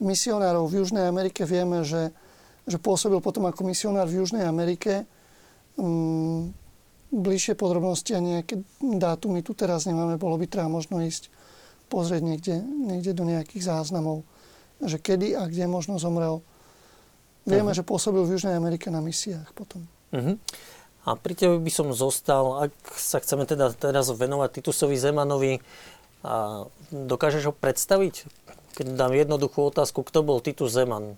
misionárov 0.00 0.68
v 0.68 0.84
Južnej 0.84 1.08
Amerike 1.08 1.44
vieme, 1.48 1.84
že 1.84 2.12
že 2.70 2.78
pôsobil 2.78 3.18
potom 3.18 3.50
ako 3.50 3.66
misionár 3.66 4.06
v 4.06 4.22
Južnej 4.22 4.46
Amerike. 4.46 5.08
Um, 5.74 6.54
bližšie 7.10 7.58
podrobnosti 7.58 8.14
a 8.14 8.22
nejaké 8.22 8.62
dátumy 8.78 9.42
tu 9.42 9.50
teraz 9.58 9.82
nemáme, 9.90 10.14
bolo 10.14 10.38
by 10.38 10.46
treba 10.46 10.70
možno 10.70 11.02
ísť 11.02 11.26
pozrieť 11.90 12.22
niekde, 12.22 12.62
niekde 12.62 13.10
do 13.10 13.26
nejakých 13.26 13.66
záznamov, 13.66 14.22
že 14.78 15.02
kedy 15.02 15.34
a 15.34 15.50
kde 15.50 15.66
možno 15.66 15.98
zomrel. 15.98 16.38
Vieme, 17.42 17.74
uh-huh. 17.74 17.82
že 17.82 17.82
pôsobil 17.82 18.22
v 18.22 18.38
Južnej 18.38 18.54
Amerike 18.54 18.94
na 18.94 19.02
misiách 19.02 19.50
potom. 19.58 19.82
Uh-huh. 20.14 20.38
A 21.02 21.18
pri 21.18 21.34
tebe 21.34 21.58
by 21.58 21.72
som 21.72 21.90
zostal, 21.90 22.70
ak 22.70 22.72
sa 22.94 23.18
chceme 23.18 23.42
teda 23.42 23.74
teraz 23.74 24.12
venovať 24.12 24.62
Titusovi 24.62 24.94
Zemanovi, 24.94 25.58
a 26.20 26.68
dokážeš 26.92 27.48
ho 27.48 27.54
predstaviť? 27.56 28.28
Keď 28.76 28.86
dám 28.96 29.16
jednoduchú 29.16 29.72
otázku, 29.72 30.04
kto 30.04 30.24
bol 30.24 30.44
Titus 30.44 30.72
Zeman? 30.72 31.16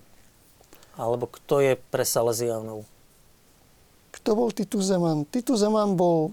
Alebo 0.95 1.27
kto 1.27 1.63
je 1.63 1.75
pre 1.79 2.05
Salesianov? 2.07 2.87
Kto 4.13 4.37
bol 4.37 4.53
Titus 4.55 4.87
Zeman? 4.87 5.27
Titus 5.27 5.65
Zeman 5.65 5.97
bol 5.99 6.31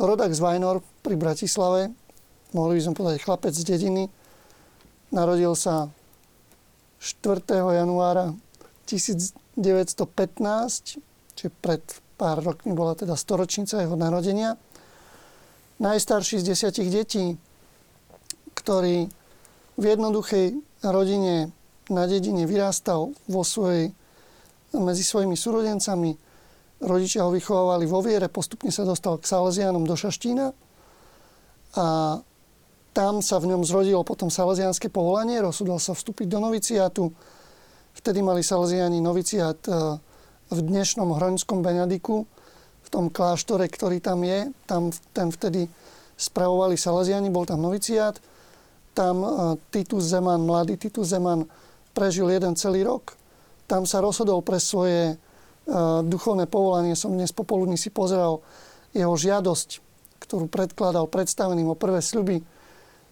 rodak 0.00 0.32
z 0.32 0.40
Vajnor 0.40 0.82
pri 1.04 1.16
Bratislave. 1.16 1.92
Mohli 2.50 2.76
by 2.76 2.82
sme 2.82 2.98
povedať 2.98 3.20
chlapec 3.22 3.54
z 3.54 3.62
dediny. 3.62 4.10
Narodil 5.14 5.54
sa 5.54 5.88
4. 7.00 7.40
januára 7.80 8.36
1915, 8.84 11.00
čiže 11.34 11.50
pred 11.62 11.80
pár 12.20 12.44
rokmi 12.44 12.76
bola 12.76 12.92
teda 12.92 13.16
storočnica 13.16 13.80
jeho 13.80 13.96
narodenia. 13.96 14.60
Najstarší 15.80 16.44
z 16.44 16.52
desiatich 16.52 16.92
detí, 16.92 17.40
ktorý 18.70 19.10
v 19.82 19.84
jednoduchej 19.98 20.54
rodine 20.86 21.50
na 21.90 22.06
dedine 22.06 22.46
vyrástal 22.46 23.10
vo 23.26 23.42
svojej, 23.42 23.90
medzi 24.70 25.02
svojimi 25.02 25.34
súrodencami. 25.34 26.14
Rodičia 26.78 27.26
ho 27.26 27.34
vychovávali 27.34 27.90
vo 27.90 27.98
viere, 27.98 28.30
postupne 28.30 28.70
sa 28.70 28.86
dostal 28.86 29.18
k 29.18 29.26
Salesianom 29.26 29.82
do 29.82 29.98
Šaštína 29.98 30.54
a 31.74 31.86
tam 32.94 33.18
sa 33.18 33.42
v 33.42 33.50
ňom 33.50 33.66
zrodilo 33.66 34.06
potom 34.06 34.30
salesianské 34.30 34.86
povolanie, 34.86 35.42
rozsudol 35.42 35.82
sa 35.82 35.90
vstúpiť 35.90 36.30
do 36.30 36.38
noviciátu. 36.38 37.10
Vtedy 37.98 38.22
mali 38.22 38.46
salesiani 38.46 39.02
noviciát 39.02 39.58
e, 39.66 39.98
v 40.46 40.58
dnešnom 40.62 41.10
Hroňskom 41.10 41.58
Benediku, 41.58 42.22
v 42.86 42.88
tom 42.90 43.10
kláštore, 43.10 43.66
ktorý 43.66 43.98
tam 43.98 44.22
je. 44.22 44.54
Tam 44.70 44.94
ten 45.10 45.34
vtedy 45.34 45.66
spravovali 46.14 46.78
salesiani, 46.78 47.34
bol 47.34 47.50
tam 47.50 47.66
noviciát. 47.66 48.29
Tam 49.00 49.16
e, 49.24 49.28
Titus 49.72 50.12
Zeman, 50.12 50.44
mladý 50.44 50.76
Titus 50.76 51.08
Zeman, 51.08 51.48
prežil 51.96 52.28
jeden 52.28 52.52
celý 52.52 52.84
rok. 52.84 53.16
Tam 53.64 53.88
sa 53.88 54.04
rozhodol 54.04 54.42
pre 54.42 54.58
svoje 54.58 55.14
uh, 55.14 56.02
duchovné 56.02 56.50
povolanie. 56.50 56.98
Som 56.98 57.14
dnes 57.14 57.30
popoludní 57.30 57.78
si 57.78 57.86
pozeral 57.86 58.42
jeho 58.90 59.14
žiadosť, 59.14 59.78
ktorú 60.18 60.50
predkladal 60.50 61.06
predstaveným 61.06 61.70
o 61.70 61.78
prvé 61.78 62.02
sľuby, 62.02 62.42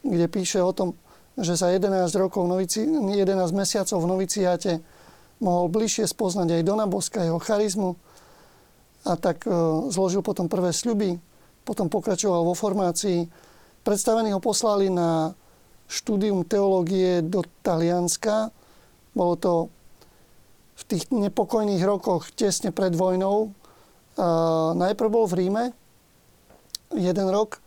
kde 0.03 0.27
píše 0.27 0.59
o 0.59 0.75
tom, 0.75 0.99
že 1.39 1.55
za 1.55 1.71
11 1.71 2.11
rokov, 2.19 2.43
novici, 2.51 2.83
11 2.83 3.15
mesiacov 3.55 4.03
v 4.03 4.11
noviciáte 4.11 4.73
mohol 5.39 5.71
bližšie 5.71 6.11
spoznať 6.11 6.59
aj 6.59 6.67
Dona 6.67 6.91
Boska, 6.91 7.23
jeho 7.23 7.39
charizmu 7.39 7.95
a 9.07 9.15
tak 9.15 9.47
uh, 9.47 9.87
zložil 9.95 10.27
potom 10.27 10.51
prvé 10.51 10.75
sľuby, 10.75 11.23
potom 11.63 11.87
pokračoval 11.87 12.43
vo 12.43 12.59
formácii. 12.59 13.31
Predstavení 13.87 14.35
ho 14.35 14.43
poslali 14.43 14.91
na 14.91 15.39
štúdium 15.89 16.45
teológie 16.45 17.25
do 17.25 17.41
Talianska, 17.65 18.53
bolo 19.17 19.35
to 19.41 19.53
v 20.79 20.83
tých 20.87 21.11
nepokojných 21.11 21.83
rokoch 21.83 22.31
tesne 22.37 22.71
pred 22.71 22.95
vojnou. 22.95 23.51
najprv 24.79 25.09
bol 25.11 25.27
v 25.27 25.35
Ríme 25.43 25.65
jeden 26.95 27.29
rok 27.33 27.59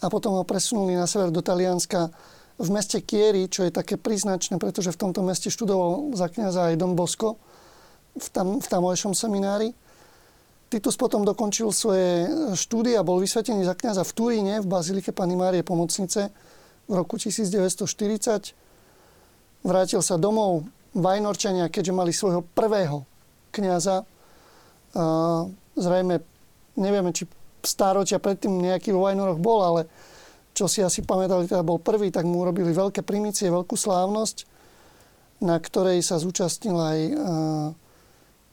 a 0.00 0.06
potom 0.06 0.38
ho 0.38 0.44
presunuli 0.46 0.94
na 0.94 1.10
sever 1.10 1.34
do 1.34 1.42
Talianska 1.42 2.12
v 2.60 2.68
meste 2.68 3.00
Chieri, 3.00 3.48
čo 3.48 3.64
je 3.64 3.72
také 3.72 3.96
príznačné, 3.96 4.60
pretože 4.60 4.92
v 4.92 5.00
tomto 5.00 5.24
meste 5.24 5.48
študoval 5.48 6.12
za 6.12 6.28
kniaza 6.28 6.70
aj 6.70 6.76
Don 6.76 6.92
Bosco 6.92 7.40
v, 8.14 8.28
tam, 8.28 8.60
v 8.60 8.66
tamojšom 8.68 9.16
seminári. 9.16 9.72
Titus 10.70 10.94
potom 10.94 11.26
dokončil 11.26 11.74
svoje 11.74 12.30
štúdie 12.54 12.94
a 12.94 13.02
bol 13.02 13.18
vysvetený 13.18 13.66
za 13.66 13.74
kniaza 13.74 14.06
v 14.06 14.12
Turíne, 14.14 14.54
v 14.62 14.70
Bazilike 14.70 15.10
Pany 15.10 15.34
Márie 15.34 15.66
Pomocnice 15.66 16.30
v 16.90 16.92
roku 16.98 17.14
1940. 17.14 18.50
Vrátil 19.62 20.02
sa 20.02 20.18
domov, 20.18 20.66
Vajnorčania, 20.90 21.70
keďže 21.70 21.94
mali 21.94 22.10
svojho 22.10 22.42
prvého 22.42 23.06
kniaza, 23.54 24.02
zrejme 25.78 26.18
nevieme, 26.74 27.14
či 27.14 27.30
stáročia 27.62 28.18
predtým 28.18 28.58
nejaký 28.58 28.90
vo 28.90 29.06
Vajnoroch 29.06 29.38
bol, 29.38 29.62
ale 29.62 29.86
čo 30.50 30.66
si 30.66 30.82
asi 30.82 31.06
pamätali, 31.06 31.46
teda 31.46 31.62
bol 31.62 31.78
prvý, 31.78 32.10
tak 32.10 32.26
mu 32.26 32.42
urobili 32.42 32.74
veľké 32.74 33.06
primície, 33.06 33.46
veľkú 33.54 33.78
slávnosť, 33.78 34.50
na 35.46 35.62
ktorej 35.62 36.02
sa 36.02 36.18
zúčastnil 36.18 36.74
aj 36.74 36.98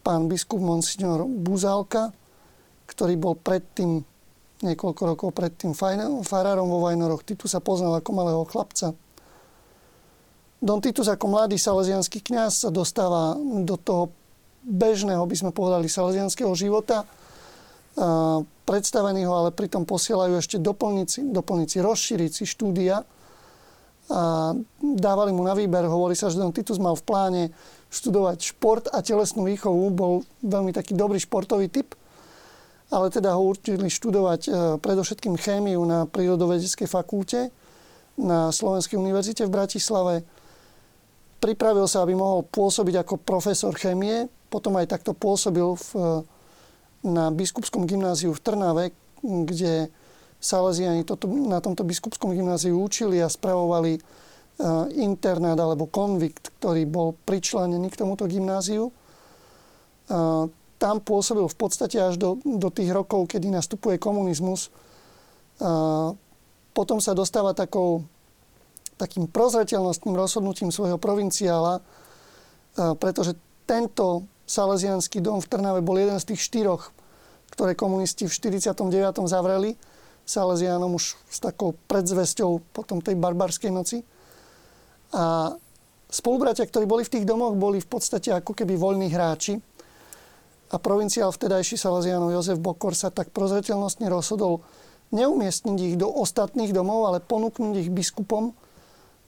pán 0.06 0.30
biskup 0.30 0.62
Monsignor 0.62 1.26
Buzálka, 1.26 2.14
ktorý 2.86 3.18
bol 3.18 3.34
predtým, 3.34 4.06
niekoľko 4.62 5.02
rokov 5.14 5.30
predtým 5.38 5.78
farárom 6.26 6.68
vo 6.70 6.82
Vajnoroch. 6.82 7.22
Titu 7.22 7.46
sa 7.46 7.62
poznal 7.62 7.98
ako 8.02 8.10
malého 8.14 8.44
chlapca. 8.50 8.98
Don 10.58 10.82
Titus 10.82 11.06
ako 11.06 11.30
mladý 11.30 11.62
salesianský 11.62 12.26
kňaz 12.26 12.66
sa 12.66 12.70
dostáva 12.74 13.38
do 13.62 13.78
toho 13.78 14.10
bežného, 14.66 15.22
by 15.22 15.36
sme 15.38 15.52
povedali, 15.54 15.86
salesianského 15.86 16.50
života. 16.58 17.06
Predstavení 18.66 19.22
ho 19.30 19.34
ale 19.38 19.54
pritom 19.54 19.86
posielajú 19.86 20.34
ešte 20.42 20.58
doplnici 20.58 21.78
rozšíriť 21.78 22.32
si 22.34 22.50
štúdia. 22.50 23.06
A 24.08 24.56
dávali 24.82 25.36
mu 25.36 25.44
na 25.44 25.52
výber, 25.52 25.84
hovorí 25.86 26.16
sa, 26.16 26.32
že 26.32 26.40
Don 26.40 26.56
Titus 26.56 26.80
mal 26.80 26.96
v 26.96 27.04
pláne 27.04 27.44
študovať 27.92 28.56
šport 28.56 28.88
a 28.90 29.04
telesnú 29.04 29.46
výchovu, 29.46 29.92
bol 29.92 30.24
veľmi 30.42 30.72
taký 30.72 30.96
dobrý 30.96 31.20
športový 31.20 31.68
typ, 31.68 31.94
ale 32.88 33.12
teda 33.12 33.36
ho 33.36 33.42
určili 33.44 33.92
študovať 33.92 34.42
e, 34.48 34.50
predovšetkým 34.80 35.36
chémiu 35.36 35.84
na 35.84 36.08
prírodovedeckej 36.08 36.88
fakulte 36.88 37.52
na 38.18 38.50
Slovenskej 38.50 38.98
univerzite 38.98 39.46
v 39.46 39.54
Bratislave 39.54 40.14
pripravil 41.38 41.86
sa, 41.86 42.02
aby 42.02 42.18
mohol 42.18 42.42
pôsobiť 42.50 43.06
ako 43.06 43.22
profesor 43.22 43.78
chemie. 43.78 44.26
Potom 44.50 44.74
aj 44.82 44.90
takto 44.90 45.14
pôsobil 45.14 45.78
v, 45.78 45.90
na 47.06 47.30
biskupskom 47.30 47.86
gymnáziu 47.86 48.34
v 48.34 48.42
Trnave, 48.42 48.86
kde 49.22 49.94
Salesiani 50.42 51.06
toto, 51.06 51.30
na 51.30 51.62
tomto 51.62 51.86
biskupskom 51.86 52.34
gymnáziu 52.34 52.78
učili 52.78 53.22
a 53.22 53.30
spravovali 53.30 53.98
uh, 53.98 54.86
internát 54.94 55.58
alebo 55.58 55.90
konvikt, 55.90 56.54
ktorý 56.62 56.86
bol 56.86 57.18
pričlenený 57.26 57.90
k 57.90 58.00
tomuto 58.02 58.30
gymnáziu. 58.30 58.94
Tam 60.78 61.02
pôsobil 61.02 61.46
v 61.50 61.58
podstate 61.58 61.98
až 61.98 62.22
do, 62.22 62.38
do 62.46 62.70
tých 62.70 62.94
rokov, 62.94 63.34
kedy 63.34 63.50
nastupuje 63.50 63.98
komunizmus. 63.98 64.70
Uh, 65.58 66.14
potom 66.78 67.02
sa 67.02 67.18
dostáva 67.18 67.58
takou 67.58 68.06
takým 68.98 69.30
prozreteľnostným 69.30 70.18
rozhodnutím 70.18 70.74
svojho 70.74 70.98
provinciála, 70.98 71.82
pretože 72.98 73.38
tento 73.70 74.26
Salesianský 74.50 75.22
dom 75.22 75.42
v 75.42 75.50
Trnave 75.50 75.82
bol 75.86 76.02
jeden 76.02 76.18
z 76.18 76.34
tých 76.34 76.42
štyroch, 76.42 76.90
ktoré 77.54 77.78
komunisti 77.78 78.26
v 78.26 78.34
49. 78.34 78.74
zavreli. 79.30 79.78
Salesianom 80.28 80.92
už 80.98 81.16
s 81.16 81.38
takou 81.40 81.74
predzvesťou 81.88 82.60
potom 82.76 83.00
tej 83.00 83.16
barbarskej 83.16 83.72
noci. 83.72 84.04
A 85.16 85.56
spolubratia, 86.12 86.68
ktorí 86.68 86.84
boli 86.84 87.08
v 87.08 87.14
tých 87.16 87.26
domoch, 87.26 87.56
boli 87.56 87.80
v 87.80 87.88
podstate 87.88 88.36
ako 88.36 88.52
keby 88.52 88.76
voľní 88.76 89.08
hráči. 89.08 89.60
A 90.68 90.76
provinciál 90.76 91.32
vtedajší 91.32 91.80
Salesianov 91.80 92.36
Jozef 92.36 92.60
Bokor 92.60 92.92
sa 92.92 93.08
tak 93.08 93.32
prozretelnostne 93.32 94.12
rozhodol 94.12 94.64
neumiestniť 95.16 95.80
ich 95.80 95.96
do 95.96 96.12
ostatných 96.12 96.76
domov, 96.76 97.08
ale 97.08 97.24
ponúknuť 97.24 97.88
ich 97.88 97.90
biskupom 97.92 98.52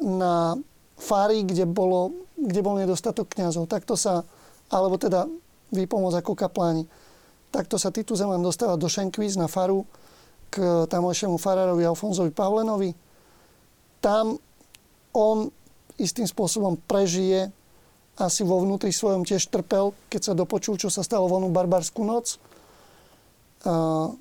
na 0.04 0.60
fári, 1.00 1.48
kde, 1.48 1.64
bolo, 1.64 2.28
kde 2.36 2.60
bol 2.60 2.76
nedostatok 2.76 3.32
kňazov. 3.32 3.72
Takto 3.72 3.96
sa, 3.96 4.28
alebo 4.68 5.00
teda 5.00 5.32
výpomoc 5.72 6.12
ako 6.20 6.36
kapláni. 6.36 6.84
Takto 7.50 7.80
sa 7.80 7.90
Titu 7.90 8.20
Zeman 8.20 8.44
dostáva 8.44 8.76
do 8.76 8.92
Šenkvíz 8.92 9.40
na 9.40 9.48
faru 9.48 9.88
k 10.52 10.86
tamojšiemu 10.92 11.40
farárovi 11.40 11.88
Alfonzovi 11.88 12.36
Pavlenovi. 12.36 12.92
Tam 14.04 14.36
on 15.16 15.48
istým 15.96 16.28
spôsobom 16.28 16.76
prežije 16.84 17.52
asi 18.20 18.44
vo 18.44 18.60
vnútri 18.60 18.92
svojom 18.92 19.24
tiež 19.24 19.48
trpel, 19.48 19.96
keď 20.12 20.22
sa 20.22 20.34
dopočul, 20.36 20.76
čo 20.76 20.92
sa 20.92 21.08
stalo 21.08 21.32
vonú 21.32 21.48
barbarskú 21.50 22.04
noc. 22.04 22.36
A, 23.64 24.12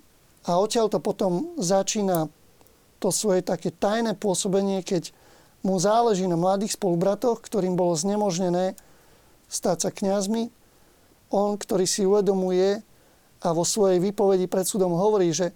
a 0.46 0.51
odtiaľ 0.55 0.86
to 0.86 1.03
potom 1.03 1.59
začína 1.59 2.30
to 3.03 3.11
svoje 3.11 3.42
také 3.42 3.74
tajné 3.74 4.14
pôsobenie, 4.14 4.86
keď 4.86 5.11
mu 5.66 5.78
záleží 5.82 6.26
na 6.30 6.38
mladých 6.38 6.78
spolubratoch, 6.78 7.42
ktorým 7.42 7.74
bolo 7.74 7.99
znemožnené 7.99 8.78
stať 9.51 9.76
sa 9.86 9.90
kňazmi. 9.90 10.55
On, 11.34 11.59
ktorý 11.59 11.84
si 11.84 12.07
uvedomuje 12.07 12.80
a 13.42 13.49
vo 13.51 13.66
svojej 13.66 13.99
výpovedi 13.99 14.46
pred 14.46 14.66
súdom 14.66 14.94
hovorí, 14.94 15.34
že, 15.34 15.51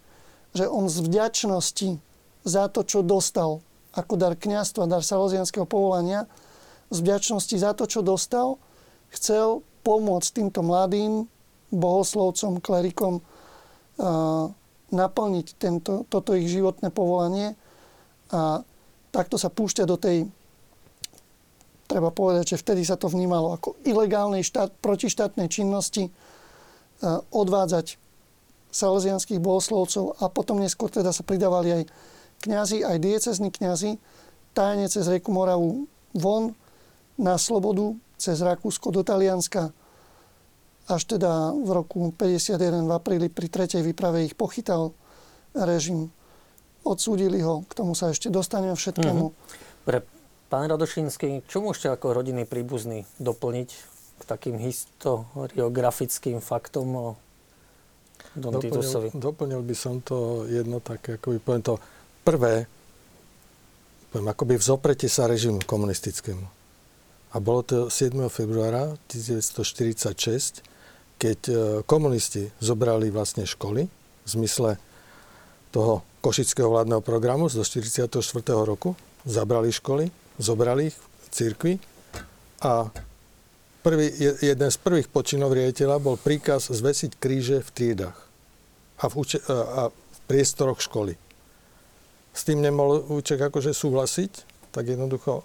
že 0.55 0.66
on 0.66 0.90
z 0.90 1.03
vďačnosti 1.07 1.99
za 2.43 2.66
to, 2.70 2.82
čo 2.82 3.07
dostal 3.07 3.62
ako 3.95 4.14
dar 4.18 4.34
kňazstva, 4.34 4.90
dar 4.90 5.05
salozianského 5.07 5.66
povolania, 5.66 6.26
z 6.93 6.99
vďačnosti 7.01 7.57
za 7.57 7.72
to, 7.72 7.88
čo 7.88 8.05
dostal, 8.05 8.61
chcel 9.09 9.64
pomôcť 9.82 10.28
týmto 10.36 10.61
mladým 10.61 11.24
bohoslovcom, 11.72 12.61
klerikom 12.61 13.24
naplniť 14.93 15.47
tento, 15.57 16.05
toto 16.12 16.36
ich 16.36 16.53
životné 16.53 16.93
povolanie. 16.93 17.57
A 18.32 18.61
takto 19.09 19.40
sa 19.40 19.49
púšťa 19.49 19.84
do 19.88 19.97
tej, 19.97 20.28
treba 21.88 22.12
povedať, 22.12 22.57
že 22.57 22.61
vtedy 22.61 22.84
sa 22.84 23.01
to 23.01 23.09
vnímalo 23.09 23.57
ako 23.57 23.80
ilegálnej 23.88 24.45
štát, 24.45 24.72
protištátnej 24.84 25.49
činnosti, 25.49 26.12
odvádzať 27.32 27.99
salesianských 28.72 29.43
bohoslovcov 29.43 30.16
a 30.20 30.32
potom 30.32 30.61
neskôr 30.61 30.88
teda 30.88 31.12
sa 31.12 31.26
pridávali 31.26 31.82
aj 31.82 31.82
kňazi, 32.47 32.84
aj 32.84 32.97
diecezní 33.01 33.53
kňazi, 33.53 34.01
tajne 34.57 34.88
cez 34.88 35.05
reku 35.09 35.28
Moravu 35.32 35.84
von 36.16 36.57
na 37.19 37.37
slobodu, 37.37 37.97
cez 38.17 38.39
Rakúsko 38.41 38.95
do 38.95 39.03
Talianska, 39.03 39.75
až 40.91 41.03
teda 41.07 41.55
v 41.55 41.69
roku 41.71 42.11
51 42.15 42.87
v 42.87 42.93
apríli 42.93 43.27
pri 43.31 43.47
tretej 43.47 43.83
výprave 43.87 44.27
ich 44.27 44.35
pochytal 44.35 44.95
režim 45.55 46.11
odsúdili 46.83 47.39
ho, 47.43 47.63
k 47.67 47.73
tomu 47.79 47.95
sa 47.95 48.11
ešte 48.11 48.27
dostaneme 48.27 48.75
všetkému. 48.75 49.25
Mm-hmm. 49.31 49.87
Pre 49.87 49.99
pán 50.51 50.67
Radošinský, 50.67 51.47
čo 51.47 51.63
môžete 51.63 51.95
ako 51.95 52.19
rodinný 52.19 52.45
príbuzný 52.45 53.07
doplniť 53.23 53.69
k 54.19 54.23
takým 54.27 54.59
historiografickým 54.59 56.43
faktom 56.43 56.89
o 56.95 57.07
Don 58.33 58.57
doplnil, 58.57 58.73
Titusovi? 58.73 59.09
Doplnil 59.13 59.63
by 59.63 59.75
som 59.77 60.01
to 60.01 60.49
jedno 60.49 60.81
také, 60.81 61.21
ako 61.21 61.37
by 61.37 61.39
poviem 61.43 61.65
to 61.65 61.75
prvé, 62.25 62.65
poviem, 64.09 64.29
akoby 64.33 64.55
v 64.57 64.65
zoprete 64.65 65.07
sa 65.11 65.29
režimu 65.29 65.61
komunistickému. 65.69 66.62
A 67.33 67.41
bolo 67.41 67.64
to 67.64 67.78
7. 67.89 68.28
februára 68.28 68.93
1946, 69.09 70.61
keď 71.16 71.39
e, 71.49 71.53
komunisti 71.89 72.53
zobrali 72.61 73.09
vlastne 73.09 73.49
školy 73.49 73.89
v 73.89 74.28
zmysle 74.28 74.76
toho 75.72 76.05
Košického 76.20 76.68
vládneho 76.68 77.01
programu 77.01 77.49
z 77.49 77.64
44. 77.64 78.12
roku. 78.62 78.95
Zabrali 79.24 79.72
školy, 79.72 80.12
zobrali 80.37 80.93
ich 80.93 80.97
v 80.99 81.26
cirkvi 81.33 81.72
a 82.61 82.93
prvý, 83.83 84.12
jeden 84.39 84.70
z 84.70 84.78
prvých 84.78 85.09
počinov 85.11 85.57
riaditeľa 85.57 85.99
bol 85.99 86.20
príkaz 86.20 86.70
zvesiť 86.70 87.18
kríže 87.18 87.59
v 87.64 87.70
triedách 87.74 88.18
a 89.03 89.05
v, 89.11 89.14
uče- 89.18 89.43
a 89.51 89.91
v 89.91 90.18
priestoroch 90.30 90.78
školy. 90.78 91.18
S 92.33 92.47
tým 92.47 92.62
nemohol 92.62 93.03
Uček 93.09 93.41
akože 93.41 93.74
súhlasiť, 93.74 94.33
tak 94.72 94.89
jednoducho, 94.89 95.43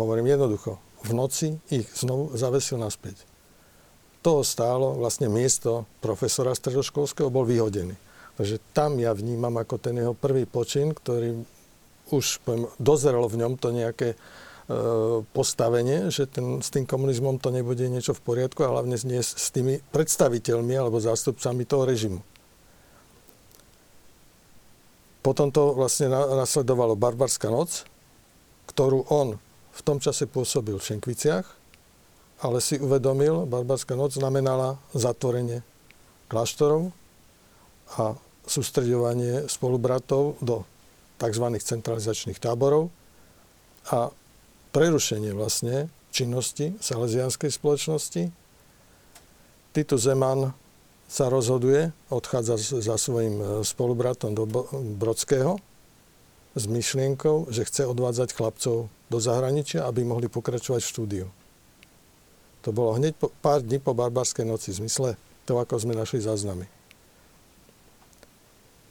hovorím 0.00 0.32
jednoducho, 0.32 0.80
v 1.02 1.10
noci 1.14 1.58
ich 1.70 1.86
znovu 1.94 2.34
zavesil 2.34 2.78
naspäť. 2.80 3.22
Toho 4.18 4.42
stálo 4.42 4.98
vlastne 4.98 5.30
miesto 5.30 5.86
profesora 6.02 6.52
stredoškolského, 6.52 7.30
bol 7.30 7.46
vyhodený. 7.46 7.94
Takže 8.38 8.62
tam 8.74 8.98
ja 9.02 9.14
vnímam 9.14 9.54
ako 9.58 9.78
ten 9.82 9.98
jeho 9.98 10.14
prvý 10.14 10.46
počin, 10.46 10.94
ktorý 10.94 11.42
už 12.14 12.42
poviem, 12.42 12.70
dozrelo 12.78 13.26
v 13.26 13.38
ňom 13.42 13.58
to 13.58 13.68
nejaké 13.74 14.14
e, 14.14 14.16
postavenie, 15.34 16.08
že 16.08 16.30
ten, 16.30 16.62
s 16.62 16.70
tým 16.70 16.86
komunizmom 16.86 17.42
to 17.42 17.50
nebude 17.50 17.82
niečo 17.90 18.14
v 18.14 18.24
poriadku 18.24 18.62
a 18.64 18.72
hlavne 18.72 18.96
nie 19.06 19.20
s 19.20 19.50
tými 19.50 19.82
predstaviteľmi 19.90 20.74
alebo 20.74 21.02
zástupcami 21.02 21.62
toho 21.66 21.84
režimu. 21.84 22.20
Potom 25.18 25.50
to 25.52 25.76
vlastne 25.76 26.08
nasledovalo 26.08 26.96
Barbarská 26.96 27.50
noc, 27.52 27.84
ktorú 28.70 29.04
on 29.12 29.36
v 29.78 29.80
tom 29.86 30.02
čase 30.02 30.26
pôsobil 30.26 30.74
v 30.74 30.86
Šenkviciach, 30.94 31.46
ale 32.42 32.58
si 32.58 32.78
uvedomil, 32.82 33.46
Barbarská 33.46 33.94
noc 33.94 34.14
znamenala 34.14 34.78
zatvorenie 34.94 35.62
kláštorov 36.26 36.90
a 37.98 38.18
sústredovanie 38.46 39.46
spolubratov 39.46 40.38
do 40.42 40.66
tzv. 41.18 41.46
centralizačných 41.58 42.38
táborov 42.38 42.90
a 43.90 44.10
prerušenie 44.70 45.34
vlastne 45.34 45.90
činnosti 46.14 46.74
salesianskej 46.78 47.50
spoločnosti. 47.50 48.22
Tito 49.74 49.96
Zeman 49.98 50.54
sa 51.08 51.32
rozhoduje, 51.32 51.90
odchádza 52.12 52.60
za 52.84 52.96
svojim 53.00 53.40
e, 53.40 53.44
spolubratom 53.64 54.36
do 54.36 54.44
Brodského 55.00 55.56
s 56.58 56.66
myšlienkou, 56.66 57.48
že 57.54 57.64
chce 57.64 57.86
odvádzať 57.86 58.34
chlapcov 58.34 58.90
do 58.90 59.18
zahraničia, 59.18 59.86
aby 59.86 60.02
mohli 60.02 60.26
pokračovať 60.26 60.82
v 60.82 60.90
štúdiu. 60.90 61.26
To 62.66 62.74
bolo 62.74 62.98
hneď 62.98 63.14
po, 63.14 63.30
pár 63.38 63.62
dní 63.62 63.78
po 63.78 63.94
barbarskej 63.94 64.44
noci, 64.44 64.74
v 64.74 64.84
zmysle 64.84 65.14
toho, 65.46 65.62
ako 65.62 65.78
sme 65.78 65.94
našli 65.94 66.18
záznamy 66.18 66.66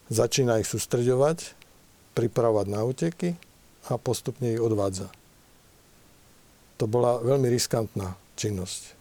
začína 0.08 0.60
ich 0.64 0.68
sústreďovať, 0.68 1.56
pripravovať 2.16 2.66
na 2.72 2.82
úteky 2.88 3.36
a 3.92 4.00
postupne 4.00 4.56
ich 4.56 4.64
odvádza. 4.64 5.12
To 6.80 6.86
bola 6.88 7.20
veľmi 7.22 7.48
riskantná 7.52 8.16
činnosť. 8.40 8.96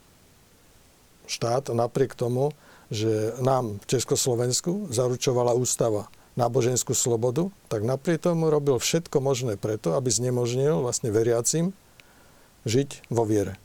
Štát 1.27 1.75
napriek 1.75 2.14
tomu, 2.14 2.55
že 2.87 3.35
nám 3.43 3.83
v 3.83 3.89
Československu 3.99 4.95
zaručovala 4.95 5.59
ústava 5.59 6.07
náboženskú 6.37 6.93
slobodu, 6.93 7.49
tak 7.72 7.82
napriek 7.82 8.20
tomu 8.20 8.53
robil 8.53 8.76
všetko 8.76 9.24
možné 9.24 9.57
preto, 9.57 9.97
aby 9.97 10.12
znemožnil 10.12 10.84
vlastne 10.84 11.09
veriacim 11.09 11.72
žiť 12.68 13.09
vo 13.09 13.24
viere. 13.24 13.57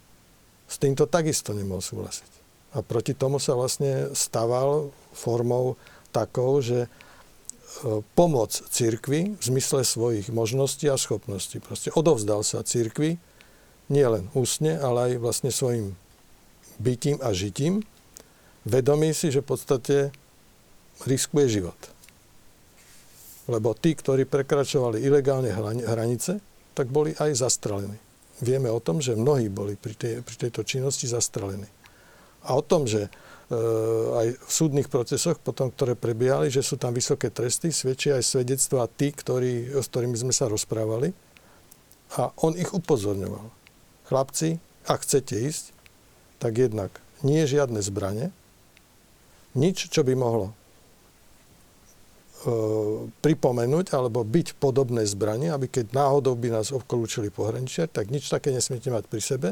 S 0.72 0.80
týmto 0.80 1.04
takisto 1.04 1.52
nemohol 1.52 1.84
súhlasiť. 1.84 2.32
A 2.72 2.80
proti 2.80 3.12
tomu 3.12 3.44
sa 3.44 3.60
vlastne 3.60 4.16
staval 4.16 4.96
formou 5.12 5.76
takou, 6.16 6.64
že 6.64 6.88
E, 7.80 8.04
pomoc 8.20 8.52
cirkvi 8.52 9.40
v 9.40 9.44
zmysle 9.44 9.88
svojich 9.88 10.28
možností 10.28 10.92
a 10.92 11.00
schopností. 11.00 11.64
Proste 11.64 11.88
odovzdal 11.96 12.44
sa 12.44 12.68
cirkvi 12.68 13.16
nielen 13.88 14.28
ústne, 14.36 14.76
ale 14.76 15.16
aj 15.16 15.24
vlastne 15.24 15.52
svojim 15.56 15.96
bytím 16.84 17.24
a 17.24 17.32
žitím, 17.32 17.88
vedomí 18.68 19.16
si, 19.16 19.32
že 19.32 19.40
v 19.40 19.50
podstate 19.56 19.96
riskuje 21.08 21.48
život. 21.48 21.80
Lebo 23.52 23.76
tí, 23.76 23.92
ktorí 23.92 24.24
prekračovali 24.24 25.04
ilegálne 25.04 25.52
hranice, 25.84 26.40
tak 26.72 26.88
boli 26.88 27.12
aj 27.20 27.36
zastrelení. 27.36 28.00
Vieme 28.40 28.72
o 28.72 28.80
tom, 28.80 29.04
že 29.04 29.20
mnohí 29.20 29.52
boli 29.52 29.76
pri, 29.76 29.94
tej, 29.94 30.14
pri 30.24 30.36
tejto 30.48 30.64
činnosti 30.64 31.06
zastrelení. 31.06 31.68
A 32.48 32.56
o 32.56 32.64
tom, 32.64 32.88
že 32.88 33.12
E, 33.52 33.56
aj 34.16 34.28
v 34.48 34.52
súdnych 34.52 34.88
procesoch, 34.88 35.36
potom, 35.36 35.68
ktoré 35.68 36.00
prebiehali, 36.00 36.48
že 36.48 36.64
sú 36.64 36.80
tam 36.80 36.96
vysoké 36.96 37.28
tresty, 37.28 37.76
svedčia 37.76 38.16
aj 38.16 38.24
svedectvá 38.24 38.88
tí, 38.88 39.12
ktorí, 39.12 39.76
s 39.76 39.92
ktorými 39.92 40.16
sme 40.16 40.32
sa 40.32 40.48
rozprávali. 40.48 41.12
A 42.16 42.32
on 42.40 42.56
ich 42.56 42.72
upozorňoval. 42.72 43.52
Chlapci, 44.08 44.56
ak 44.88 45.04
chcete 45.04 45.36
ísť, 45.36 45.76
tak 46.40 46.64
jednak 46.64 46.96
nie 47.28 47.44
žiadne 47.44 47.84
zbranie, 47.84 48.32
nič, 49.52 49.92
čo 49.92 50.08
by 50.08 50.16
mohlo 50.16 50.56
pripomenúť 53.22 53.94
alebo 53.94 54.26
byť 54.26 54.58
podobné 54.58 55.06
zbranie, 55.06 55.54
aby 55.54 55.70
keď 55.70 55.94
náhodou 55.94 56.34
by 56.34 56.58
nás 56.58 56.74
obklúčili 56.74 57.30
pohraničia, 57.30 57.86
tak 57.86 58.10
nič 58.10 58.34
také 58.34 58.50
nesmiete 58.50 58.90
mať 58.90 59.06
pri 59.06 59.22
sebe. 59.22 59.50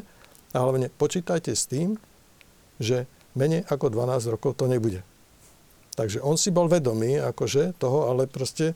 A 0.50 0.58
hlavne 0.66 0.90
počítajte 0.90 1.54
s 1.54 1.70
tým, 1.70 2.02
že 2.82 3.06
menej 3.38 3.62
ako 3.70 3.94
12 3.94 4.34
rokov 4.34 4.58
to 4.58 4.66
nebude. 4.66 5.06
Takže 5.94 6.24
on 6.26 6.40
si 6.40 6.50
bol 6.50 6.66
vedomý 6.66 7.22
akože 7.22 7.78
toho, 7.78 8.10
ale 8.10 8.26
proste 8.26 8.74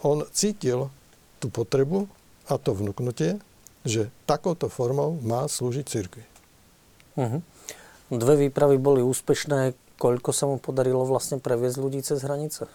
on 0.00 0.24
cítil 0.32 0.88
tú 1.36 1.52
potrebu 1.52 2.08
a 2.48 2.56
to 2.56 2.72
vnúknutie, 2.72 3.36
že 3.84 4.08
takouto 4.24 4.72
formou 4.72 5.20
má 5.20 5.44
slúžiť 5.44 5.84
cirkvi. 5.84 6.24
Uh-huh. 7.20 7.40
Dve 8.08 8.48
výpravy 8.48 8.80
boli 8.80 9.04
úspešné. 9.04 9.76
Koľko 10.00 10.32
sa 10.32 10.48
mu 10.48 10.56
podarilo 10.56 11.04
vlastne 11.04 11.36
previesť 11.36 11.76
ľudí 11.76 12.00
cez 12.00 12.24
hranice? 12.24 12.72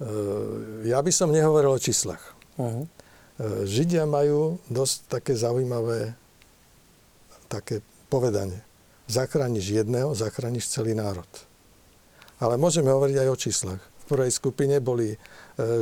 E, 0.00 0.08
ja 0.88 0.98
by 0.98 1.12
som 1.14 1.34
nehovoril 1.34 1.74
o 1.74 1.80
číslach. 1.80 2.22
Uh-huh. 2.54 2.86
Židia 3.66 4.06
majú 4.06 4.62
dosť 4.70 4.96
také 5.10 5.34
zaujímavé 5.34 6.14
také 7.50 7.82
povedanie. 8.06 8.62
Zachrániš 9.10 9.74
jedného, 9.74 10.14
zachrániš 10.14 10.70
celý 10.70 10.94
národ. 10.94 11.26
Ale 12.38 12.54
môžeme 12.58 12.90
hovoriť 12.94 13.16
aj 13.20 13.28
o 13.30 13.36
číslach. 13.38 13.82
V 13.82 14.04
prvej 14.06 14.32
skupine 14.34 14.78
boli 14.78 15.14
e, 15.14 15.18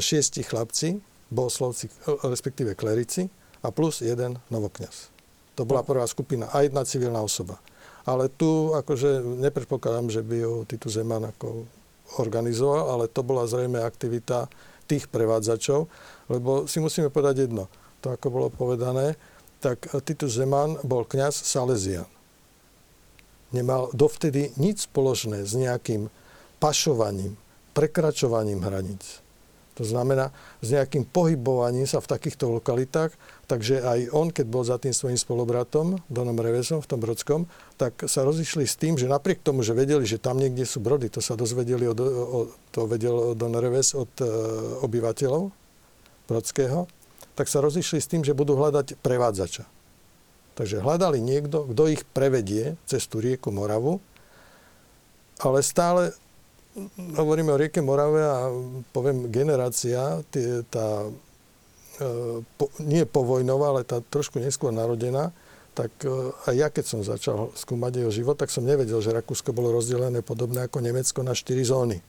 šiesti 0.00 0.44
chlapci, 0.44 1.00
bohoslovci, 1.32 1.88
respektíve 2.24 2.76
klerici 2.76 3.28
a 3.64 3.72
plus 3.72 4.04
jeden 4.04 4.36
novokňaz. 4.52 5.12
To 5.56 5.68
bola 5.68 5.84
prvá 5.84 6.04
skupina 6.08 6.48
a 6.52 6.64
jedna 6.64 6.84
civilná 6.84 7.20
osoba. 7.20 7.60
Ale 8.02 8.26
tu 8.32 8.74
akože 8.74 9.22
nepredpokladám, 9.44 10.10
že 10.10 10.22
by 10.24 10.36
ju 10.42 10.52
Titu 10.66 10.88
Zeman 10.90 11.30
ako 11.30 11.68
organizoval, 12.18 12.92
ale 12.92 13.04
to 13.08 13.24
bola 13.24 13.48
zrejme 13.48 13.80
aktivita 13.80 14.50
tých 14.90 15.08
prevádzačov, 15.08 15.88
lebo 16.28 16.66
si 16.68 16.82
musíme 16.82 17.08
povedať 17.08 17.48
jedno. 17.48 17.70
To 18.02 18.12
ako 18.12 18.26
bolo 18.28 18.48
povedané, 18.50 19.14
tak 19.62 19.86
Titus 20.02 20.34
Zeman 20.34 20.82
bol 20.82 21.06
kňaz 21.06 21.32
Salesian. 21.32 22.08
Nemal 23.54 23.92
dovtedy 23.94 24.56
nič 24.58 24.90
spoločné 24.90 25.44
s 25.46 25.52
nejakým 25.54 26.10
pašovaním, 26.58 27.38
prekračovaním 27.76 28.64
hraníc. 28.64 29.22
To 29.80 29.84
znamená 29.88 30.34
s 30.60 30.72
nejakým 30.72 31.08
pohybovaním 31.08 31.88
sa 31.88 32.00
v 32.02 32.10
takýchto 32.10 32.48
lokalitách, 32.60 33.14
takže 33.46 33.82
aj 33.82 34.00
on, 34.14 34.28
keď 34.30 34.46
bol 34.48 34.64
za 34.64 34.78
tým 34.78 34.94
svojim 34.94 35.18
spolubratom, 35.18 36.00
Donom 36.06 36.38
Revesom 36.38 36.80
v 36.80 36.88
tom 36.88 37.00
Brodskom, 37.02 37.40
tak 37.76 38.06
sa 38.06 38.22
rozišli 38.22 38.64
s 38.64 38.78
tým, 38.78 38.96
že 38.96 39.10
napriek 39.10 39.42
tomu, 39.42 39.66
že 39.66 39.76
vedeli, 39.76 40.06
že 40.06 40.22
tam 40.22 40.38
niekde 40.38 40.64
sú 40.64 40.78
brody, 40.78 41.10
to 41.10 41.20
sa 41.20 41.34
dozvedeli, 41.34 41.84
od, 41.84 41.98
o, 42.00 42.40
to 42.70 42.86
vedel 42.86 43.34
Don 43.34 43.54
Reves 43.54 43.92
od 43.92 44.10
e, 44.22 44.26
obyvateľov 44.86 45.50
Brodského, 46.30 46.86
tak 47.34 47.48
sa 47.48 47.64
rozišli 47.64 47.98
s 47.98 48.10
tým, 48.10 48.22
že 48.22 48.36
budú 48.36 48.54
hľadať 48.56 49.00
prevádzača. 49.00 49.64
Takže 50.52 50.84
hľadali 50.84 51.18
niekto, 51.18 51.64
kto 51.72 51.82
ich 51.88 52.02
prevedie 52.12 52.76
cez 52.84 53.08
tú 53.08 53.24
rieku 53.24 53.48
Moravu, 53.48 54.04
ale 55.40 55.64
stále 55.64 56.12
hovoríme 57.16 57.52
o 57.52 57.60
rieke 57.60 57.84
Morave 57.84 58.22
a 58.24 58.48
poviem 58.92 59.28
generácia, 59.28 60.20
tá, 60.68 61.08
po, 62.56 62.68
nie 62.82 63.04
povojnová, 63.08 63.76
ale 63.76 63.82
tá 63.82 64.00
trošku 64.00 64.38
neskôr 64.38 64.70
narodená, 64.70 65.32
tak 65.72 65.92
e, 66.04 66.08
aj 66.52 66.54
ja, 66.54 66.68
keď 66.68 66.84
som 66.84 67.00
začal 67.00 67.52
skúmať 67.56 68.04
jeho 68.04 68.12
život, 68.12 68.36
tak 68.36 68.52
som 68.52 68.64
nevedel, 68.64 69.00
že 69.00 69.12
Rakúsko 69.12 69.56
bolo 69.56 69.72
rozdelené 69.72 70.20
podobné 70.20 70.68
ako 70.68 70.84
Nemecko 70.84 71.24
na 71.24 71.32
štyri 71.32 71.64
zóny. 71.64 72.04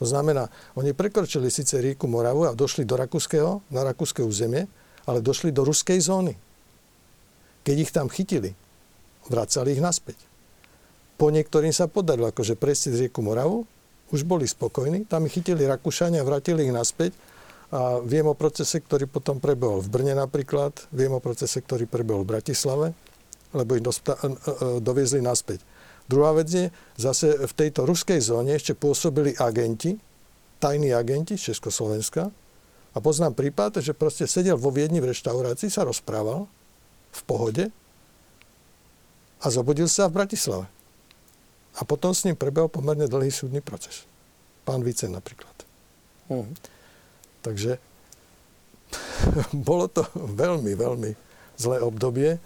To 0.00 0.08
znamená, 0.08 0.48
oni 0.80 0.96
prekročili 0.96 1.52
síce 1.52 1.76
rieku 1.76 2.08
Moravu 2.08 2.48
a 2.48 2.56
došli 2.56 2.88
do 2.88 2.96
Rakúskeho, 2.96 3.60
na 3.68 3.84
rakúske 3.84 4.24
územie, 4.24 4.64
ale 5.04 5.20
došli 5.20 5.52
do 5.52 5.60
ruskej 5.60 6.00
zóny. 6.00 6.32
Keď 7.68 7.76
ich 7.76 7.92
tam 7.92 8.08
chytili, 8.08 8.56
vracali 9.28 9.76
ich 9.76 9.84
naspäť. 9.84 10.16
Po 11.20 11.28
niektorým 11.28 11.76
sa 11.76 11.84
podarilo 11.84 12.32
akože 12.32 12.56
cez 12.72 12.96
rieku 12.96 13.20
Moravu, 13.20 13.68
už 14.08 14.24
boli 14.24 14.48
spokojní, 14.48 15.04
tam 15.04 15.28
ich 15.28 15.36
chytili 15.36 15.68
Rakúšania, 15.68 16.24
vrátili 16.24 16.64
ich 16.64 16.72
naspäť 16.72 17.12
a 17.70 18.02
viem 18.02 18.26
o 18.26 18.34
procese, 18.34 18.82
ktorý 18.82 19.06
potom 19.06 19.38
prebehol 19.38 19.78
v 19.78 19.88
Brne 19.88 20.14
napríklad, 20.18 20.90
viem 20.90 21.14
o 21.14 21.22
procese, 21.22 21.62
ktorý 21.62 21.86
prebehol 21.86 22.26
v 22.26 22.30
Bratislave, 22.34 22.86
lebo 23.54 23.78
ich 23.78 23.84
dosta- 23.86 24.18
e, 24.18 24.26
e, 24.26 24.34
doviezli 24.82 25.22
naspäť. 25.22 25.62
Druhá 26.10 26.34
vec 26.34 26.50
je, 26.50 26.66
zase 26.98 27.46
v 27.46 27.52
tejto 27.54 27.86
ruskej 27.86 28.18
zóne 28.18 28.58
ešte 28.58 28.74
pôsobili 28.74 29.38
agenti, 29.38 29.94
tajní 30.58 30.90
agenti 30.90 31.38
z 31.38 31.54
Československa. 31.54 32.34
A 32.90 32.98
poznám 32.98 33.38
prípad, 33.38 33.78
že 33.78 33.94
proste 33.94 34.26
sedel 34.26 34.58
vo 34.58 34.74
Viedni 34.74 34.98
v 34.98 35.14
reštaurácii, 35.14 35.70
sa 35.70 35.86
rozprával 35.86 36.50
v 37.14 37.20
pohode 37.22 37.64
a 39.38 39.46
zobudil 39.46 39.86
sa 39.86 40.10
v 40.10 40.18
Bratislave. 40.18 40.66
A 41.78 41.86
potom 41.86 42.10
s 42.10 42.26
ním 42.26 42.34
prebehol 42.34 42.66
pomerne 42.66 43.06
dlhý 43.06 43.30
súdny 43.30 43.62
proces. 43.62 44.10
Pán 44.66 44.82
Vice 44.82 45.06
napríklad. 45.06 45.54
Hmm. 46.26 46.50
Takže 47.40 47.80
bolo 49.68 49.86
to 49.88 50.04
veľmi, 50.14 50.72
veľmi 50.76 51.10
zlé 51.56 51.78
obdobie, 51.80 52.36
e, 52.36 52.40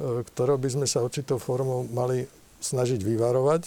ktoré 0.00 0.56
by 0.56 0.68
sme 0.68 0.86
sa 0.86 1.04
určitou 1.04 1.40
formou 1.40 1.84
mali 1.88 2.28
snažiť 2.58 3.00
vyvarovať 3.00 3.62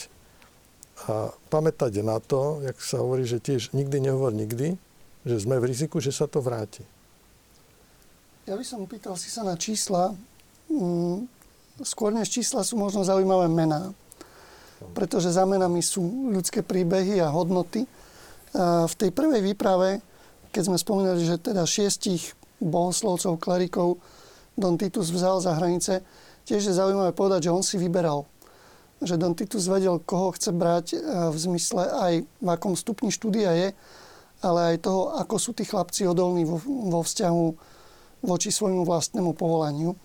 a 1.09 1.34
pamätať 1.49 2.05
na 2.05 2.21
to, 2.21 2.61
jak 2.61 2.77
sa 2.77 3.01
hovorí, 3.01 3.25
že 3.25 3.41
tiež 3.41 3.73
nikdy 3.73 4.11
nehovor 4.11 4.36
nikdy, 4.36 4.77
že 5.25 5.36
sme 5.41 5.57
v 5.57 5.73
riziku, 5.73 5.97
že 5.97 6.13
sa 6.13 6.29
to 6.29 6.43
vráti. 6.43 6.86
Ja 8.45 8.57
by 8.57 8.65
som 8.65 8.86
pýtal 8.86 9.17
si 9.17 9.29
sa 9.29 9.41
na 9.41 9.57
čísla. 9.57 10.13
Mm, 10.69 11.25
skôr 11.82 12.13
než 12.13 12.29
čísla 12.29 12.61
sú 12.61 12.77
možno 12.77 13.01
zaujímavé 13.01 13.49
mená 13.49 13.93
pretože 14.93 15.29
za 15.29 15.45
menami 15.45 15.86
sú 15.86 16.01
ľudské 16.34 16.65
príbehy 16.65 17.21
a 17.21 17.29
hodnoty. 17.29 17.86
V 18.57 18.93
tej 18.97 19.13
prvej 19.13 19.45
výprave, 19.45 20.01
keď 20.52 20.64
sme 20.72 20.78
spomínali, 20.78 21.24
že 21.24 21.39
teda 21.39 21.64
šiestich 21.64 22.36
bohoslovcov, 22.62 23.39
klerikov 23.41 23.97
Don 24.60 24.76
Titus 24.76 25.10
vzal 25.10 25.39
za 25.39 25.56
hranice, 25.58 26.04
tiež 26.45 26.70
je 26.70 26.74
zaujímavé 26.76 27.16
povedať, 27.16 27.47
že 27.47 27.56
on 27.56 27.64
si 27.64 27.80
vyberal. 27.80 28.28
Že 29.02 29.18
Don 29.18 29.34
Titus 29.34 29.66
vedel, 29.66 29.97
koho 30.04 30.36
chce 30.36 30.54
brať 30.54 30.93
v 31.34 31.38
zmysle 31.39 31.82
aj 31.89 32.14
v 32.28 32.47
akom 32.52 32.78
stupni 32.78 33.10
štúdia 33.10 33.49
je, 33.56 33.68
ale 34.45 34.76
aj 34.76 34.86
toho, 34.86 35.18
ako 35.18 35.36
sú 35.41 35.52
tí 35.58 35.66
chlapci 35.66 36.06
odolní 36.06 36.45
vo, 36.45 36.62
vo 36.66 37.02
vzťahu 37.02 37.45
voči 38.22 38.54
svojmu 38.54 38.86
vlastnému 38.86 39.34
povolaniu. 39.34 39.97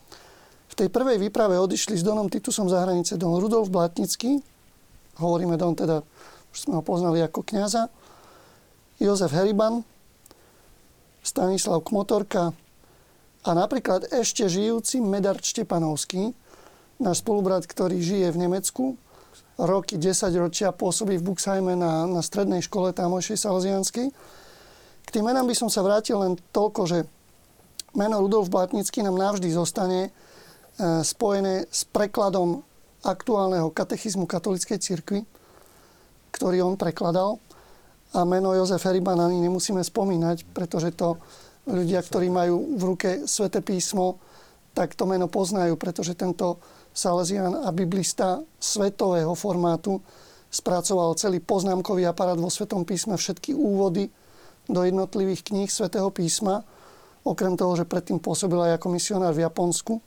V 0.66 0.74
tej 0.74 0.88
prvej 0.88 1.20
výprave 1.20 1.60
odišli 1.60 2.00
s 2.00 2.04
Donom 2.04 2.32
Titusom 2.32 2.68
za 2.68 2.84
hranice 2.84 3.20
Don 3.20 3.36
Rudolf 3.36 3.68
Blatnický, 3.68 4.40
hovoríme 5.20 5.56
Don 5.60 5.76
teda, 5.76 6.00
už 6.52 6.58
sme 6.68 6.80
ho 6.80 6.82
poznali 6.84 7.20
ako 7.20 7.44
kniaza, 7.44 7.88
Jozef 8.96 9.32
Heriban, 9.32 9.84
Stanislav 11.26 11.82
Kmotorka 11.82 12.54
a 13.42 13.50
napríklad 13.50 14.14
ešte 14.14 14.46
žijúci 14.46 15.02
Medard 15.02 15.42
Štepanovský, 15.42 16.30
náš 17.02 17.26
spolubrat, 17.26 17.66
ktorý 17.66 17.98
žije 17.98 18.30
v 18.30 18.40
Nemecku, 18.46 18.84
roky, 19.58 19.98
10 19.98 20.30
ročia 20.38 20.70
pôsobí 20.70 21.18
v 21.18 21.26
Buxheime 21.26 21.74
na, 21.74 22.06
na 22.06 22.22
strednej 22.22 22.62
škole 22.62 22.94
tamojšej 22.94 23.42
salesianskej. 23.42 24.06
K 25.06 25.08
tým 25.10 25.26
menám 25.26 25.50
by 25.50 25.54
som 25.58 25.66
sa 25.66 25.82
vrátil 25.82 26.22
len 26.22 26.38
toľko, 26.54 26.82
že 26.86 26.98
meno 27.98 28.22
Rudolf 28.22 28.46
Blatnický 28.46 29.02
nám 29.02 29.18
navždy 29.18 29.48
zostane 29.50 30.00
e, 30.06 30.10
spojené 31.02 31.66
s 31.72 31.88
prekladom 31.88 32.62
aktuálneho 33.02 33.72
katechizmu 33.72 34.28
katolíckej 34.28 34.78
cirkvi, 34.78 35.20
ktorý 36.34 36.66
on 36.66 36.74
prekladal. 36.76 37.40
A 38.16 38.24
meno 38.24 38.56
Jozef 38.56 38.80
Heriban 38.88 39.20
ani 39.20 39.44
nemusíme 39.44 39.84
spomínať, 39.84 40.48
pretože 40.56 40.90
to 40.96 41.20
ľudia, 41.68 42.00
ktorí 42.00 42.32
majú 42.32 42.80
v 42.80 42.82
ruke 42.82 43.10
sväté 43.28 43.60
písmo, 43.60 44.16
tak 44.72 44.96
to 44.96 45.04
meno 45.04 45.28
poznajú, 45.28 45.76
pretože 45.76 46.16
tento 46.16 46.56
Salesian 46.96 47.64
a 47.64 47.68
biblista 47.76 48.40
svetového 48.56 49.36
formátu 49.36 50.00
spracoval 50.48 51.12
celý 51.20 51.44
poznámkový 51.44 52.08
aparát 52.08 52.40
vo 52.40 52.48
Svetom 52.48 52.88
písme, 52.88 53.20
všetky 53.20 53.52
úvody 53.52 54.08
do 54.64 54.80
jednotlivých 54.80 55.52
kníh 55.52 55.68
Svetého 55.68 56.08
písma, 56.08 56.64
okrem 57.20 57.52
toho, 57.52 57.76
že 57.76 57.84
predtým 57.84 58.16
pôsobil 58.16 58.56
aj 58.56 58.80
ako 58.80 58.86
misionár 58.88 59.36
v 59.36 59.44
Japonsku 59.44 60.00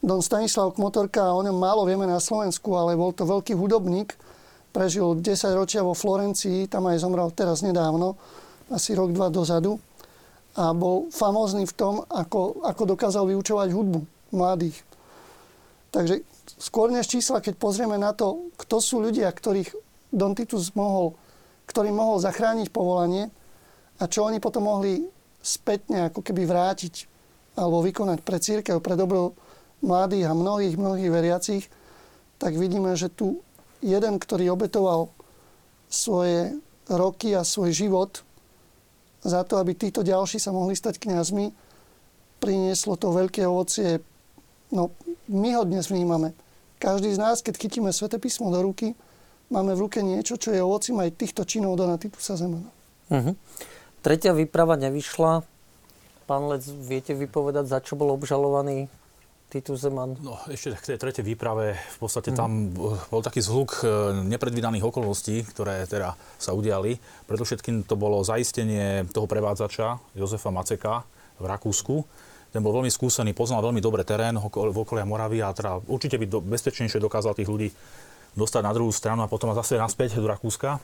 Don 0.00 0.24
Stanislav 0.24 0.72
Kmotorka, 0.72 1.36
o 1.36 1.44
ňom 1.44 1.60
málo 1.60 1.84
vieme 1.84 2.08
na 2.08 2.16
Slovensku, 2.16 2.72
ale 2.72 2.96
bol 2.96 3.12
to 3.12 3.28
veľký 3.28 3.52
hudobník. 3.52 4.16
Prežil 4.70 5.18
10 5.18 5.26
ročia 5.58 5.82
vo 5.82 5.98
Florencii, 5.98 6.70
tam 6.70 6.86
aj 6.86 7.02
zomrel 7.02 7.28
teraz 7.34 7.66
nedávno, 7.66 8.14
asi 8.70 8.94
rok, 8.94 9.10
dva 9.10 9.26
dozadu. 9.26 9.82
A 10.54 10.74
bol 10.74 11.10
famózny 11.10 11.66
v 11.66 11.74
tom, 11.74 11.94
ako, 12.06 12.62
ako 12.66 12.82
dokázal 12.94 13.26
vyučovať 13.26 13.68
hudbu 13.70 14.00
mladých. 14.34 14.78
Takže 15.90 16.22
skôr 16.58 16.90
než 16.94 17.10
čísla, 17.10 17.42
keď 17.42 17.58
pozrieme 17.58 17.98
na 17.98 18.14
to, 18.14 18.50
kto 18.58 18.78
sú 18.78 19.02
ľudia, 19.02 19.30
ktorých 19.30 19.74
Don 20.10 20.34
Titus 20.34 20.74
mohol, 20.74 21.14
ktorým 21.66 21.94
mohol 21.94 22.22
zachrániť 22.22 22.70
povolanie 22.70 23.30
a 23.98 24.06
čo 24.06 24.26
oni 24.26 24.42
potom 24.42 24.66
mohli 24.66 25.06
spätne 25.42 26.10
ako 26.10 26.22
keby 26.22 26.46
vrátiť 26.46 27.10
alebo 27.58 27.82
vykonať 27.82 28.18
pre 28.22 28.38
církev, 28.38 28.78
pre 28.78 28.94
dobro 28.94 29.34
mladých 29.82 30.30
a 30.30 30.36
mnohých, 30.36 30.74
mnohých 30.78 31.10
veriacich, 31.10 31.64
tak 32.40 32.56
vidíme, 32.56 32.94
že 32.96 33.12
tu 33.12 33.42
jeden, 33.80 34.20
ktorý 34.20 34.52
obetoval 34.54 35.12
svoje 35.90 36.56
roky 36.86 37.34
a 37.34 37.42
svoj 37.42 37.74
život 37.74 38.22
za 39.20 39.44
to, 39.44 39.60
aby 39.60 39.76
títo 39.76 40.00
ďalší 40.00 40.40
sa 40.40 40.54
mohli 40.54 40.72
stať 40.72 40.96
kňazmi, 40.96 41.52
prinieslo 42.40 42.96
to 42.96 43.12
veľké 43.12 43.44
ovocie. 43.44 44.00
No, 44.72 44.94
my 45.28 45.50
ho 45.60 45.62
dnes 45.68 45.92
vnímame. 45.92 46.32
Každý 46.80 47.12
z 47.12 47.20
nás, 47.20 47.44
keď 47.44 47.60
chytíme 47.60 47.92
Svete 47.92 48.16
písmo 48.16 48.48
do 48.48 48.64
ruky, 48.64 48.96
máme 49.52 49.76
v 49.76 49.82
ruke 49.84 50.00
niečo, 50.00 50.40
čo 50.40 50.56
je 50.56 50.64
ovocím 50.64 51.04
aj 51.04 51.20
týchto 51.20 51.44
činov 51.44 51.76
Dona 51.76 52.00
Titusa 52.00 52.40
Zemana. 52.40 52.70
Uh-huh. 53.12 53.36
Tretia 54.00 54.32
výprava 54.32 54.80
nevyšla. 54.80 55.44
Pán 56.24 56.42
Lec, 56.48 56.64
viete 56.64 57.12
vypovedať, 57.12 57.68
za 57.68 57.78
čo 57.84 57.98
bol 57.98 58.14
obžalovaný 58.16 58.88
Titus 59.50 59.82
Zeman? 59.82 60.14
No, 60.22 60.38
ešte 60.46 60.78
k 60.78 60.94
tej 60.94 60.98
tretej 61.02 61.26
výprave, 61.26 61.74
v 61.74 61.98
podstate 61.98 62.30
tam 62.30 62.70
bol 63.10 63.18
taký 63.18 63.42
zhluk 63.42 63.82
e, 63.82 64.14
nepredvídaných 64.30 64.86
okolností, 64.86 65.42
ktoré 65.50 65.82
teda 65.90 66.14
sa 66.38 66.54
udiali. 66.54 67.02
Preto 67.26 67.42
všetkým 67.42 67.82
to 67.82 67.98
bolo 67.98 68.22
zaistenie 68.22 69.10
toho 69.10 69.26
prevádzača 69.26 69.98
Jozefa 70.14 70.54
Maceka 70.54 71.02
v 71.42 71.44
Rakúsku. 71.50 72.06
Ten 72.54 72.62
bol 72.62 72.78
veľmi 72.78 72.90
skúsený, 72.90 73.34
poznal 73.34 73.62
veľmi 73.66 73.82
dobre 73.82 74.06
terén 74.06 74.38
v 74.38 74.78
okolia 74.78 75.06
Moravy 75.06 75.42
a 75.42 75.50
teda 75.50 75.82
určite 75.90 76.18
by 76.18 76.26
do, 76.30 76.38
bezpečnejšie 76.42 77.02
dokázal 77.02 77.34
tých 77.34 77.50
ľudí 77.50 77.74
dostať 78.38 78.62
na 78.62 78.70
druhú 78.74 78.94
stranu 78.94 79.26
a 79.26 79.30
potom 79.30 79.50
zase 79.54 79.78
naspäť 79.78 80.18
do 80.18 80.30
Rakúska. 80.30 80.78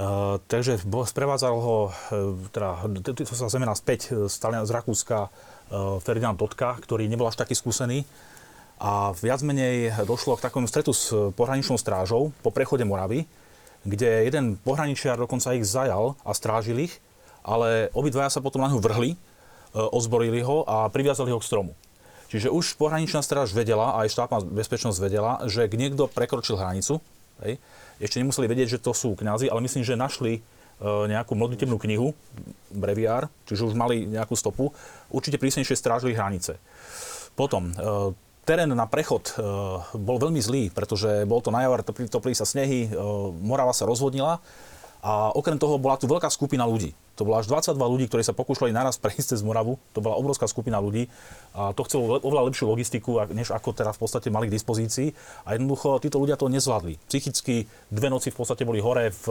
Uh, 0.00 0.40
takže 0.48 0.80
sprevádzal 0.86 1.54
ho, 1.60 1.90
uh, 1.90 2.32
teda, 2.54 2.88
to 3.12 3.36
sa 3.36 3.52
znamená 3.52 3.76
späť 3.76 4.14
z, 4.30 4.34
z 4.40 4.70
Rakúska 4.72 5.28
Ferdinand 6.02 6.34
Totka, 6.34 6.74
ktorý 6.82 7.06
nebol 7.06 7.30
až 7.30 7.38
taký 7.38 7.54
skúsený. 7.54 8.02
A 8.80 9.12
viac 9.12 9.44
menej 9.44 9.92
došlo 10.08 10.40
k 10.40 10.44
takému 10.48 10.64
stretu 10.64 10.96
s 10.96 11.12
pohraničnou 11.36 11.76
strážou 11.76 12.32
po 12.40 12.48
prechode 12.48 12.82
Moravy, 12.82 13.28
kde 13.84 14.24
jeden 14.24 14.56
pohraničiar 14.60 15.20
dokonca 15.20 15.52
ich 15.52 15.68
zajal 15.68 16.16
a 16.24 16.32
strážil 16.32 16.88
ich, 16.88 17.00
ale 17.44 17.88
obidvaja 17.92 18.32
sa 18.32 18.44
potom 18.44 18.64
na 18.64 18.72
ňu 18.72 18.80
vrhli, 18.80 19.14
eh, 19.14 19.18
ozborili 19.92 20.40
ho 20.44 20.64
a 20.64 20.88
priviazali 20.88 21.32
ho 21.32 21.40
k 21.40 21.48
stromu. 21.48 21.72
Čiže 22.30 22.54
už 22.54 22.78
pohraničná 22.78 23.26
stráž 23.26 23.50
vedela, 23.50 23.98
aj 23.98 24.14
štátna 24.14 24.38
bezpečnosť 24.46 24.98
vedela, 25.02 25.42
že 25.50 25.66
niekto 25.66 26.06
prekročil 26.06 26.54
hranicu. 26.54 27.02
Hej. 27.42 27.58
Ešte 27.98 28.22
nemuseli 28.22 28.46
vedieť, 28.46 28.78
že 28.78 28.82
to 28.82 28.94
sú 28.94 29.18
kňazi, 29.18 29.50
ale 29.50 29.60
myslím, 29.66 29.82
že 29.82 29.98
našli 29.98 30.38
nejakú 30.80 31.36
modlitebnú 31.36 31.76
knihu, 31.76 32.16
breviár, 32.72 33.28
čiže 33.44 33.68
už 33.68 33.74
mali 33.76 34.08
nejakú 34.08 34.32
stopu, 34.32 34.72
určite 35.12 35.36
prísnejšie 35.36 35.76
strážili 35.76 36.16
hranice. 36.16 36.56
Potom, 37.36 37.70
e, 37.70 37.74
terén 38.48 38.72
na 38.72 38.88
prechod 38.88 39.30
e, 39.30 39.32
bol 40.00 40.16
veľmi 40.16 40.40
zlý, 40.40 40.72
pretože 40.72 41.28
bol 41.28 41.44
to 41.44 41.52
na 41.52 41.68
topili 42.08 42.32
sa 42.32 42.48
snehy, 42.48 42.88
Morava 43.44 43.76
sa 43.76 43.84
rozvodnila 43.84 44.40
a 45.00 45.32
okrem 45.32 45.56
toho 45.56 45.80
bola 45.80 45.96
tu 45.96 46.04
veľká 46.04 46.28
skupina 46.28 46.68
ľudí. 46.68 46.92
To 47.20 47.28
bolo 47.28 47.36
až 47.36 47.52
22 47.52 47.76
ľudí, 47.76 48.04
ktorí 48.08 48.24
sa 48.24 48.32
pokúšali 48.32 48.72
naraz 48.72 48.96
prejsť 49.02 49.36
cez 49.36 49.40
Moravu. 49.44 49.76
To 49.92 50.00
bola 50.00 50.16
obrovská 50.16 50.48
skupina 50.48 50.80
ľudí. 50.80 51.12
A 51.52 51.76
to 51.76 51.84
chcelo 51.84 52.16
oveľa 52.24 52.48
lepšiu 52.48 52.64
logistiku, 52.64 53.20
než 53.36 53.52
ako 53.52 53.76
teraz 53.76 54.00
v 54.00 54.08
podstate 54.08 54.32
mali 54.32 54.48
k 54.48 54.56
dispozícii. 54.56 55.12
A 55.44 55.60
jednoducho 55.60 56.00
títo 56.00 56.16
ľudia 56.16 56.40
to 56.40 56.48
nezvládli. 56.48 56.96
Psychicky 57.12 57.68
dve 57.92 58.08
noci 58.08 58.32
v 58.32 58.38
podstate 58.40 58.64
boli 58.64 58.80
hore, 58.80 59.12
v, 59.12 59.24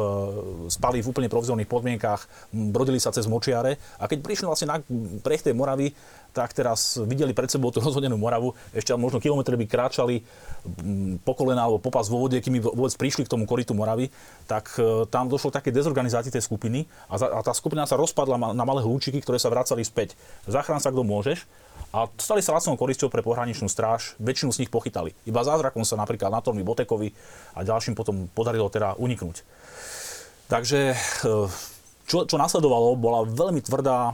spali 0.70 1.02
v 1.02 1.10
úplne 1.10 1.34
provizorných 1.34 1.66
podmienkach, 1.66 2.30
brodili 2.54 3.02
sa 3.02 3.10
cez 3.10 3.26
močiare. 3.26 3.82
A 3.98 4.06
keď 4.06 4.22
prišli 4.22 4.46
vlastne 4.46 4.70
na 4.70 4.78
prech 5.26 5.42
tej 5.42 5.58
Moravy, 5.58 5.90
tak 6.32 6.54
teraz 6.54 7.02
videli 7.04 7.34
pred 7.34 7.50
sebou 7.50 7.74
tú 7.74 7.82
rozhodenú 7.82 8.16
Moravu, 8.16 8.54
ešte 8.72 8.94
možno 8.96 9.18
kilometre 9.18 9.58
by 9.58 9.66
kráčali 9.66 10.22
mm, 10.82 11.26
po 11.26 11.34
kolena 11.34 11.66
alebo 11.66 11.82
popas 11.82 12.08
vo 12.08 12.22
vode, 12.22 12.38
kým 12.40 12.62
vôbec 12.62 12.94
prišli 12.96 13.26
k 13.26 13.32
tomu 13.32 13.50
koritu 13.50 13.74
Moravy, 13.74 14.14
tak 14.46 14.74
e, 14.78 15.06
tam 15.10 15.28
došlo 15.28 15.50
k 15.50 15.58
také 15.62 15.70
dezorganizácii 15.74 16.34
tej 16.34 16.46
skupiny 16.46 16.86
a, 17.10 17.18
za, 17.18 17.28
a 17.30 17.40
tá 17.42 17.54
skupina 17.54 17.84
sa 17.90 17.98
rozpadla 17.98 18.38
na 18.54 18.64
malé 18.64 18.86
hľúčiky, 18.86 19.20
ktoré 19.22 19.42
sa 19.42 19.50
vracali 19.50 19.82
späť. 19.82 20.14
Zachrán 20.46 20.82
sa, 20.82 20.94
kto 20.94 21.02
môžeš. 21.02 21.46
A 21.90 22.06
stali 22.22 22.46
sa 22.46 22.54
lacnou 22.54 22.78
korisťou 22.78 23.10
pre 23.10 23.26
pohraničnú 23.26 23.66
stráž, 23.66 24.14
väčšinu 24.22 24.54
z 24.54 24.60
nich 24.62 24.70
pochytali. 24.70 25.18
Iba 25.26 25.42
zázrakom 25.42 25.82
sa 25.82 25.98
napríklad 25.98 26.30
Natormi 26.30 26.62
Botekovi 26.62 27.10
a 27.58 27.66
ďalším 27.66 27.98
potom 27.98 28.30
podarilo 28.30 28.70
teda 28.70 28.94
uniknúť. 29.02 29.42
Takže 30.46 30.94
e, 30.94 30.98
čo, 32.10 32.26
čo 32.26 32.42
nasledovalo, 32.42 32.98
bola 32.98 33.22
veľmi 33.22 33.62
tvrdá 33.62 34.10
e, 34.10 34.14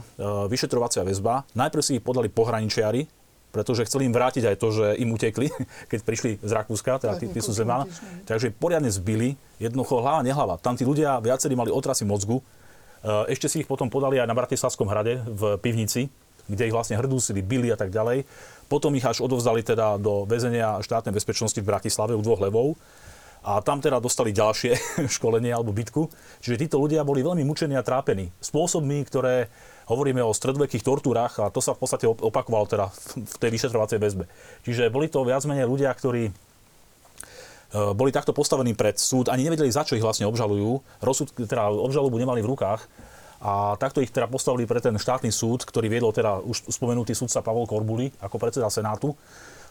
vyšetrovacia 0.52 1.00
väzba. 1.00 1.48
Najprv 1.56 1.82
si 1.82 1.96
ich 1.96 2.04
podali 2.04 2.28
pohraničiari, 2.28 3.08
pretože 3.56 3.88
chceli 3.88 4.04
im 4.04 4.12
vrátiť 4.12 4.52
aj 4.52 4.56
to, 4.60 4.68
že 4.68 4.86
im 5.00 5.16
utekli, 5.16 5.48
keď 5.90 6.00
prišli 6.04 6.30
z 6.44 6.50
Rakúska, 6.52 7.00
teda 7.00 7.16
tí, 7.16 7.32
tí 7.32 7.40
sú 7.40 7.56
zemana. 7.56 7.88
Takže 8.28 8.52
poriadne 8.52 8.92
zbili, 8.92 9.40
jednoducho 9.56 10.04
hlava, 10.04 10.20
nehlava. 10.20 10.60
Tam 10.60 10.76
tí 10.76 10.84
ľudia 10.84 11.16
viacerí 11.24 11.56
mali 11.56 11.72
otrasy 11.72 12.04
mozgu. 12.04 12.44
E, 13.00 13.32
ešte 13.32 13.48
si 13.48 13.64
ich 13.64 13.68
potom 13.68 13.88
podali 13.88 14.20
aj 14.20 14.28
na 14.28 14.36
Bratislavskom 14.36 14.92
hrade 14.92 15.24
v 15.24 15.56
pivnici, 15.64 16.12
kde 16.46 16.68
ich 16.68 16.76
vlastne 16.76 17.00
hrdúsili, 17.00 17.40
bili 17.40 17.72
a 17.72 17.80
tak 17.80 17.88
ďalej. 17.88 18.28
Potom 18.68 18.92
ich 18.92 19.08
až 19.08 19.24
odovzdali 19.24 19.64
teda 19.64 19.96
do 19.96 20.28
väzenia 20.28 20.84
štátnej 20.84 21.16
bezpečnosti 21.16 21.58
v 21.58 21.64
Bratislave 21.64 22.12
u 22.12 22.20
dvoch 22.20 22.44
levov 22.44 22.76
a 23.46 23.62
tam 23.62 23.78
teda 23.78 24.02
dostali 24.02 24.34
ďalšie 24.34 24.74
školenie 25.16 25.54
alebo 25.54 25.70
bitku. 25.70 26.10
Čiže 26.42 26.66
títo 26.66 26.82
ľudia 26.82 27.06
boli 27.06 27.22
veľmi 27.22 27.46
mučení 27.46 27.78
a 27.78 27.86
trápení. 27.86 28.34
Spôsobmi, 28.42 29.06
ktoré 29.06 29.46
hovoríme 29.86 30.18
o 30.18 30.34
stredovekých 30.34 30.82
tortúrach 30.82 31.38
a 31.38 31.54
to 31.54 31.62
sa 31.62 31.78
v 31.78 31.86
podstate 31.86 32.10
opakovalo 32.10 32.66
teda 32.66 32.90
v 33.14 33.36
tej 33.38 33.50
vyšetrovacej 33.54 33.98
väzbe. 34.02 34.26
Čiže 34.66 34.90
boli 34.90 35.06
to 35.06 35.22
viac 35.22 35.46
menej 35.46 35.70
ľudia, 35.70 35.94
ktorí 35.94 36.26
e, 36.26 36.32
boli 37.94 38.10
takto 38.10 38.34
postavení 38.34 38.74
pred 38.74 38.98
súd, 38.98 39.30
ani 39.30 39.46
nevedeli, 39.46 39.70
za 39.70 39.86
čo 39.86 39.94
ich 39.94 40.02
vlastne 40.02 40.26
obžalujú. 40.26 40.82
Rozsud, 40.98 41.30
teda 41.46 41.70
obžalobu 41.70 42.18
nemali 42.18 42.42
v 42.42 42.50
rukách. 42.50 42.82
A 43.46 43.78
takto 43.78 44.02
ich 44.02 44.10
teda 44.10 44.26
postavili 44.26 44.66
pre 44.66 44.82
ten 44.82 44.98
štátny 44.98 45.30
súd, 45.30 45.62
ktorý 45.62 45.86
viedol 45.86 46.10
teda 46.10 46.42
už 46.42 46.66
spomenutý 46.66 47.14
sudca 47.14 47.46
Pavol 47.46 47.70
Korbuli 47.70 48.10
ako 48.18 48.42
predseda 48.42 48.66
Senátu. 48.66 49.14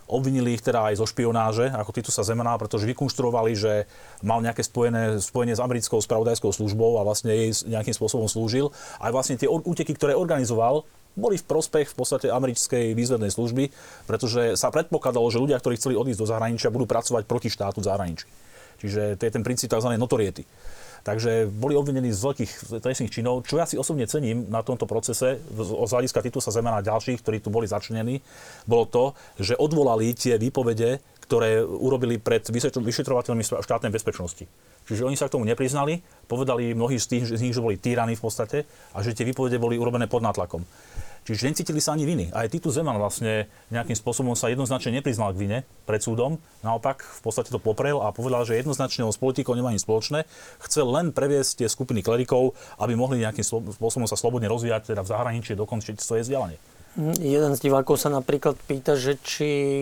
Obvinili 0.06 0.54
ich 0.54 0.62
teda 0.62 0.94
aj 0.94 1.02
zo 1.02 1.10
špionáže, 1.10 1.74
ako 1.74 1.98
sa 2.14 2.22
Zemana, 2.22 2.62
pretože 2.62 2.86
vykonštruovali, 2.86 3.58
že 3.58 3.90
mal 4.22 4.38
nejaké 4.38 4.62
spojené, 4.62 5.18
spojenie 5.18 5.58
s 5.58 5.64
americkou 5.64 5.98
spravodajskou 5.98 6.54
službou 6.54 7.02
a 7.02 7.06
vlastne 7.06 7.34
jej 7.34 7.66
nejakým 7.66 7.98
spôsobom 7.98 8.30
slúžil. 8.30 8.70
Aj 9.02 9.10
vlastne 9.10 9.34
tie 9.34 9.50
úteky, 9.50 9.98
ktoré 9.98 10.14
organizoval, 10.14 10.86
boli 11.16 11.40
v 11.40 11.48
prospech 11.48 11.96
v 11.96 11.98
podstate 11.98 12.28
americkej 12.28 12.92
výzvednej 12.94 13.32
služby, 13.32 13.72
pretože 14.06 14.60
sa 14.60 14.70
predpokladalo, 14.70 15.26
že 15.32 15.42
ľudia, 15.42 15.58
ktorí 15.58 15.80
chceli 15.80 15.96
odísť 15.96 16.22
do 16.22 16.28
zahraničia, 16.30 16.70
budú 16.76 16.86
pracovať 16.86 17.24
proti 17.26 17.50
štátu 17.50 17.82
v 17.82 17.88
zahraničí. 17.88 18.28
Čiže 18.84 19.16
to 19.16 19.24
je 19.24 19.32
ten 19.32 19.42
princíp 19.42 19.72
tzv. 19.72 19.96
notoriety. 19.96 20.44
Takže 21.06 21.46
boli 21.54 21.78
obvinení 21.78 22.10
z 22.10 22.18
veľkých 22.18 22.82
trestných 22.82 23.14
činov, 23.14 23.46
čo 23.46 23.62
ja 23.62 23.70
si 23.70 23.78
osobne 23.78 24.10
cením 24.10 24.50
na 24.50 24.66
tomto 24.66 24.90
procese 24.90 25.38
z 25.38 25.92
hľadiska 25.94 26.26
Titusa 26.26 26.50
Zemana 26.50 26.82
a 26.82 26.88
ďalších, 26.90 27.22
ktorí 27.22 27.46
tu 27.46 27.54
boli 27.54 27.70
začnení, 27.70 28.26
bolo 28.66 28.90
to, 28.90 29.04
že 29.38 29.54
odvolali 29.54 30.18
tie 30.18 30.42
výpovede, 30.42 30.98
ktoré 31.30 31.62
urobili 31.62 32.18
pred 32.18 32.42
vyšetrovateľmi 32.50 33.46
štátnej 33.46 33.94
bezpečnosti. 33.94 34.50
Čiže 34.86 35.06
oni 35.06 35.18
sa 35.18 35.30
k 35.30 35.38
tomu 35.38 35.46
nepriznali, 35.46 36.02
povedali 36.26 36.74
mnohí 36.74 36.98
z 37.02 37.06
tých, 37.06 37.38
z 37.38 37.42
nich, 37.42 37.54
že 37.54 37.62
boli 37.62 37.78
týraní 37.78 38.18
v 38.18 38.26
podstate 38.26 38.58
a 38.94 39.02
že 39.06 39.14
tie 39.14 39.26
výpovede 39.30 39.62
boli 39.62 39.78
urobené 39.78 40.10
pod 40.10 40.26
nátlakom. 40.26 40.62
Čiže 41.26 41.50
necítili 41.50 41.82
sa 41.82 41.98
ani 41.98 42.06
viny. 42.06 42.30
Aj 42.30 42.46
Titus 42.46 42.78
Zeman 42.78 43.02
vlastne 43.02 43.50
nejakým 43.74 43.98
spôsobom 43.98 44.38
sa 44.38 44.54
jednoznačne 44.54 44.94
nepriznal 44.94 45.34
k 45.34 45.42
vine 45.42 45.58
pred 45.90 45.98
súdom. 45.98 46.38
Naopak 46.62 47.02
v 47.02 47.22
podstate 47.26 47.50
to 47.50 47.58
poprel 47.58 47.98
a 48.06 48.14
povedal, 48.14 48.46
že 48.46 48.62
jednoznačne 48.62 49.10
s 49.10 49.18
politikou 49.18 49.58
nemá 49.58 49.74
nič 49.74 49.82
spoločné. 49.90 50.30
Chcel 50.62 50.86
len 50.86 51.10
previesť 51.10 51.66
tie 51.66 51.68
skupiny 51.68 52.06
klerikov, 52.06 52.54
aby 52.78 52.94
mohli 52.94 53.26
nejakým 53.26 53.42
spôsobom 53.74 54.06
sa 54.06 54.14
slobodne 54.14 54.46
rozvíjať 54.46 54.94
teda 54.94 55.02
v 55.02 55.10
zahraničí 55.10 55.58
dokončiť 55.58 55.98
svoje 55.98 56.30
vzdelanie. 56.30 56.62
Jeden 57.18 57.58
z 57.58 57.60
divákov 57.60 58.00
sa 58.00 58.14
napríklad 58.14 58.56
pýta, 58.70 58.94
že 58.94 59.18
či 59.20 59.82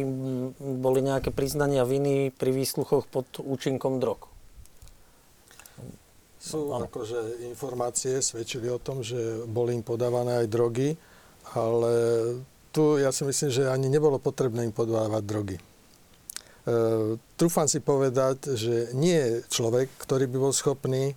boli 0.57 1.03
nejaké 1.03 1.29
priznania 1.29 1.83
viny 1.83 2.31
pri 2.31 2.55
výsluchoch 2.55 3.03
pod 3.11 3.27
účinkom 3.43 3.99
drog. 3.99 4.31
Sú 6.39 6.71
akože 6.71 7.43
informácie, 7.51 8.23
svedčili 8.23 8.71
o 8.71 8.79
tom, 8.79 9.03
že 9.03 9.43
boli 9.43 9.75
im 9.75 9.83
podávané 9.83 10.43
aj 10.43 10.47
drogy 10.47 10.95
ale 11.53 11.93
tu 12.73 12.97
ja 12.97 13.13
si 13.13 13.21
myslím, 13.21 13.49
že 13.53 13.69
ani 13.69 13.87
nebolo 13.87 14.17
potrebné 14.17 14.65
im 14.65 14.73
podávať 14.73 15.23
drogy. 15.23 15.57
E, 15.57 15.63
trúfam 17.37 17.69
si 17.69 17.77
povedať, 17.83 18.57
že 18.57 18.89
nie 18.97 19.13
je 19.13 19.33
človek, 19.51 19.93
ktorý 20.01 20.25
by 20.25 20.37
bol 20.41 20.53
schopný 20.55 21.13
e, 21.13 21.15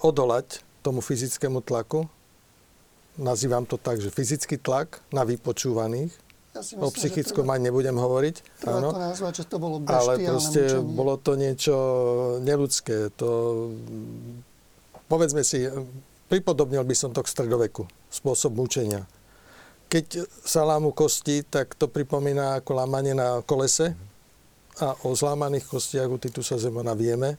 odolať 0.00 0.64
tomu 0.80 1.04
fyzickému 1.04 1.60
tlaku. 1.60 2.08
Nazývam 3.20 3.68
to 3.68 3.76
tak, 3.76 4.00
že 4.00 4.08
fyzický 4.08 4.56
tlak 4.56 5.04
na 5.12 5.28
vypočúvaných 5.28 6.16
Ja 6.56 6.64
si 6.64 6.74
o 6.74 6.82
myslím, 6.82 6.90
že 6.90 6.96
psychickom 6.96 7.46
ani 7.52 7.68
nebudem 7.68 7.94
hovoriť. 7.94 8.36
Treba 8.64 8.78
áno. 8.80 8.88
to 8.96 9.00
nazvať, 9.12 9.32
že 9.38 9.44
to 9.46 9.56
bolo 9.60 9.76
Ale 9.84 10.16
proste 10.18 10.62
mučenie. 10.64 10.96
bolo 10.96 11.14
to 11.20 11.32
niečo 11.36 11.76
neludské. 12.40 13.12
To, 13.20 13.28
povedzme 15.06 15.44
si, 15.44 15.68
pripodobnil 16.32 16.82
by 16.82 16.94
som 16.96 17.10
to 17.12 17.20
k 17.20 17.28
stredoveku. 17.28 17.84
Spôsob 18.08 18.56
mučenia. 18.56 19.04
Keď 19.90 20.22
sa 20.46 20.62
lámu 20.62 20.94
kosti, 20.94 21.42
tak 21.42 21.74
to 21.74 21.90
pripomína 21.90 22.62
ako 22.62 22.78
lámanie 22.78 23.10
na 23.10 23.42
kolese. 23.42 23.98
A 24.78 24.94
o 25.02 25.18
zlámaných 25.18 25.66
kostiach 25.66 26.06
u 26.06 26.14
Titusa 26.14 26.62
Zemana 26.62 26.94
vieme. 26.94 27.34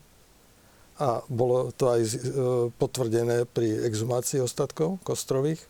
A 1.00 1.24
bolo 1.32 1.72
to 1.72 1.88
aj 1.88 2.02
e, 2.04 2.12
potvrdené 2.76 3.48
pri 3.48 3.88
exhumácii 3.88 4.44
ostatkov 4.44 5.00
kostrových. 5.08 5.64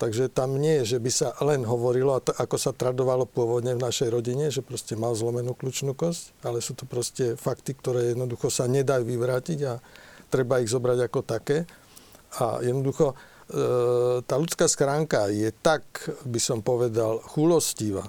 Takže 0.00 0.32
tam 0.32 0.56
nie 0.56 0.80
je, 0.80 0.96
že 0.96 0.98
by 1.02 1.10
sa 1.12 1.28
len 1.44 1.66
hovorilo, 1.66 2.16
ako 2.16 2.56
sa 2.56 2.72
tradovalo 2.72 3.28
pôvodne 3.28 3.76
v 3.76 3.84
našej 3.84 4.08
rodine, 4.08 4.48
že 4.48 4.64
proste 4.64 4.96
mal 4.96 5.12
zlomenú 5.12 5.52
kľúčnú 5.52 5.92
kosť, 5.92 6.32
ale 6.40 6.64
sú 6.64 6.72
to 6.72 6.88
proste 6.88 7.36
fakty, 7.36 7.76
ktoré 7.76 8.16
jednoducho 8.16 8.48
sa 8.48 8.64
nedajú 8.64 9.04
vyvrátiť 9.04 9.58
a 9.68 9.76
treba 10.32 10.62
ich 10.62 10.72
zobrať 10.72 11.10
ako 11.10 11.20
také. 11.20 11.68
A 12.40 12.64
jednoducho 12.64 13.12
tá 14.24 14.34
ľudská 14.38 14.70
schránka 14.70 15.26
je 15.30 15.50
tak, 15.50 15.82
by 16.22 16.38
som 16.38 16.62
povedal, 16.62 17.18
chulostivá 17.34 18.06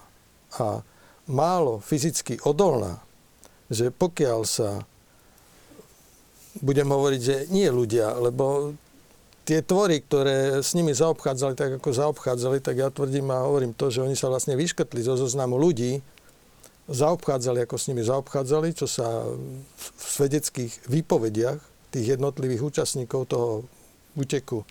a 0.62 0.86
málo 1.26 1.82
fyzicky 1.82 2.38
odolná, 2.46 3.02
že 3.72 3.90
pokiaľ 3.90 4.40
sa 4.46 4.86
budem 6.60 6.86
hovoriť, 6.86 7.22
že 7.22 7.36
nie 7.50 7.72
ľudia, 7.72 8.12
lebo 8.20 8.76
tie 9.48 9.64
tvory, 9.64 10.04
ktoré 10.04 10.60
s 10.62 10.76
nimi 10.78 10.92
zaobchádzali 10.92 11.54
tak, 11.56 11.72
ako 11.80 11.90
zaobchádzali, 11.90 12.60
tak 12.60 12.76
ja 12.78 12.92
tvrdím 12.92 13.32
a 13.32 13.48
hovorím 13.48 13.74
to, 13.74 13.90
že 13.90 14.04
oni 14.04 14.14
sa 14.14 14.28
vlastne 14.30 14.60
vyškrtli 14.60 15.02
zo 15.02 15.16
zoznamu 15.16 15.58
ľudí, 15.58 16.04
zaobchádzali, 16.92 17.64
ako 17.64 17.76
s 17.80 17.88
nimi 17.88 18.04
zaobchádzali, 18.04 18.76
čo 18.76 18.86
sa 18.86 19.24
v 19.26 19.86
svedeckých 19.98 20.92
výpovediach 20.92 21.60
tých 21.96 22.20
jednotlivých 22.20 22.62
účastníkov 22.68 23.32
toho 23.32 23.64
úteku 24.20 24.68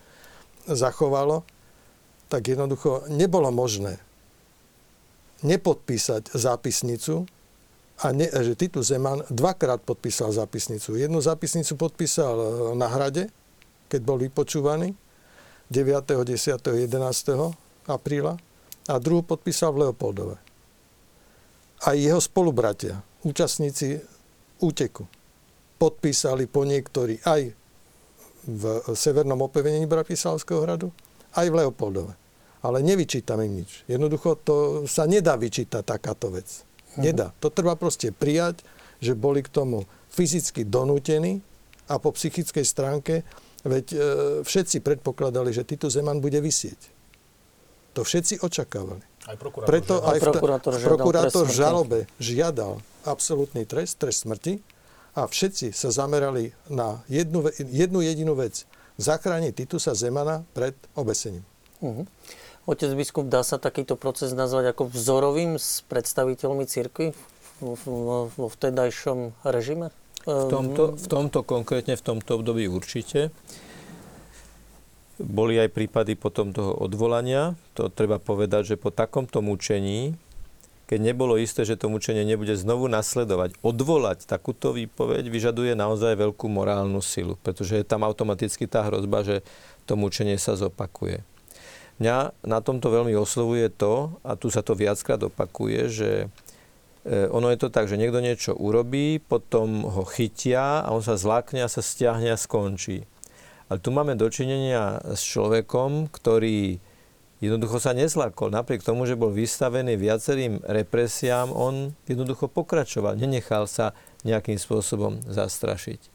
zachovalo, 0.70 1.42
tak 2.30 2.46
jednoducho 2.46 3.10
nebolo 3.10 3.50
možné 3.50 3.98
nepodpísať 5.42 6.36
zápisnicu 6.36 7.24
a 8.00 8.06
ne, 8.12 8.28
že 8.28 8.56
Titus 8.56 8.88
Zeman 8.88 9.24
dvakrát 9.28 9.80
podpísal 9.84 10.32
zápisnicu. 10.32 10.96
Jednu 10.96 11.20
zápisnicu 11.20 11.76
podpísal 11.76 12.34
e, 12.36 12.46
na 12.76 12.88
hrade, 12.88 13.28
keď 13.88 14.00
bol 14.04 14.16
vypočúvaný 14.20 14.96
9., 15.68 16.24
10., 16.24 16.60
11. 16.60 16.96
apríla 17.88 18.36
a 18.88 18.94
druhú 18.96 19.22
podpísal 19.22 19.76
v 19.76 19.88
Leopoldove. 19.88 20.36
A 21.84 21.96
jeho 21.96 22.20
spolubratia, 22.20 23.00
účastníci 23.24 24.00
úteku, 24.60 25.08
podpísali 25.80 26.44
po 26.44 26.68
niektorí 26.68 27.24
aj 27.24 27.56
v 28.46 28.64
severnom 28.92 29.40
opevnení 29.44 29.84
Bratislavského 29.84 30.64
hradu, 30.64 30.88
aj 31.36 31.46
v 31.48 31.54
Leopoldove. 31.64 32.14
Ale 32.60 32.84
nevyčítam 32.84 33.40
im 33.40 33.64
nič. 33.64 33.88
Jednoducho 33.88 34.36
to 34.36 34.84
sa 34.84 35.08
nedá 35.08 35.36
vyčítať 35.40 35.80
takáto 35.80 36.28
vec. 36.28 36.64
Nedá. 37.00 37.32
To 37.40 37.48
treba 37.48 37.72
proste 37.78 38.12
prijať, 38.12 38.60
že 39.00 39.16
boli 39.16 39.40
k 39.40 39.48
tomu 39.48 39.88
fyzicky 40.12 40.68
donútení 40.68 41.40
a 41.88 41.96
po 41.96 42.12
psychickej 42.12 42.66
stránke, 42.66 43.24
veď 43.64 43.86
e, 43.92 43.96
všetci 44.44 44.84
predpokladali, 44.84 45.54
že 45.54 45.64
Titus 45.64 45.96
Zeman 45.96 46.20
bude 46.20 46.36
vysieť. 46.42 46.76
To 47.96 48.04
všetci 48.04 48.44
očakávali. 48.44 49.02
Aj 49.26 49.36
prokurátor 49.36 49.68
Preto 49.70 49.94
žiadal. 49.98 50.10
aj 50.10 50.18
v 50.18 50.20
ta- 50.20 50.28
prokurátor 50.32 50.72
žiadal 50.76 50.90
prokurátor 50.96 51.44
žalobe 51.48 51.98
žiadal 52.16 52.72
absolútny 53.04 53.64
trest, 53.64 53.96
trest 54.00 54.24
smrti 54.24 54.60
a 55.14 55.26
všetci 55.26 55.74
sa 55.74 55.90
zamerali 55.90 56.54
na 56.70 57.02
jednu, 57.10 57.46
jednu 57.58 58.00
jedinú 58.02 58.34
vec. 58.38 58.66
Zachrániť 59.00 59.64
Titusa 59.64 59.96
Zemana 59.96 60.44
pred 60.52 60.76
obesením. 60.94 61.42
Mhm. 61.80 62.04
Otec 62.68 62.92
biskup, 62.92 63.26
dá 63.26 63.40
sa 63.40 63.56
takýto 63.56 63.96
proces 63.96 64.36
nazvať 64.36 64.76
ako 64.76 64.92
vzorovým 64.92 65.56
s 65.56 65.80
predstaviteľmi 65.88 66.68
cirkvi 66.68 67.16
vo, 67.58 68.28
vtedajšom 68.36 69.32
režime? 69.42 69.90
V 70.28 70.52
tomto, 70.52 71.00
v 71.00 71.06
tomto 71.08 71.40
konkrétne, 71.40 71.96
v 71.96 72.04
tomto 72.04 72.36
období 72.36 72.68
určite. 72.68 73.32
Boli 75.16 75.56
aj 75.56 75.72
prípady 75.72 76.16
potom 76.16 76.52
toho 76.52 76.76
odvolania. 76.76 77.56
To 77.76 77.88
treba 77.88 78.20
povedať, 78.20 78.76
že 78.76 78.80
po 78.80 78.92
takomto 78.92 79.40
mučení, 79.40 80.16
keď 80.90 81.14
nebolo 81.14 81.38
isté, 81.38 81.62
že 81.62 81.78
to 81.78 81.86
mučenie 81.86 82.26
nebude 82.26 82.50
znovu 82.58 82.90
nasledovať, 82.90 83.54
odvolať 83.62 84.26
takúto 84.26 84.74
výpoveď 84.74 85.30
vyžaduje 85.30 85.78
naozaj 85.78 86.18
veľkú 86.18 86.50
morálnu 86.50 86.98
silu, 86.98 87.38
pretože 87.46 87.78
je 87.78 87.86
tam 87.86 88.02
automaticky 88.02 88.66
tá 88.66 88.82
hrozba, 88.82 89.22
že 89.22 89.46
to 89.86 89.94
mučenie 89.94 90.34
sa 90.34 90.58
zopakuje. 90.58 91.22
Mňa 92.02 92.34
na 92.42 92.58
tomto 92.58 92.90
veľmi 92.90 93.14
oslovuje 93.14 93.70
to, 93.70 94.18
a 94.26 94.34
tu 94.34 94.50
sa 94.50 94.66
to 94.66 94.74
viackrát 94.74 95.22
opakuje, 95.22 95.80
že 95.86 96.10
e, 97.06 97.30
ono 97.30 97.54
je 97.54 97.62
to 97.62 97.70
tak, 97.70 97.86
že 97.86 97.94
niekto 97.94 98.18
niečo 98.18 98.58
urobí, 98.58 99.22
potom 99.22 99.86
ho 99.86 100.02
chytia 100.02 100.82
a 100.82 100.90
on 100.90 101.06
sa 101.06 101.14
zlákne 101.14 101.62
a 101.62 101.70
sa 101.70 101.86
stiahne 101.86 102.34
a 102.34 102.40
skončí. 102.40 103.06
Ale 103.70 103.78
tu 103.78 103.94
máme 103.94 104.18
dočinenia 104.18 104.98
s 105.06 105.22
človekom, 105.22 106.10
ktorý 106.10 106.82
jednoducho 107.40 107.80
sa 107.80 107.96
nezlakol. 107.96 108.52
Napriek 108.52 108.84
tomu, 108.84 109.08
že 109.08 109.16
bol 109.16 109.32
vystavený 109.32 109.96
viacerým 109.96 110.60
represiám, 110.64 111.50
on 111.50 111.96
jednoducho 112.04 112.46
pokračoval. 112.52 113.16
Nenechal 113.16 113.64
sa 113.64 113.96
nejakým 114.22 114.60
spôsobom 114.60 115.24
zastrašiť. 115.24 116.00
E, 116.00 116.08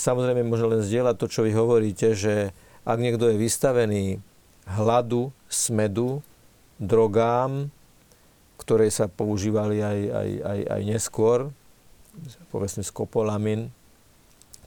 Samozrejme, 0.00 0.42
môžem 0.48 0.72
len 0.72 0.82
zdieľať 0.82 1.14
to, 1.20 1.26
čo 1.28 1.40
vy 1.44 1.52
hovoríte, 1.52 2.16
že 2.16 2.56
ak 2.88 2.98
niekto 2.98 3.28
je 3.28 3.36
vystavený 3.36 4.04
hladu, 4.64 5.30
smedu, 5.52 6.24
drogám, 6.80 7.68
ktoré 8.56 8.88
sa 8.88 9.08
používali 9.08 9.84
aj, 9.84 10.00
aj, 10.08 10.30
aj, 10.40 10.60
aj 10.68 10.82
neskôr, 10.88 11.38
povedzme 12.48 12.80
skopolamin, 12.80 13.68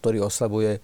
ktorý 0.01 0.29
oslabuje 0.29 0.84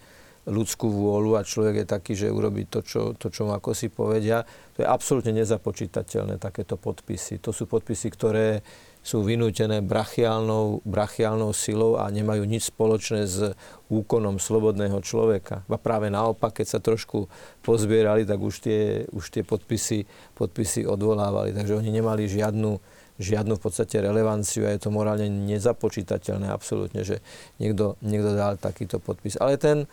ľudskú 0.50 0.90
vôľu 0.90 1.38
a 1.38 1.46
človek 1.46 1.82
je 1.82 1.86
taký, 1.86 2.12
že 2.18 2.28
urobí 2.28 2.66
to, 2.66 2.82
čo, 2.82 3.14
to, 3.14 3.30
čo 3.30 3.46
mu 3.46 3.54
ako 3.54 3.70
si 3.72 3.86
povedia. 3.88 4.42
To 4.76 4.82
je 4.82 4.86
absolútne 4.86 5.30
nezapočítateľné, 5.38 6.42
takéto 6.42 6.74
podpisy. 6.74 7.38
To 7.46 7.54
sú 7.54 7.70
podpisy, 7.70 8.10
ktoré 8.10 8.60
sú 9.00 9.24
vynútené 9.24 9.80
brachiálnou, 9.80 10.84
brachiálnou 10.84 11.56
silou 11.56 11.96
a 11.96 12.04
nemajú 12.12 12.44
nič 12.44 12.68
spoločné 12.68 13.24
s 13.24 13.56
úkonom 13.88 14.36
slobodného 14.36 15.00
človeka. 15.00 15.64
A 15.64 15.78
práve 15.80 16.12
naopak, 16.12 16.60
keď 16.60 16.66
sa 16.68 16.80
trošku 16.84 17.32
pozbierali, 17.64 18.28
tak 18.28 18.36
už 18.44 18.60
tie, 18.60 19.08
už 19.08 19.32
tie 19.32 19.40
podpisy, 19.40 20.04
podpisy 20.36 20.84
odvolávali. 20.84 21.56
Takže 21.56 21.80
oni 21.80 21.88
nemali 21.96 22.28
žiadnu, 22.28 22.76
žiadnu 23.16 23.56
v 23.56 23.62
podstate 23.64 24.04
relevanciu 24.04 24.68
a 24.68 24.76
je 24.76 24.84
to 24.84 24.92
morálne 24.92 25.32
nezapočítateľné 25.48 26.52
absolútne, 26.52 27.00
že 27.00 27.24
niekto, 27.56 27.96
niekto 28.04 28.36
dal 28.36 28.60
takýto 28.60 29.00
podpis. 29.00 29.40
Ale 29.40 29.56
ten, 29.56 29.88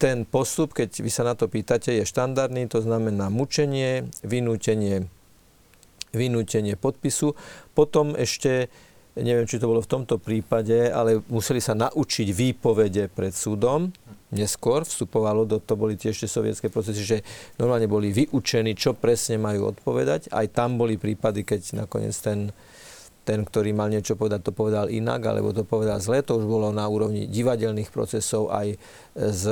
ten 0.00 0.24
postup, 0.24 0.72
keď 0.72 1.04
vy 1.04 1.10
sa 1.12 1.22
na 1.28 1.36
to 1.36 1.46
pýtate, 1.46 1.92
je 1.92 2.04
štandardný, 2.08 2.66
to 2.72 2.80
znamená 2.80 3.28
mučenie, 3.28 4.08
vynútenie, 4.24 5.08
vynútenie 6.16 6.74
podpisu. 6.80 7.36
Potom 7.76 8.16
ešte, 8.16 8.72
neviem, 9.18 9.44
či 9.44 9.60
to 9.60 9.68
bolo 9.68 9.84
v 9.84 9.92
tomto 9.92 10.16
prípade, 10.16 10.88
ale 10.88 11.20
museli 11.28 11.60
sa 11.60 11.76
naučiť 11.76 12.28
výpovede 12.32 13.12
pred 13.12 13.36
súdom. 13.36 13.92
Neskôr 14.34 14.82
vstupovalo 14.82 15.46
do, 15.46 15.62
to 15.62 15.78
boli 15.78 15.94
tie 15.94 16.10
ešte 16.10 16.26
sovietské 16.26 16.66
procesy, 16.72 17.04
že 17.04 17.18
normálne 17.60 17.86
boli 17.86 18.10
vyučení, 18.10 18.74
čo 18.74 18.96
presne 18.96 19.38
majú 19.38 19.70
odpovedať. 19.70 20.32
Aj 20.34 20.48
tam 20.50 20.80
boli 20.80 20.98
prípady, 20.98 21.46
keď 21.46 21.86
nakoniec 21.86 22.16
ten, 22.18 22.50
ten, 23.24 23.40
ktorý 23.42 23.72
mal 23.72 23.88
niečo 23.88 24.14
povedať, 24.20 24.46
to 24.46 24.52
povedal 24.52 24.92
inak, 24.92 25.24
alebo 25.24 25.56
to 25.56 25.64
povedal 25.64 25.96
zle. 25.98 26.20
To 26.20 26.38
už 26.38 26.46
bolo 26.46 26.68
na 26.70 26.84
úrovni 26.84 27.24
divadelných 27.24 27.88
procesov 27.88 28.52
aj 28.52 28.76
s 29.16 29.42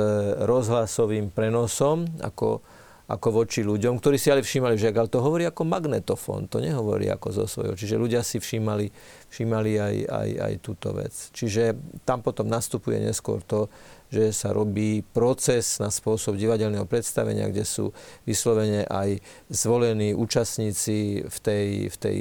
rozhlasovým 0.45 1.33
prenosom, 1.33 2.05
ako, 2.21 2.61
ako 3.09 3.27
voči 3.33 3.65
ľuďom, 3.65 3.97
ktorí 3.97 4.21
si 4.21 4.29
ale 4.29 4.45
všímali, 4.45 4.77
že 4.77 4.93
to 5.09 5.25
hovorí 5.25 5.49
ako 5.49 5.65
magnetofón, 5.65 6.45
to 6.45 6.61
nehovorí 6.61 7.09
ako 7.09 7.33
zo 7.33 7.45
svojho. 7.49 7.73
Čiže 7.73 7.97
ľudia 7.97 8.21
si 8.21 8.37
všímali, 8.37 8.93
všímali 9.33 9.71
aj, 9.81 9.95
aj, 10.05 10.29
aj 10.37 10.53
túto 10.61 10.93
vec. 10.93 11.13
Čiže 11.33 11.73
tam 12.05 12.21
potom 12.21 12.45
nastupuje 12.45 13.01
neskôr 13.01 13.41
to, 13.41 13.73
že 14.13 14.29
sa 14.29 14.53
robí 14.53 15.01
proces 15.01 15.81
na 15.81 15.89
spôsob 15.89 16.37
divadelného 16.37 16.85
predstavenia, 16.85 17.49
kde 17.49 17.65
sú 17.65 17.89
vyslovene 18.29 18.85
aj 18.85 19.17
zvolení 19.49 20.13
účastníci 20.13 21.25
v 21.25 21.37
tej, 21.41 21.67
v 21.89 21.95
tej 21.97 22.17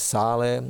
sále, 0.00 0.64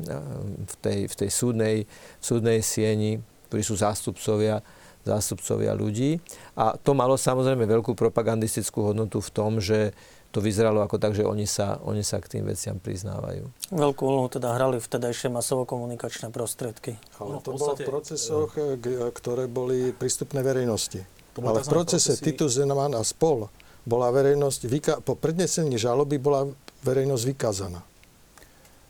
v 0.67 0.75
tej, 0.83 0.99
v 1.07 1.15
tej 1.15 1.31
súdnej, 1.31 1.77
súdnej 2.19 2.59
sieni, 2.59 3.23
ktorí 3.47 3.63
sú 3.63 3.79
zástupcovia, 3.79 4.59
zástupcovia 5.07 5.79
ľudí. 5.79 6.19
A 6.59 6.75
to 6.75 6.91
malo 6.91 7.15
samozrejme 7.15 7.63
veľkú 7.63 7.95
propagandistickú 7.95 8.91
hodnotu 8.91 9.23
v 9.23 9.31
tom, 9.31 9.63
že 9.63 9.95
to 10.29 10.39
vyzeralo 10.39 10.81
ako 10.81 10.97
tak, 10.97 11.13
že 11.13 11.23
oni 11.23 11.45
sa, 11.45 11.81
oni 11.81 12.01
sa 12.01 12.19
k 12.19 12.29
tým 12.29 12.45
veciam 12.45 12.77
priznávajú. 12.77 13.49
Veľkú 13.71 14.03
úlohu 14.03 14.29
teda 14.29 14.53
hrali 14.53 14.77
vtedajšie 14.77 15.29
masovo-komunikačné 15.29 16.29
prostriedky. 16.29 17.01
Ale 17.17 17.29
No, 17.29 17.41
to 17.41 17.53
bolo 17.53 17.73
v 17.73 17.83
procesoch, 17.83 18.53
g- 18.53 19.09
ktoré 19.11 19.45
boli 19.45 19.91
prístupné 19.91 20.41
verejnosti. 20.41 21.01
Ale 21.35 21.59
v 21.59 21.65
tzv. 21.65 21.73
procese 21.73 22.13
procesy- 22.13 22.25
Titus 22.27 22.51
Zeman 22.55 22.93
a 22.93 23.03
spol 23.03 23.49
bola 23.83 24.11
verejnosť, 24.11 24.61
vyka- 24.65 25.01
po 25.01 25.15
prednesení 25.15 25.75
žaloby 25.75 26.19
bola 26.19 26.45
verejnosť 26.83 27.25
vykázaná. 27.27 27.81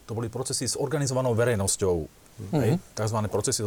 To 0.05 0.16
boli 0.16 0.26
procesy 0.26 0.64
s 0.64 0.74
organizovanou 0.74 1.32
verejnosťou. 1.32 1.97
Mhm. 2.39 2.55
Hej, 2.57 2.72
takzvané 2.95 3.26
procesy. 3.26 3.66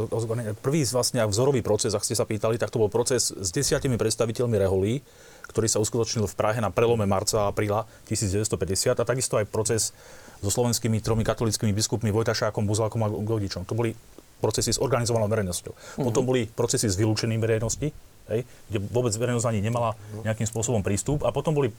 Prvý 0.57 0.81
vlastne 0.85 1.19
vzorový 1.25 1.59
proces, 1.59 1.91
ak 1.91 2.03
ste 2.03 2.15
sa 2.15 2.23
pýtali, 2.23 2.55
tak 2.55 2.67
to 2.67 2.79
bol 2.79 2.87
proces 2.87 3.27
s 3.29 3.49
desiatimi 3.49 3.95
predstaviteľmi 3.95 4.55
reholí, 4.57 5.03
ktorý 5.49 5.67
sa 5.67 5.81
uskutočnil 5.81 6.25
v 6.29 6.35
Prahe 6.37 6.59
na 6.59 6.69
prelome 6.69 7.09
marca 7.09 7.45
a 7.45 7.49
apríla 7.49 7.87
1950 8.09 8.97
a 8.97 9.03
takisto 9.03 9.39
aj 9.39 9.49
proces 9.49 9.95
so 10.41 10.49
slovenskými 10.49 11.01
tromi 11.01 11.21
katolickými 11.21 11.71
biskupmi 11.71 12.09
Vojtašákom, 12.09 12.65
Buzalkom 12.65 13.01
a 13.05 13.09
Godičom. 13.09 13.65
To 13.69 13.73
boli 13.77 13.93
procesy 14.41 14.73
s 14.73 14.81
organizovanou 14.81 15.29
verejnosťou. 15.29 16.01
Potom 16.01 16.25
boli 16.25 16.49
procesy 16.49 16.89
s 16.89 16.97
vylúčením 16.97 17.37
verejnosti, 17.37 17.93
hej, 18.33 18.41
kde 18.73 18.77
vôbec 18.89 19.13
verejnosť 19.13 19.47
ani 19.53 19.61
nemala 19.61 19.93
nejakým 20.25 20.49
spôsobom 20.49 20.81
prístup. 20.81 21.21
A 21.21 21.29
potom 21.29 21.53
boli 21.53 21.69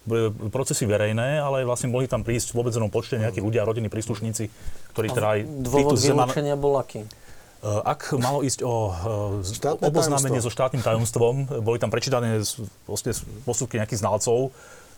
boli 0.00 0.32
procesy 0.48 0.88
verejné, 0.88 1.44
ale 1.44 1.60
vlastne 1.68 1.92
mohli 1.92 2.08
tam 2.08 2.24
prísť 2.24 2.56
v 2.56 2.64
obmedzenom 2.64 2.88
počte 2.88 3.20
nejakí 3.20 3.44
ľudia, 3.44 3.68
rodinní 3.68 3.92
príslušníci, 3.92 4.48
ktorí 4.96 5.12
teda 5.12 5.28
aj... 5.36 5.40
Dôvod 5.60 6.00
vylúčenia 6.00 6.56
bol 6.56 6.80
aký? 6.80 7.04
Eh, 7.60 7.68
Ak 7.84 8.08
malo 8.14 8.40
ísť 8.40 8.60
o 8.62 8.74
eh, 8.86 8.94
z- 9.42 9.52
Štátne 9.54 9.84
oboznámenie 9.84 10.32
tajomstvo. 10.34 10.48
so 10.48 10.56
štátnym 10.56 10.80
tajomstvom, 10.80 11.34
boli 11.60 11.76
tam 11.76 11.88
prečítané 11.88 12.40
z- 12.40 12.56
vlastne 12.84 13.12
z- 13.12 13.20
posudky 13.44 13.76
nejakých 13.76 14.00
znalcov, 14.00 14.48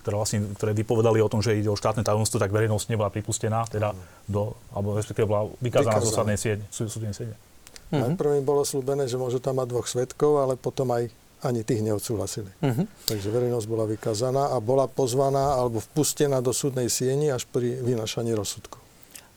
ktoré, 0.00 0.14
vlastne, 0.16 0.38
ktoré 0.52 0.70
vypovedali 0.72 1.18
o 1.18 1.26
tom, 1.26 1.38
že 1.38 1.54
ide 1.54 1.66
o 1.66 1.74
štátne 1.74 2.00
tajomstvo, 2.00 2.36
tak 2.36 2.48
verejnosť 2.48 2.86
nebola 2.88 3.06
pripustená, 3.08 3.66
teda 3.66 3.94
do, 4.24 4.54
alebo 4.68 4.94
respektíve 4.94 5.26
bola 5.26 5.50
vykázaná 5.56 5.98
Vykázaná. 5.98 6.14
súdnej 6.16 6.36
siede. 6.36 6.62
sú- 6.68 6.86
súdnej 6.86 7.10
siede. 7.10 7.34
Mhm. 7.88 8.14
Najprv 8.14 8.30
im 8.36 8.44
bolo 8.44 8.62
slúbené, 8.62 9.04
že 9.04 9.14
môžu 9.14 9.36
tam 9.36 9.56
mať 9.56 9.66
dvoch 9.68 9.86
svetkov, 9.86 10.38
ale 10.38 10.54
potom 10.56 10.86
aj 10.88 11.10
ani 11.42 11.60
tých 11.60 11.82
neodsúhlasili. 11.82 12.50
Mhm. 12.60 12.82
Takže 13.06 13.26
verejnosť 13.28 13.66
bola 13.66 13.84
vykázaná 13.84 14.42
a 14.48 14.58
bola 14.58 14.86
pozvaná 14.86 15.54
alebo 15.56 15.78
vpustená 15.80 16.38
do 16.38 16.50
súdnej 16.52 16.86
sieni 16.88 17.26
až 17.28 17.42
pri 17.44 17.74
vynašaní 17.76 18.30
rozsudku. 18.32 18.78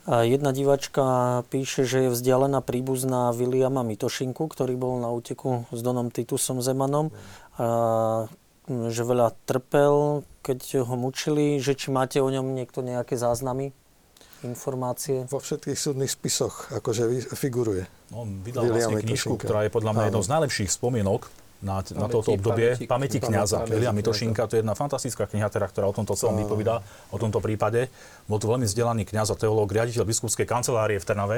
Jedna 0.06 0.54
divačka 0.54 1.42
píše, 1.50 1.82
že 1.82 2.06
je 2.06 2.14
vzdialená 2.14 2.62
príbuzná 2.62 3.34
Williama 3.34 3.82
Mitošinku, 3.82 4.46
ktorý 4.46 4.78
bol 4.78 5.02
na 5.02 5.10
úteku 5.10 5.66
s 5.74 5.82
Donom 5.82 6.14
Titusom 6.14 6.62
Zemanom. 6.62 7.10
A 7.58 8.30
že 8.70 9.02
veľa 9.02 9.34
trpel, 9.50 10.26
keď 10.46 10.86
ho 10.86 10.94
mučili, 10.98 11.58
že 11.58 11.74
či 11.74 11.90
máte 11.90 12.22
o 12.22 12.30
ňom 12.30 12.54
niekto 12.54 12.86
nejaké 12.86 13.18
záznamy, 13.18 13.74
informácie. 14.46 15.26
Vo 15.26 15.42
všetkých 15.42 15.78
súdnych 15.78 16.14
spisoch 16.14 16.70
akože 16.70 17.34
figuruje. 17.34 17.90
On 18.14 18.30
vydal 18.46 18.70
William 18.70 18.94
vlastne 18.94 19.06
knižku, 19.10 19.34
Mitošinka. 19.34 19.42
ktorá 19.42 19.60
je 19.66 19.72
podľa 19.74 19.92
mňa 19.98 20.04
jednou 20.14 20.22
z 20.22 20.30
najlepších 20.38 20.70
spomienok 20.70 21.22
na, 21.64 21.80
na 21.80 21.82
Pamäti- 21.82 22.12
toto 22.12 22.30
obdobie. 22.34 22.76
pamäti- 22.76 22.88
Pamäti 22.88 23.18
kniaza. 23.20 23.64
pamäti 23.64 23.80
kniaza. 23.80 23.96
Mitošinka, 23.96 24.42
to 24.48 24.56
je 24.56 24.60
jedna 24.62 24.76
fantastická 24.76 25.24
kniha, 25.26 25.48
teda, 25.48 25.68
ktorá 25.72 25.86
o 25.88 25.96
tomto 25.96 26.14
celom 26.14 26.36
vypovedá, 26.36 26.84
o 27.10 27.18
tomto 27.18 27.40
prípade. 27.40 27.88
Bol 28.28 28.38
to 28.38 28.52
veľmi 28.52 28.68
vzdelaný 28.68 29.08
kňaz 29.08 29.32
a 29.32 29.40
teológ, 29.40 29.72
riaditeľ 29.72 30.04
biskupskej 30.04 30.44
kancelárie 30.44 31.00
v 31.00 31.06
Trnave, 31.08 31.38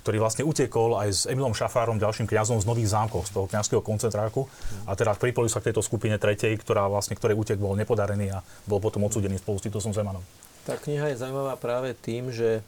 ktorý 0.00 0.16
vlastne 0.16 0.48
utekol 0.48 0.96
aj 0.96 1.08
s 1.12 1.20
Emilom 1.28 1.52
Šafárom, 1.52 2.00
ďalším 2.00 2.24
kňazom 2.24 2.56
z 2.56 2.64
Nových 2.64 2.88
zámkov, 2.88 3.28
z 3.28 3.36
toho 3.36 3.44
kňazského 3.46 3.84
koncentráku. 3.84 4.48
A 4.88 4.96
teda 4.96 5.12
pripojil 5.12 5.52
sa 5.52 5.60
k 5.60 5.68
tejto 5.68 5.84
skupine 5.84 6.16
tretej, 6.16 6.56
ktorá 6.56 6.88
vlastne, 6.88 7.12
ktorej 7.20 7.36
útek 7.36 7.60
bol 7.60 7.76
nepodarený 7.76 8.32
a 8.32 8.40
bol 8.64 8.80
potom 8.80 9.04
odsúdený 9.04 9.36
spolu 9.36 9.60
s 9.60 9.68
Titusom 9.68 9.92
Zemanom. 9.92 10.24
Tá 10.64 10.80
kniha 10.80 11.12
je 11.12 11.20
zaujímavá 11.20 11.60
práve 11.60 11.92
tým, 11.92 12.32
že 12.32 12.64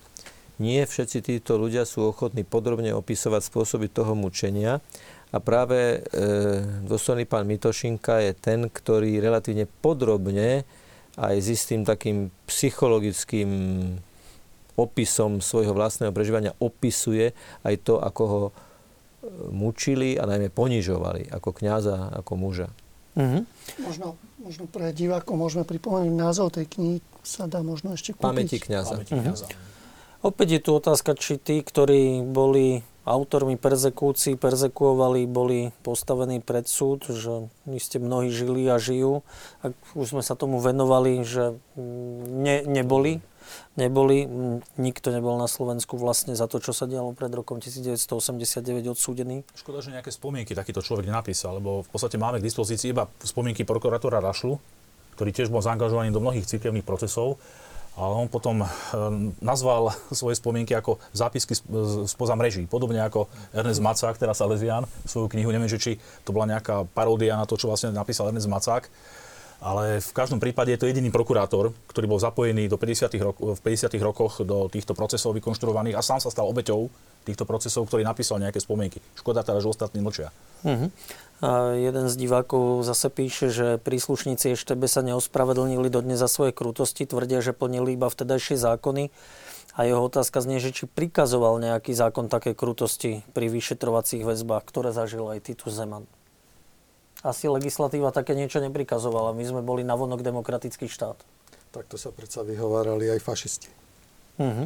nie 0.60 0.84
všetci 0.84 1.24
títo 1.24 1.56
ľudia 1.56 1.88
sú 1.88 2.12
ochotní 2.12 2.44
podrobne 2.44 2.92
opisovať 2.92 3.40
spôsoby 3.48 3.88
toho 3.88 4.12
mučenia. 4.12 4.84
A 5.32 5.40
práve 5.40 6.04
e, 6.04 6.20
dôstojný 6.84 7.24
pán 7.24 7.48
Mitošinka 7.48 8.20
je 8.20 8.32
ten, 8.36 8.68
ktorý 8.68 9.16
relatívne 9.16 9.64
podrobne 9.64 10.68
aj 11.16 11.34
s 11.40 11.46
istým 11.56 11.88
takým 11.88 12.28
psychologickým 12.44 13.48
opisom 14.76 15.40
svojho 15.44 15.76
vlastného 15.76 16.12
prežívania 16.12 16.56
opisuje 16.60 17.36
aj 17.64 17.74
to, 17.84 17.96
ako 18.00 18.22
ho 18.24 18.42
e, 18.48 18.52
mučili 19.52 20.20
a 20.20 20.28
najmä 20.28 20.52
ponižovali 20.52 21.32
ako 21.32 21.48
kňaza, 21.52 22.12
ako 22.12 22.32
muža. 22.36 22.68
Mhm. 23.16 23.44
Možno, 23.84 24.16
možno 24.40 24.64
pre 24.68 24.92
divákov 24.92 25.36
môžeme 25.36 25.64
pripomenúť 25.68 26.16
názov 26.16 26.56
tej 26.56 26.68
knihy, 26.76 26.98
sa 27.20 27.44
dá 27.44 27.60
možno 27.60 27.92
ešte 27.92 28.16
kúpiť. 28.16 28.24
Pamäti 28.24 28.56
kňaza. 28.60 28.94
Pamäti 29.00 29.14
kňaza. 29.16 29.46
Opäť 30.22 30.48
je 30.54 30.60
tu 30.62 30.70
otázka, 30.72 31.18
či 31.18 31.34
tí, 31.36 31.60
ktorí 31.60 32.22
boli 32.22 32.86
autormi 33.02 33.58
perzekúcií, 33.58 34.38
perzekuovali, 34.38 35.26
boli 35.26 35.74
postavení 35.82 36.38
pred 36.38 36.70
súd, 36.70 37.10
že 37.10 37.50
vy 37.66 37.78
ste 37.82 37.98
mnohí 37.98 38.30
žili 38.30 38.70
a 38.70 38.78
žijú. 38.78 39.26
Ak 39.62 39.74
už 39.98 40.14
sme 40.14 40.22
sa 40.22 40.38
tomu 40.38 40.62
venovali, 40.62 41.26
že 41.26 41.58
mm, 41.74 42.22
ne, 42.46 42.56
neboli, 42.62 43.18
neboli, 43.74 44.22
mm, 44.22 44.78
nikto 44.78 45.10
nebol 45.10 45.34
na 45.34 45.50
Slovensku 45.50 45.98
vlastne 45.98 46.38
za 46.38 46.46
to, 46.46 46.62
čo 46.62 46.70
sa 46.70 46.86
dialo 46.86 47.10
pred 47.10 47.34
rokom 47.34 47.58
1989 47.58 48.94
odsúdený. 48.94 49.42
Škoda, 49.58 49.82
že 49.82 49.90
nejaké 49.90 50.14
spomienky 50.14 50.54
takýto 50.54 50.78
človek 50.78 51.10
nenapísal, 51.10 51.58
lebo 51.58 51.82
v 51.82 51.88
podstate 51.90 52.22
máme 52.22 52.38
k 52.38 52.46
dispozícii 52.46 52.94
iba 52.94 53.10
spomienky 53.26 53.66
prokurátora 53.66 54.22
Rašlu, 54.22 54.56
ktorý 55.18 55.30
tiež 55.34 55.50
bol 55.50 55.60
zaangažovaný 55.60 56.14
do 56.14 56.22
mnohých 56.22 56.46
cirkevných 56.46 56.86
procesov, 56.86 57.42
ale 57.92 58.12
on 58.24 58.28
potom 58.28 58.64
e, 58.64 58.66
nazval 59.44 59.92
svoje 60.08 60.40
spomienky 60.40 60.72
ako 60.72 60.96
zápisky 61.12 61.52
sp- 61.52 61.68
spoza 62.08 62.32
mreží, 62.32 62.64
podobne 62.64 63.04
ako 63.04 63.28
Ernest 63.52 63.84
Macák, 63.84 64.16
teraz 64.16 64.40
Salesián, 64.40 64.88
svoju 65.04 65.28
knihu, 65.36 65.52
neviem, 65.52 65.68
že 65.68 65.80
či 65.80 65.92
to 66.24 66.32
bola 66.32 66.48
nejaká 66.56 66.88
paródia 66.96 67.36
na 67.36 67.44
to, 67.44 67.60
čo 67.60 67.68
vlastne 67.68 67.92
napísal 67.92 68.32
Ernest 68.32 68.48
Macák, 68.48 68.88
ale 69.62 70.02
v 70.02 70.10
každom 70.10 70.42
prípade 70.42 70.74
je 70.74 70.80
to 70.82 70.90
jediný 70.90 71.14
prokurátor, 71.14 71.70
ktorý 71.86 72.10
bol 72.10 72.18
zapojený 72.18 72.66
do 72.66 72.74
50 72.74 73.14
rok- 73.22 73.38
v 73.38 73.60
50 73.62 73.94
rokoch 74.02 74.42
do 74.42 74.66
týchto 74.66 74.92
procesov 74.98 75.38
vykonštruovaných 75.38 75.94
a 75.94 76.02
sám 76.02 76.18
sa 76.18 76.34
stal 76.34 76.50
obeťou 76.50 76.90
týchto 77.22 77.46
procesov, 77.46 77.86
ktorý 77.86 78.02
napísal 78.02 78.42
nejaké 78.42 78.58
spomienky. 78.58 78.98
Škoda 79.14 79.46
teda, 79.46 79.62
že 79.62 79.70
ostatní 79.70 80.02
mlčia. 80.02 80.34
Mhm. 80.66 80.90
A 81.42 81.74
jeden 81.74 82.06
z 82.06 82.14
divákov 82.18 82.86
zase 82.86 83.10
píše, 83.10 83.50
že 83.50 83.78
príslušníci 83.82 84.54
EŠTB 84.54 84.82
sa 84.86 85.02
neospravedlnili 85.02 85.90
dodnes 85.90 86.18
za 86.18 86.30
svoje 86.30 86.54
krutosti, 86.54 87.02
tvrdia, 87.02 87.42
že 87.42 87.50
plnili 87.50 87.98
iba 87.98 88.06
vtedajšie 88.06 88.54
zákony. 88.58 89.10
A 89.74 89.88
jeho 89.88 90.06
otázka 90.06 90.38
znie, 90.38 90.62
že 90.62 90.70
či 90.70 90.84
prikazoval 90.86 91.58
nejaký 91.58 91.96
zákon 91.96 92.30
také 92.30 92.54
krutosti 92.54 93.26
pri 93.34 93.50
vyšetrovacích 93.50 94.22
väzbách, 94.22 94.62
ktoré 94.68 94.94
zažil 94.94 95.26
aj 95.32 95.50
Titus 95.50 95.74
Zeman. 95.74 96.06
Asi 97.22 97.46
legislatíva 97.46 98.10
také 98.10 98.34
niečo 98.34 98.58
neprikazovala. 98.58 99.34
My 99.34 99.46
sme 99.46 99.62
boli 99.62 99.86
navonok 99.86 100.26
demokratický 100.26 100.90
štát. 100.90 101.18
Takto 101.70 101.94
sa 101.94 102.10
predsa 102.10 102.42
vyhovárali 102.42 103.08
aj 103.08 103.20
fašisti. 103.22 103.70
Mhm. 104.42 104.64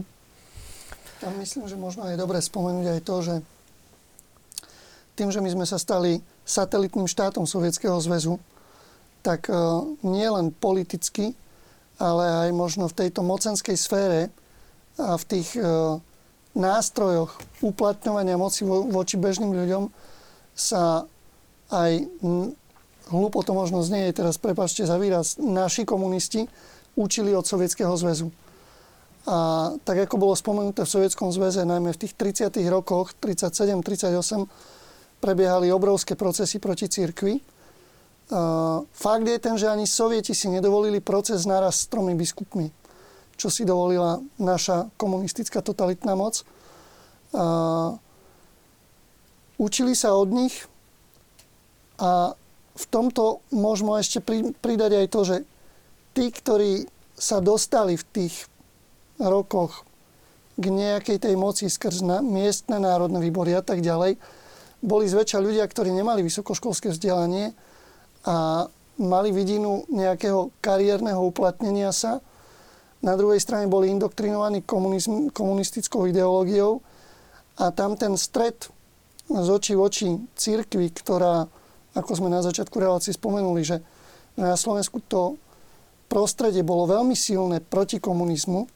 Ja 1.24 1.32
myslím, 1.40 1.64
že 1.64 1.76
možno 1.80 2.04
je 2.12 2.20
dobre 2.20 2.40
spomenúť 2.44 2.86
aj 2.92 3.00
to, 3.00 3.16
že 3.24 3.34
tým, 5.16 5.32
že 5.32 5.40
my 5.40 5.48
sme 5.48 5.64
sa 5.64 5.80
stali 5.80 6.20
satelitným 6.44 7.08
štátom 7.08 7.48
Sovietskeho 7.48 7.96
zväzu, 8.04 8.36
tak 9.24 9.48
e, 9.48 9.56
nie 10.04 10.28
len 10.28 10.52
politicky, 10.52 11.32
ale 11.96 12.46
aj 12.46 12.50
možno 12.52 12.84
v 12.92 12.96
tejto 13.00 13.24
mocenskej 13.24 13.76
sfére 13.80 14.28
a 15.00 15.16
v 15.16 15.24
tých 15.24 15.56
e, 15.56 15.64
nástrojoch 16.52 17.32
uplatňovania 17.64 18.36
moci 18.36 18.68
vo, 18.68 18.84
voči 18.84 19.16
bežným 19.16 19.56
ľuďom 19.56 19.88
sa 20.52 21.08
aj, 21.70 22.06
hlúpo 23.10 23.42
to 23.42 23.52
možno 23.54 23.82
znie, 23.82 24.10
teraz 24.14 24.38
prepačte 24.38 24.86
za 24.86 24.98
výraz, 24.98 25.38
naši 25.38 25.86
komunisti 25.86 26.46
učili 26.96 27.34
od 27.34 27.46
Sovietskeho 27.46 27.94
zväzu. 27.94 28.30
A 29.26 29.70
tak 29.82 30.06
ako 30.06 30.22
bolo 30.22 30.38
spomenuté 30.38 30.86
v 30.86 30.94
Sovietskom 30.94 31.34
zväze, 31.34 31.66
najmä 31.66 31.90
v 31.90 32.00
tých 32.06 32.14
30. 32.14 32.62
rokoch, 32.70 33.10
37-38, 33.18 34.46
prebiehali 35.18 35.74
obrovské 35.74 36.14
procesy 36.14 36.62
proti 36.62 36.86
cirkvi. 36.86 37.42
A 38.30 38.82
fakt 38.86 39.26
je 39.26 39.38
ten, 39.38 39.58
že 39.58 39.70
ani 39.70 39.86
sovieti 39.86 40.34
si 40.34 40.46
nedovolili 40.46 41.02
proces 41.02 41.42
naraz 41.46 41.86
s 41.86 41.90
tromi 41.90 42.14
biskupmi, 42.14 42.70
čo 43.34 43.50
si 43.50 43.66
dovolila 43.66 44.22
naša 44.38 44.90
komunistická 44.94 45.58
totalitná 45.62 46.14
moc. 46.14 46.46
Učili 49.58 49.94
sa 49.98 50.14
od 50.14 50.30
nich 50.30 50.54
a 51.96 52.36
v 52.76 52.84
tomto 52.92 53.40
môžeme 53.52 53.96
ešte 53.96 54.20
pri- 54.20 54.52
pridať 54.60 54.92
aj 55.00 55.06
to, 55.08 55.20
že 55.24 55.36
tí, 56.12 56.28
ktorí 56.28 56.72
sa 57.16 57.40
dostali 57.40 57.96
v 57.96 58.04
tých 58.12 58.34
rokoch 59.16 59.84
k 60.56 60.64
nejakej 60.72 61.20
tej 61.20 61.34
moci 61.36 61.68
skrz 61.68 62.04
na, 62.04 62.20
miestne 62.20 62.80
národné 62.80 63.20
výbory 63.20 63.56
a 63.56 63.64
tak 63.64 63.80
ďalej, 63.80 64.16
boli 64.84 65.04
zväčša 65.08 65.40
ľudia, 65.40 65.64
ktorí 65.64 65.92
nemali 65.92 66.20
vysokoškolské 66.20 66.92
vzdelanie 66.92 67.56
a 68.28 68.68
mali 68.96 69.28
vidinu 69.32 69.84
nejakého 69.92 70.52
kariérneho 70.60 71.20
uplatnenia 71.20 71.92
sa. 71.92 72.20
Na 73.04 73.16
druhej 73.16 73.40
strane 73.40 73.68
boli 73.68 73.92
indoktrinovaní 73.92 74.64
komunistickou 75.32 76.08
ideológiou 76.08 76.80
a 77.60 77.72
tam 77.72 77.96
ten 77.96 78.16
stred 78.16 78.56
z 79.28 79.48
očí 79.48 79.76
v 79.76 79.84
oči 79.84 80.08
církvy, 80.38 80.92
ktorá, 80.96 81.48
ako 81.96 82.12
sme 82.12 82.28
na 82.28 82.44
začiatku 82.44 82.76
relácie 82.76 83.16
spomenuli, 83.16 83.64
že 83.64 83.80
na 84.36 84.52
Slovensku 84.52 85.00
to 85.00 85.40
prostredie 86.12 86.60
bolo 86.60 86.84
veľmi 86.84 87.16
silné 87.16 87.64
proti 87.64 87.96
komunizmu, 87.96 88.68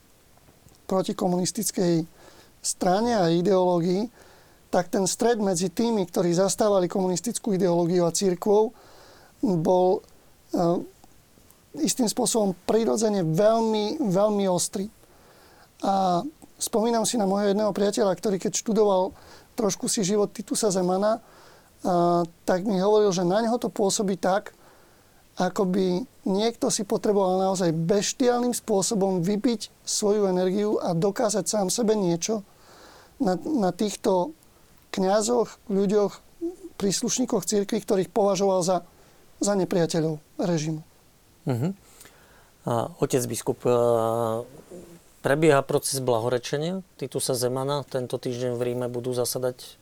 proti 0.89 1.13
komunistickej 1.13 2.03
strane 2.59 3.11
a 3.13 3.29
ideológii, 3.29 4.09
tak 4.73 4.89
ten 4.89 5.05
stred 5.05 5.37
medzi 5.37 5.69
tými, 5.69 6.07
ktorí 6.09 6.33
zastávali 6.33 6.89
komunistickú 6.89 7.53
ideológiu 7.53 8.07
a 8.07 8.15
církvou, 8.15 8.73
bol 9.41 9.99
uh, 9.99 10.79
istým 11.79 12.09
spôsobom 12.09 12.57
prirodzene 12.67 13.23
veľmi, 13.23 14.01
veľmi 14.11 14.45
ostrý. 14.51 14.87
A 15.81 16.23
spomínam 16.59 17.07
si 17.07 17.17
na 17.17 17.25
môjho 17.25 17.51
jedného 17.51 17.73
priateľa, 17.73 18.13
ktorý 18.17 18.37
keď 18.37 18.53
študoval 18.59 19.15
trošku 19.55 19.89
si 19.91 20.05
život 20.05 20.31
Titusa 20.31 20.71
Zemana, 20.71 21.19
tak 22.45 22.59
mi 22.65 22.77
hovoril, 22.77 23.09
že 23.09 23.25
na 23.25 23.41
neho 23.41 23.57
to 23.57 23.73
pôsobí 23.73 24.17
tak, 24.17 24.53
ako 25.39 25.65
by 25.65 25.85
niekto 26.27 26.69
si 26.69 26.85
potreboval 26.85 27.41
naozaj 27.41 27.73
beštiálnym 27.73 28.53
spôsobom 28.53 29.25
vypiť 29.25 29.73
svoju 29.81 30.29
energiu 30.29 30.77
a 30.77 30.93
dokázať 30.93 31.45
sám 31.47 31.67
sebe 31.73 31.97
niečo 31.97 32.45
na, 33.17 33.39
na 33.39 33.73
týchto 33.73 34.35
kňazoch, 34.93 35.57
ľuďoch, 35.71 36.19
príslušníkoch 36.77 37.45
cirkvi, 37.45 37.79
ktorých 37.81 38.09
považoval 38.13 38.61
za, 38.61 38.77
za 39.39 39.53
nepriateľov 39.53 40.21
režimu. 40.41 40.81
Uh-huh. 41.47 41.73
A 42.65 42.93
otec 43.01 43.25
biskup, 43.25 43.65
prebieha 45.21 45.61
proces 45.65 45.97
blahorečenia 46.01 46.85
Titusa 47.01 47.33
Zemana. 47.33 47.81
Tento 47.85 48.17
týždeň 48.21 48.57
v 48.57 48.61
Ríme 48.61 48.87
budú 48.89 49.13
zasadať 49.13 49.80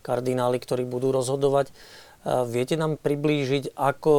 kardináli, 0.00 0.58
ktorí 0.60 0.88
budú 0.88 1.12
rozhodovať. 1.12 1.72
Viete 2.24 2.76
nám 2.76 3.00
priblížiť, 3.00 3.72
ako 3.76 4.12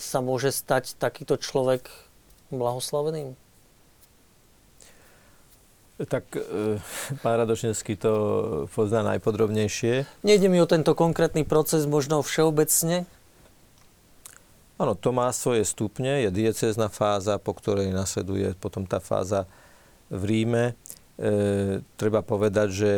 sa 0.00 0.24
môže 0.24 0.56
stať 0.56 0.96
takýto 0.96 1.36
človek 1.36 1.88
blahoslaveným? 2.48 3.36
Tak 6.00 6.32
e, 6.32 6.80
pán 7.20 7.36
Radošinský 7.44 8.00
to 8.00 8.12
pozná 8.72 9.04
najpodrobnejšie. 9.04 10.08
Nejde 10.24 10.48
mi 10.48 10.56
o 10.56 10.64
tento 10.64 10.96
konkrétny 10.96 11.44
proces, 11.44 11.84
možno 11.84 12.24
všeobecne? 12.24 13.04
Áno, 14.80 14.96
to 14.96 15.12
má 15.12 15.28
svoje 15.36 15.68
stupne. 15.68 16.24
Je 16.24 16.32
diecézna 16.32 16.88
fáza, 16.88 17.36
po 17.36 17.52
ktorej 17.52 17.92
nasleduje 17.92 18.56
potom 18.56 18.88
tá 18.88 18.96
fáza 18.96 19.44
v 20.08 20.24
Ríme. 20.24 20.64
E, 21.20 21.84
treba 22.00 22.24
povedať, 22.24 22.68
že 22.72 22.92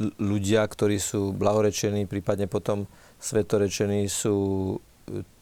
ľudia, 0.00 0.66
ktorí 0.66 0.98
sú 0.98 1.30
blahorečení, 1.34 2.06
prípadne 2.10 2.50
potom 2.50 2.90
svetorečení, 3.22 4.10
sú 4.10 4.36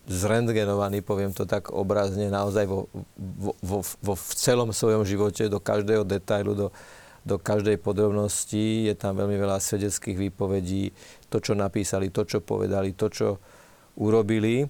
zrentgenovaný, 0.07 1.01
poviem 1.03 1.31
to 1.31 1.47
tak 1.47 1.70
obrazne, 1.70 2.27
naozaj 2.27 2.66
vo, 2.66 2.91
vo, 3.16 3.55
vo, 3.62 3.81
vo 3.81 4.15
v 4.19 4.33
celom 4.35 4.74
svojom 4.74 5.07
živote, 5.07 5.47
do 5.47 5.62
každého 5.62 6.03
detailu, 6.03 6.59
do, 6.59 6.69
do 7.23 7.39
každej 7.39 7.79
podrobnosti. 7.79 8.91
Je 8.91 8.95
tam 8.99 9.15
veľmi 9.15 9.39
veľa 9.39 9.62
svedeckých 9.62 10.19
výpovedí, 10.19 10.91
to, 11.31 11.39
čo 11.39 11.55
napísali, 11.55 12.11
to, 12.11 12.27
čo 12.27 12.43
povedali, 12.43 12.99
to, 12.99 13.07
čo 13.09 13.29
urobili. 13.95 14.66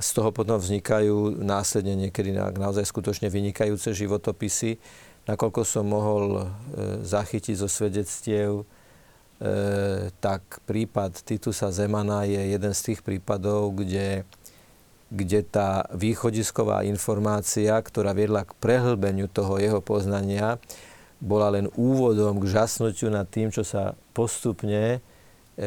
Z 0.00 0.08
toho 0.16 0.32
potom 0.32 0.56
vznikajú 0.56 1.44
následne 1.44 1.92
niekedy 2.08 2.32
naozaj 2.32 2.88
skutočne 2.88 3.28
vynikajúce 3.28 3.92
životopisy. 3.92 4.80
Nakoľko 5.28 5.62
som 5.68 5.84
mohol 5.86 6.24
e, 6.34 6.42
zachytiť 7.04 7.54
zo 7.60 7.68
svedectiev, 7.68 8.64
e, 8.64 8.81
tak 10.22 10.62
prípad 10.70 11.18
Titusa 11.26 11.74
Zemana 11.74 12.22
je 12.22 12.54
jeden 12.54 12.72
z 12.72 12.80
tých 12.92 13.00
prípadov, 13.02 13.74
kde 13.74 14.22
kde 15.12 15.44
tá 15.44 15.84
východisková 15.92 16.88
informácia, 16.88 17.76
ktorá 17.76 18.16
viedla 18.16 18.48
k 18.48 18.56
prehlbeniu 18.56 19.28
toho 19.28 19.60
jeho 19.60 19.84
poznania, 19.84 20.56
bola 21.20 21.52
len 21.52 21.68
úvodom 21.76 22.40
k 22.40 22.48
žasnutiu 22.48 23.12
nad 23.12 23.28
tým, 23.28 23.52
čo 23.52 23.60
sa 23.60 23.92
postupne 24.16 24.98
e, 24.98 24.98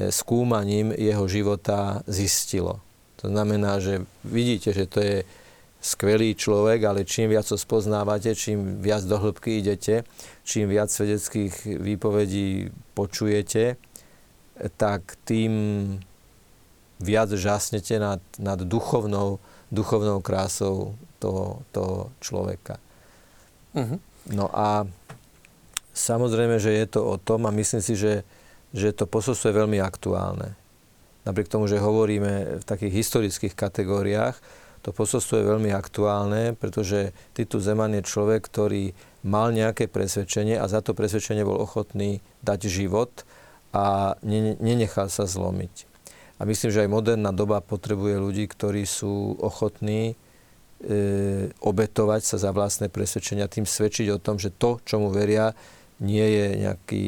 skúmaním 0.09 0.91
jeho 0.97 1.29
života 1.29 2.01
zistilo. 2.09 2.81
To 3.21 3.29
znamená, 3.29 3.77
že 3.77 4.03
vidíte, 4.25 4.73
že 4.73 4.89
to 4.89 4.99
je 4.99 5.17
skvelý 5.85 6.33
človek, 6.33 6.81
ale 6.81 7.05
čím 7.05 7.29
viac 7.29 7.45
ho 7.53 7.57
spoznávate, 7.61 8.33
čím 8.33 8.81
viac 8.81 9.05
do 9.05 9.21
hĺbky 9.21 9.61
idete, 9.61 10.01
čím 10.41 10.65
viac 10.65 10.89
svedeckých 10.89 11.77
výpovedí 11.77 12.73
počujete, 12.97 13.77
tak 14.81 15.13
tým 15.29 15.53
viac 16.97 17.29
žasnete 17.29 18.01
nad, 18.01 18.17
nad 18.41 18.59
duchovnou, 18.65 19.37
duchovnou 19.69 20.25
krásou 20.25 20.97
toho, 21.21 21.61
toho 21.69 22.09
človeka. 22.17 22.81
Uh-huh. 23.77 24.01
No 24.33 24.49
a 24.49 24.89
samozrejme, 25.93 26.57
že 26.57 26.73
je 26.73 26.85
to 26.97 27.05
o 27.05 27.15
tom 27.21 27.45
a 27.45 27.53
myslím 27.53 27.83
si, 27.85 27.93
že, 27.93 28.25
že 28.73 28.89
to 28.89 29.05
posolstvo 29.05 29.53
je 29.53 29.59
veľmi 29.61 29.77
aktuálne. 29.77 30.57
Napriek 31.29 31.51
tomu, 31.51 31.69
že 31.69 31.77
hovoríme 31.77 32.61
v 32.61 32.65
takých 32.65 33.05
historických 33.05 33.53
kategóriách, 33.53 34.64
to 34.85 34.93
posolstvo 34.93 35.41
je 35.41 35.49
veľmi 35.49 35.73
aktuálne, 35.73 36.53
pretože 36.53 37.09
Titus 37.33 37.65
Zeman 37.65 37.97
je 37.97 38.05
človek, 38.05 38.45
ktorý 38.45 38.93
mal 39.25 39.49
nejaké 39.49 39.89
presvedčenie 39.89 40.61
a 40.61 40.69
za 40.69 40.85
to 40.85 40.93
presvedčenie 40.93 41.41
bol 41.41 41.57
ochotný 41.57 42.21
dať 42.45 42.69
život 42.69 43.25
a 43.73 44.13
nenechal 44.61 45.09
sa 45.09 45.25
zlomiť. 45.25 45.89
A 46.37 46.45
myslím, 46.45 46.69
že 46.69 46.85
aj 46.85 46.93
moderná 46.93 47.33
doba 47.33 47.65
potrebuje 47.65 48.21
ľudí, 48.21 48.45
ktorí 48.45 48.85
sú 48.85 49.41
ochotní 49.41 50.13
e, 50.13 51.49
obetovať 51.65 52.21
sa 52.21 52.37
za 52.37 52.53
vlastné 52.53 52.93
presvedčenia, 52.93 53.49
tým 53.49 53.65
svedčiť 53.65 54.13
o 54.13 54.21
tom, 54.21 54.37
že 54.37 54.53
to, 54.53 54.77
čomu 54.85 55.09
veria, 55.09 55.57
nie 55.97 56.21
je 56.21 56.45
nejaký 56.61 57.03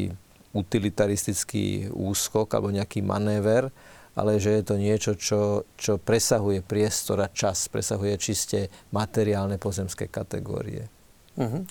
utilitaristický 0.58 1.94
úskok 1.94 2.50
alebo 2.58 2.74
nejaký 2.74 3.06
manéver, 3.06 3.70
ale 4.18 4.42
že 4.42 4.58
je 4.58 4.64
to 4.66 4.76
niečo, 4.82 5.14
čo, 5.14 5.70
čo 5.78 6.02
presahuje 6.02 6.66
priestor 6.66 7.22
a 7.22 7.30
čas, 7.30 7.70
presahuje 7.70 8.18
čiste 8.18 8.74
materiálne 8.90 9.62
pozemské 9.62 10.10
kategórie. 10.10 10.90
Uh-huh. 11.38 11.62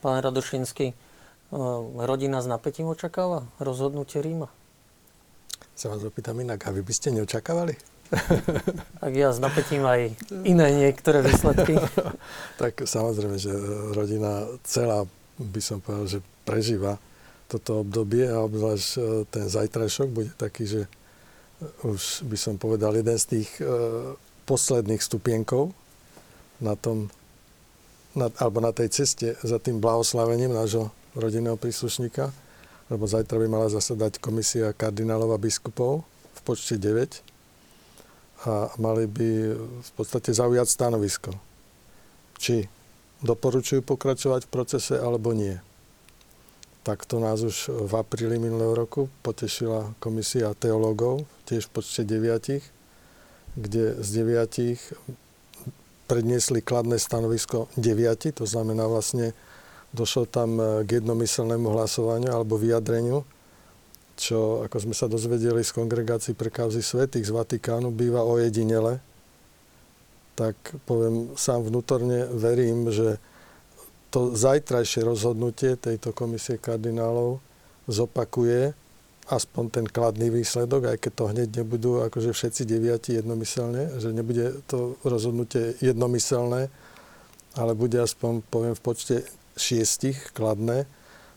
Pán 0.00 0.24
Radošinský, 0.24 0.86
e, 0.90 0.94
rodina 2.00 2.40
s 2.40 2.48
napätím 2.48 2.88
očakáva 2.88 3.44
rozhodnutie 3.60 4.24
Ríma? 4.24 4.48
sa 5.80 5.88
vás 5.88 6.04
opýtam 6.04 6.36
inak, 6.36 6.60
a 6.68 6.76
vy 6.76 6.84
by 6.84 6.92
ste 6.92 7.08
neočakávali? 7.16 7.72
tak 9.00 9.12
ja 9.16 9.32
s 9.32 9.40
napätím 9.40 9.88
aj 9.88 10.12
iné 10.44 10.66
niektoré 10.76 11.24
výsledky. 11.24 11.80
tak 12.60 12.84
samozrejme, 12.84 13.40
že 13.40 13.48
rodina 13.96 14.44
celá, 14.60 15.08
by 15.40 15.60
som 15.64 15.80
povedal, 15.80 16.04
že 16.04 16.20
prežíva 16.44 17.00
toto 17.48 17.80
obdobie 17.80 18.28
a 18.28 18.44
obzvlášť 18.44 18.88
e, 18.92 19.00
ten 19.32 19.48
zajtrajšok 19.48 20.08
bude 20.12 20.30
taký, 20.36 20.68
že 20.68 20.80
už 21.84 22.24
by 22.24 22.36
som 22.40 22.54
povedal 22.56 22.96
jeden 22.96 23.16
z 23.16 23.26
tých 23.38 23.50
uh, 23.60 24.16
posledných 24.48 25.00
stupienkov 25.00 25.72
na 26.60 26.76
tom, 26.76 27.12
na, 28.16 28.32
alebo 28.40 28.64
na 28.64 28.72
tej 28.72 28.88
ceste 28.92 29.36
za 29.40 29.60
tým 29.60 29.80
blahoslavením 29.80 30.52
nášho 30.52 30.88
rodinného 31.16 31.60
príslušníka 31.60 32.32
lebo 32.90 33.06
zajtra 33.06 33.38
by 33.38 33.46
mala 33.46 33.70
zasadať 33.70 34.18
komisia 34.18 34.74
kardinálov 34.74 35.38
a 35.38 35.38
biskupov 35.38 36.02
v 36.34 36.40
počte 36.42 36.74
9 36.74 37.22
a 38.50 38.74
mali 38.82 39.06
by 39.06 39.30
v 39.80 39.90
podstate 39.94 40.34
zaujať 40.34 40.66
stanovisko. 40.66 41.30
Či 42.40 42.66
doporučujú 43.22 43.86
pokračovať 43.86 44.48
v 44.48 44.52
procese 44.52 44.98
alebo 44.98 45.30
nie. 45.30 45.62
Takto 46.90 47.22
nás 47.22 47.38
už 47.38 47.70
v 47.70 47.92
apríli 47.94 48.42
minulého 48.42 48.74
roku 48.74 49.06
potešila 49.22 49.94
komisia 50.02 50.50
teológov, 50.58 51.22
tiež 51.46 51.70
v 51.70 51.78
počte 51.78 52.02
deviatich, 52.02 52.66
kde 53.54 53.94
z 54.02 54.08
deviatich 54.10 54.82
predniesli 56.10 56.58
kladné 56.66 56.98
stanovisko 56.98 57.70
deviati, 57.78 58.34
to 58.34 58.42
znamená 58.42 58.90
vlastne 58.90 59.38
došlo 59.94 60.26
tam 60.26 60.58
e, 60.58 60.82
k 60.82 60.98
jednomyselnému 60.98 61.70
hlasovaniu 61.70 62.34
alebo 62.34 62.58
vyjadreniu, 62.58 63.22
čo, 64.18 64.66
ako 64.66 64.90
sme 64.90 64.94
sa 64.98 65.06
dozvedeli 65.06 65.62
z 65.62 65.70
kongregácií 65.70 66.34
pre 66.34 66.50
kauzy 66.50 66.82
svetých 66.82 67.30
z 67.30 67.30
Vatikánu, 67.30 67.94
býva 67.94 68.26
ojedinele, 68.26 68.98
tak 70.34 70.58
poviem, 70.90 71.38
sám 71.38 71.70
vnútorne 71.70 72.26
verím, 72.34 72.90
že 72.90 73.22
to 74.10 74.34
zajtrajšie 74.34 75.06
rozhodnutie 75.06 75.78
tejto 75.78 76.10
komisie 76.10 76.58
kardinálov 76.58 77.38
zopakuje 77.86 78.74
aspoň 79.30 79.64
ten 79.70 79.86
kladný 79.86 80.26
výsledok, 80.34 80.90
aj 80.90 80.98
keď 80.98 81.12
to 81.14 81.24
hneď 81.30 81.48
nebudú 81.62 82.02
akože 82.02 82.34
všetci 82.34 82.66
deviati 82.66 83.14
jednomyselne, 83.14 84.02
že 84.02 84.10
nebude 84.10 84.58
to 84.66 84.98
rozhodnutie 85.06 85.78
jednomyselné, 85.78 86.66
ale 87.54 87.72
bude 87.78 88.02
aspoň, 88.02 88.42
poviem, 88.50 88.74
v 88.74 88.82
počte 88.82 89.16
šiestich 89.54 90.34
kladné, 90.34 90.90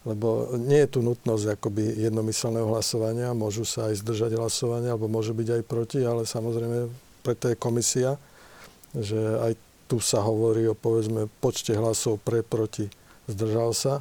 lebo 0.09 0.57
nie 0.57 0.83
je 0.83 0.97
tu 0.97 0.99
nutnosť 1.05 1.53
akoby 1.53 2.01
jednomyselného 2.09 2.65
hlasovania, 2.65 3.37
môžu 3.37 3.63
sa 3.63 3.93
aj 3.93 4.01
zdržať 4.01 4.41
hlasovania, 4.41 4.97
alebo 4.97 5.07
môže 5.07 5.31
byť 5.31 5.61
aj 5.61 5.63
proti, 5.63 6.01
ale 6.01 6.25
samozrejme 6.25 6.89
preto 7.21 7.53
je 7.53 7.55
komisia, 7.55 8.17
že 8.97 9.21
aj 9.21 9.53
tu 9.87 9.99
sa 9.99 10.23
hovorí 10.23 10.65
o 10.67 10.77
povedzme 10.77 11.27
počte 11.43 11.75
hlasov 11.75 12.21
pre, 12.23 12.41
proti, 12.41 12.87
zdržal 13.27 13.71
sa. 13.75 13.93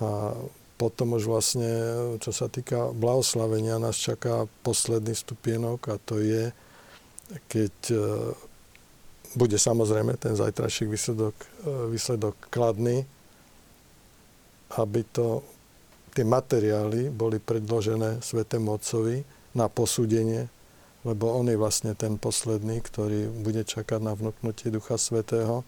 A 0.00 0.36
potom 0.76 1.16
už 1.16 1.24
vlastne, 1.24 1.72
čo 2.20 2.30
sa 2.36 2.52
týka 2.52 2.92
blahoslavenia, 2.92 3.80
nás 3.80 3.96
čaká 3.96 4.44
posledný 4.60 5.16
stupienok 5.16 5.80
a 5.88 5.96
to 5.96 6.20
je, 6.20 6.52
keď 7.48 7.74
e, 7.90 7.96
bude 9.32 9.56
samozrejme 9.56 10.20
ten 10.20 10.36
zajtrajší 10.36 10.84
výsledok, 10.84 11.32
e, 11.32 11.46
výsledok 11.96 12.36
kladný, 12.52 13.08
aby 14.76 15.00
to, 15.08 15.40
tie 16.12 16.28
materiály 16.28 17.08
boli 17.08 17.40
predložené 17.40 18.20
Svetému 18.20 18.76
Otcovi 18.76 19.24
na 19.56 19.72
posúdenie, 19.72 20.48
lebo 21.06 21.30
on 21.30 21.46
je 21.46 21.54
vlastne 21.54 21.94
ten 21.94 22.18
posledný, 22.18 22.82
ktorý 22.82 23.30
bude 23.30 23.62
čakať 23.62 24.02
na 24.02 24.18
vnúknutie 24.18 24.74
Ducha 24.74 24.98
Svetého, 24.98 25.62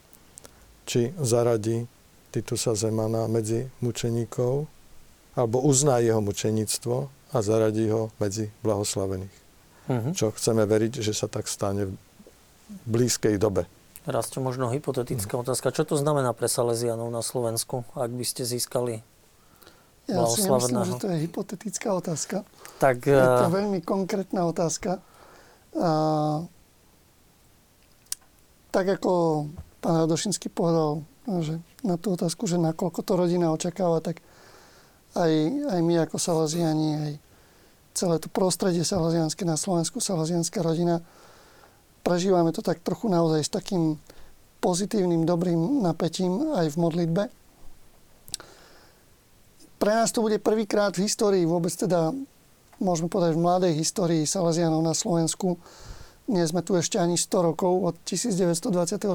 či 0.82 1.14
zaradí 1.22 1.86
Titusa 2.34 2.74
Zemana 2.74 3.30
medzi 3.30 3.70
mučeníkov, 3.78 4.66
alebo 5.38 5.62
uzná 5.62 6.02
jeho 6.02 6.18
mučenictvo 6.18 7.06
a 7.30 7.36
zaradí 7.38 7.86
ho 7.86 8.10
medzi 8.18 8.50
blahoslavených. 8.66 9.36
Uh-huh. 9.88 10.12
Čo 10.12 10.34
chceme 10.34 10.66
veriť, 10.66 10.98
že 10.98 11.14
sa 11.14 11.30
tak 11.30 11.46
stane 11.46 11.86
v 11.86 11.94
blízkej 12.90 13.38
dobe. 13.38 13.70
Raz 14.10 14.34
to 14.34 14.42
možno 14.42 14.74
hypotetická 14.74 15.38
uh-huh. 15.38 15.46
otázka. 15.46 15.70
Čo 15.70 15.86
to 15.86 15.96
znamená 15.96 16.34
pre 16.34 16.50
Salesianov 16.50 17.14
na 17.14 17.22
Slovensku, 17.22 17.86
ak 17.94 18.10
by 18.10 18.24
ste 18.26 18.42
získali 18.42 19.06
ja 20.08 20.24
si 20.24 20.40
nemyslím, 20.48 20.88
že 20.88 20.94
to 20.96 21.06
je 21.12 21.16
hypotetická 21.28 21.92
otázka. 21.92 22.36
Tak, 22.80 23.04
je 23.04 23.12
to 23.12 23.44
eh, 23.44 23.52
veľmi 23.52 23.84
konkrétna 23.84 24.48
otázka. 24.48 25.04
A, 25.76 25.90
tak 28.72 28.86
ako 29.00 29.12
pán 29.84 30.04
Radošinský 30.06 30.48
povedal, 30.48 31.04
že 31.44 31.60
na 31.84 32.00
tú 32.00 32.16
otázku, 32.16 32.48
že 32.48 32.56
nakoľko 32.56 33.00
to 33.04 33.12
rodina 33.18 33.52
očakáva, 33.52 34.00
tak 34.00 34.24
aj, 35.16 35.32
aj 35.72 35.80
my 35.84 35.94
ako 36.08 36.16
Salaziani, 36.16 36.90
aj 36.96 37.12
celé 37.98 38.16
to 38.22 38.30
prostredie 38.30 38.86
salazianské 38.86 39.42
na 39.42 39.58
Slovensku, 39.58 39.98
salazianská 39.98 40.62
rodina, 40.62 41.02
prežívame 42.06 42.54
to 42.54 42.62
tak 42.62 42.78
trochu 42.78 43.10
naozaj 43.10 43.42
s 43.42 43.50
takým 43.50 43.98
pozitívnym, 44.62 45.26
dobrým 45.26 45.82
napätím 45.82 46.54
aj 46.54 46.74
v 46.74 46.76
modlitbe. 46.78 47.22
Pre 49.78 49.92
nás 49.94 50.10
to 50.10 50.22
bude 50.22 50.38
prvýkrát 50.42 50.94
v 50.94 51.06
histórii, 51.06 51.46
vôbec 51.46 51.70
teda 51.70 52.14
môžeme 52.78 53.10
povedať 53.10 53.34
v 53.34 53.44
mladej 53.44 53.72
histórii 53.78 54.22
Salazianov 54.26 54.82
na 54.82 54.94
Slovensku. 54.94 55.58
Nie 56.28 56.44
sme 56.44 56.62
tu 56.62 56.76
ešte 56.76 56.98
ani 56.98 57.16
100 57.16 57.48
rokov 57.54 57.72
od 57.82 57.94
1924. 58.04 59.08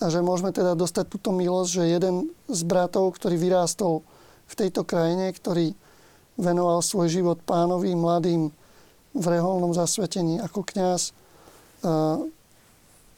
A 0.00 0.04
že 0.08 0.24
môžeme 0.24 0.50
teda 0.50 0.72
dostať 0.72 1.12
túto 1.12 1.30
milosť, 1.30 1.70
že 1.70 1.92
jeden 1.92 2.32
z 2.48 2.60
bratov, 2.64 3.12
ktorý 3.20 3.36
vyrástol 3.36 4.00
v 4.48 4.54
tejto 4.56 4.82
krajine, 4.88 5.28
ktorý 5.30 5.76
venoval 6.40 6.80
svoj 6.80 7.12
život 7.12 7.38
pánovi, 7.44 7.92
mladým 7.92 8.48
v 9.12 9.24
reholnom 9.26 9.76
zasvetení 9.76 10.40
ako 10.40 10.64
kňaz 10.64 11.12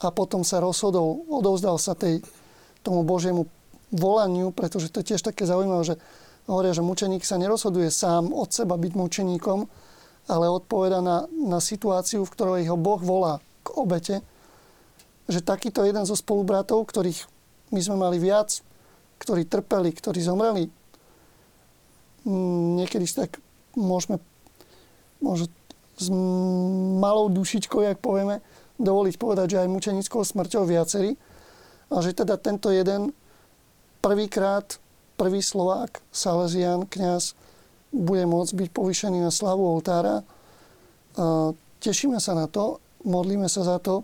a 0.03 0.09
potom 0.11 0.43
sa 0.43 0.59
rozhodol, 0.59 1.23
odovzdal 1.31 1.79
sa 1.79 1.95
tej, 1.95 2.19
tomu 2.83 3.07
Božiemu 3.07 3.47
volaniu, 3.95 4.51
pretože 4.51 4.91
to 4.91 5.05
je 5.05 5.15
tiež 5.15 5.23
také 5.23 5.47
zaujímavé, 5.47 5.95
že 5.95 5.97
hovoria, 6.47 6.75
že 6.75 6.83
mučeník 6.83 7.23
sa 7.23 7.39
nerozhoduje 7.39 7.91
sám 7.91 8.35
od 8.35 8.51
seba 8.51 8.75
byť 8.79 8.93
mučeníkom, 8.95 9.67
ale 10.31 10.47
odpoveda 10.51 11.03
na, 11.03 11.27
na 11.31 11.59
situáciu, 11.59 12.23
v 12.23 12.33
ktorej 12.35 12.71
ho 12.71 12.77
Boh 12.79 12.99
volá 13.03 13.43
k 13.63 13.69
obete, 13.79 14.15
že 15.31 15.43
takýto 15.43 15.87
jeden 15.87 16.03
zo 16.07 16.19
spolubratov, 16.19 16.87
ktorých 16.87 17.27
my 17.71 17.81
sme 17.81 17.97
mali 17.99 18.19
viac, 18.19 18.63
ktorí 19.23 19.47
trpeli, 19.47 19.95
ktorí 19.95 20.19
zomreli 20.19 20.71
niekedy 22.27 23.05
si 23.07 23.15
tak 23.19 23.39
môžeme 23.75 24.23
možno 25.23 25.51
s 25.99 26.07
malou 26.99 27.31
dušičkou, 27.31 27.83
jak 27.83 28.03
povieme, 28.03 28.43
dovoliť 28.81 29.15
povedať, 29.19 29.47
že 29.55 29.61
aj 29.63 29.71
mučenickou 29.71 30.23
smrťou 30.27 30.67
viacerí. 30.67 31.15
A 31.93 32.01
že 32.01 32.17
teda 32.17 32.41
tento 32.41 32.73
jeden 32.73 33.13
prvýkrát, 34.03 34.82
prvý 35.17 35.45
Slovák, 35.45 36.01
Salesian, 36.11 36.89
kňaz, 36.89 37.35
bude 37.93 38.25
môcť 38.25 38.53
byť 38.57 38.69
povýšený 38.73 39.21
na 39.21 39.29
slavu 39.29 39.69
oltára. 39.69 40.25
Tešíme 41.85 42.17
sa 42.19 42.33
na 42.33 42.49
to, 42.49 42.81
modlíme 43.05 43.47
sa 43.53 43.67
za 43.67 43.77
to. 43.77 44.01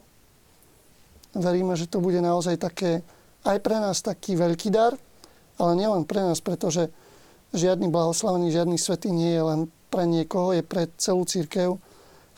Veríme, 1.32 1.72
že 1.76 1.88
to 1.88 2.04
bude 2.04 2.20
naozaj 2.20 2.60
také, 2.60 3.00
aj 3.48 3.58
pre 3.64 3.76
nás 3.80 4.04
taký 4.04 4.36
veľký 4.36 4.68
dar, 4.68 4.96
ale 5.56 5.72
nielen 5.76 6.04
pre 6.04 6.20
nás, 6.20 6.44
pretože 6.44 6.92
žiadny 7.56 7.88
blahoslavený, 7.88 8.52
žiadny 8.52 8.76
svetý 8.76 9.08
nie 9.08 9.32
je 9.32 9.42
len 9.44 9.60
pre 9.88 10.04
niekoho, 10.04 10.52
je 10.52 10.60
pre 10.60 10.92
celú 11.00 11.24
církev, 11.24 11.80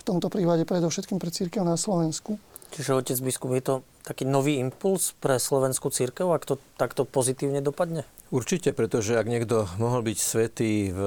v 0.01 0.03
tomto 0.07 0.31
prípade 0.31 0.63
predovšetkým 0.65 1.19
pre 1.19 1.35
církev 1.35 1.67
na 1.67 1.75
Slovensku. 1.75 2.39
Čiže 2.71 2.95
otec 2.95 3.19
biskup, 3.19 3.51
je 3.59 3.63
to 3.63 3.75
taký 4.11 4.27
nový 4.27 4.59
impuls 4.59 5.15
pre 5.23 5.39
slovenskú 5.39 5.95
církev, 5.95 6.27
ak 6.35 6.43
to 6.43 6.59
takto 6.75 7.07
pozitívne 7.07 7.63
dopadne? 7.63 8.03
Určite, 8.35 8.75
pretože 8.75 9.15
ak 9.15 9.31
niekto 9.31 9.71
mohol 9.79 10.03
byť 10.03 10.19
svetý 10.19 10.91
v, 10.91 11.01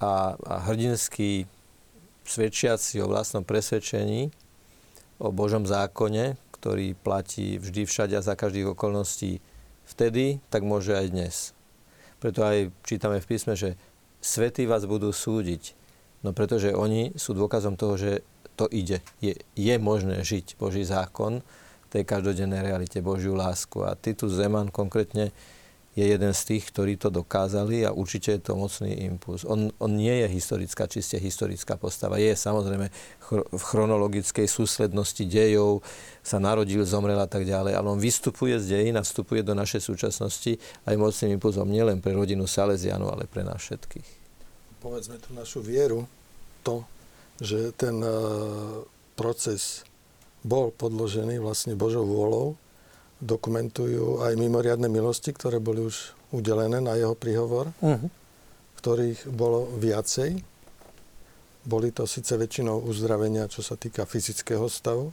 a, 0.00 0.12
a 0.32 0.54
hrdinský 0.64 1.44
svedčiaci 2.24 3.04
o 3.04 3.10
vlastnom 3.12 3.44
presvedčení, 3.44 4.32
o 5.20 5.28
Božom 5.28 5.68
zákone, 5.68 6.40
ktorý 6.56 6.96
platí 6.96 7.60
vždy 7.60 7.84
všade 7.84 8.16
a 8.16 8.24
za 8.24 8.32
každých 8.32 8.72
okolností 8.72 9.44
vtedy, 9.84 10.40
tak 10.48 10.64
môže 10.64 10.96
aj 10.96 11.06
dnes. 11.12 11.34
Preto 12.16 12.40
aj 12.40 12.72
čítame 12.88 13.20
v 13.20 13.28
písme, 13.28 13.52
že 13.52 13.76
svety 14.24 14.64
vás 14.64 14.88
budú 14.88 15.12
súdiť. 15.12 15.76
No 16.24 16.32
pretože 16.32 16.72
oni 16.72 17.16
sú 17.16 17.32
dôkazom 17.36 17.76
toho, 17.76 17.96
že 17.96 18.24
to 18.56 18.68
ide. 18.68 19.00
Je, 19.24 19.36
je 19.56 19.74
možné 19.80 20.20
žiť 20.20 20.60
Boží 20.60 20.84
zákon 20.84 21.40
tej 21.90 22.06
každodennej 22.06 22.62
realite, 22.62 23.02
Božiu 23.02 23.34
lásku. 23.34 23.82
A 23.82 23.98
Titus 23.98 24.38
Zeman 24.38 24.70
konkrétne 24.70 25.34
je 25.98 26.06
jeden 26.06 26.30
z 26.30 26.42
tých, 26.46 26.70
ktorí 26.70 26.94
to 26.94 27.10
dokázali 27.10 27.82
a 27.82 27.90
určite 27.90 28.38
je 28.38 28.42
to 28.46 28.54
mocný 28.54 28.94
impuls. 29.10 29.42
On, 29.42 29.74
on 29.82 29.90
nie 29.98 30.22
je 30.22 30.30
historická, 30.30 30.86
čiste 30.86 31.18
historická 31.18 31.74
postava. 31.74 32.14
Je 32.22 32.30
samozrejme 32.30 32.86
v 33.50 33.62
chronologickej 33.62 34.46
súslednosti 34.46 35.26
dejov, 35.26 35.82
sa 36.22 36.38
narodil, 36.38 36.86
zomrel 36.86 37.18
a 37.18 37.26
tak 37.26 37.42
ďalej, 37.42 37.74
ale 37.74 37.86
on 37.90 37.98
vystupuje 37.98 38.54
z 38.62 38.78
dejín 38.78 38.94
a 38.94 39.02
vstupuje 39.02 39.42
do 39.42 39.58
našej 39.58 39.82
súčasnosti 39.82 40.62
aj 40.86 40.94
mocným 40.94 41.42
impulzom 41.42 41.66
nielen 41.66 41.98
pre 41.98 42.14
rodinu 42.14 42.46
Salesianov, 42.46 43.18
ale 43.18 43.26
pre 43.26 43.42
nás 43.42 43.58
všetkých. 43.58 44.08
Povedzme 44.78 45.18
tú 45.18 45.34
našu 45.34 45.58
vieru, 45.58 46.06
to, 46.62 46.86
že 47.42 47.74
ten 47.74 47.98
e, 47.98 48.14
proces 49.18 49.82
bol 50.40 50.72
podložený 50.72 51.40
vlastne 51.40 51.76
Božou 51.76 52.04
vôľou, 52.04 52.56
dokumentujú 53.20 54.24
aj 54.24 54.32
mimoriadne 54.40 54.88
milosti, 54.88 55.36
ktoré 55.36 55.60
boli 55.60 55.84
už 55.84 56.16
udelené 56.32 56.80
na 56.80 56.96
jeho 56.96 57.12
príhovor, 57.12 57.68
uh-huh. 57.84 58.08
ktorých 58.80 59.28
bolo 59.28 59.68
viacej. 59.76 60.40
Boli 61.60 61.92
to 61.92 62.08
síce 62.08 62.32
väčšinou 62.32 62.80
uzdravenia, 62.88 63.52
čo 63.52 63.60
sa 63.60 63.76
týka 63.76 64.08
fyzického 64.08 64.64
stavu, 64.72 65.12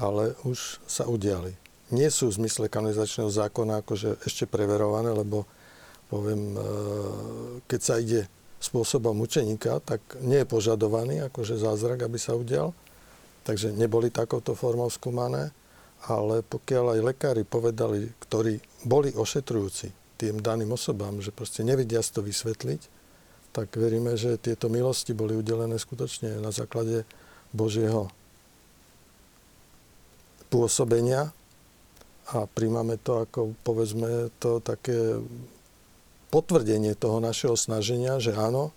ale 0.00 0.32
už 0.48 0.80
sa 0.88 1.04
udiali. 1.04 1.52
Nie 1.92 2.08
sú 2.08 2.32
v 2.32 2.40
zmysle 2.40 2.72
kanonizačného 2.72 3.28
zákona 3.28 3.84
akože 3.84 4.24
ešte 4.24 4.48
preverované, 4.48 5.12
lebo 5.12 5.44
poviem, 6.08 6.56
e, 6.56 6.62
keď 7.68 7.80
sa 7.82 8.00
ide 8.00 8.24
spôsobom 8.62 9.16
učeníka, 9.20 9.84
tak 9.84 10.00
nie 10.24 10.40
je 10.40 10.48
požadovaný 10.48 11.28
akože 11.28 11.60
zázrak, 11.60 12.06
aby 12.06 12.16
sa 12.16 12.32
udial. 12.32 12.72
Takže 13.44 13.72
neboli 13.72 14.12
takouto 14.12 14.52
formou 14.52 14.90
skúmané 14.92 15.50
ale 16.08 16.40
pokiaľ 16.40 16.96
aj 16.96 17.00
lekári 17.12 17.42
povedali, 17.44 18.08
ktorí 18.24 18.56
boli 18.88 19.12
ošetrujúci 19.12 19.92
tým 20.16 20.40
daným 20.40 20.72
osobám, 20.72 21.20
že 21.20 21.32
proste 21.32 21.60
nevidia 21.60 22.00
si 22.00 22.12
to 22.12 22.24
vysvetliť, 22.24 22.80
tak 23.52 23.68
veríme, 23.76 24.16
že 24.16 24.40
tieto 24.40 24.72
milosti 24.72 25.12
boli 25.12 25.36
udelené 25.36 25.76
skutočne 25.76 26.40
na 26.40 26.54
základe 26.54 27.04
Božieho 27.52 28.08
pôsobenia 30.48 31.34
a 32.30 32.46
príjmame 32.46 32.96
to 33.00 33.26
ako, 33.26 33.58
povedzme, 33.66 34.30
to 34.38 34.62
také 34.62 35.18
potvrdenie 36.30 36.94
toho 36.94 37.18
našeho 37.18 37.58
snaženia, 37.58 38.22
že 38.22 38.30
áno, 38.38 38.70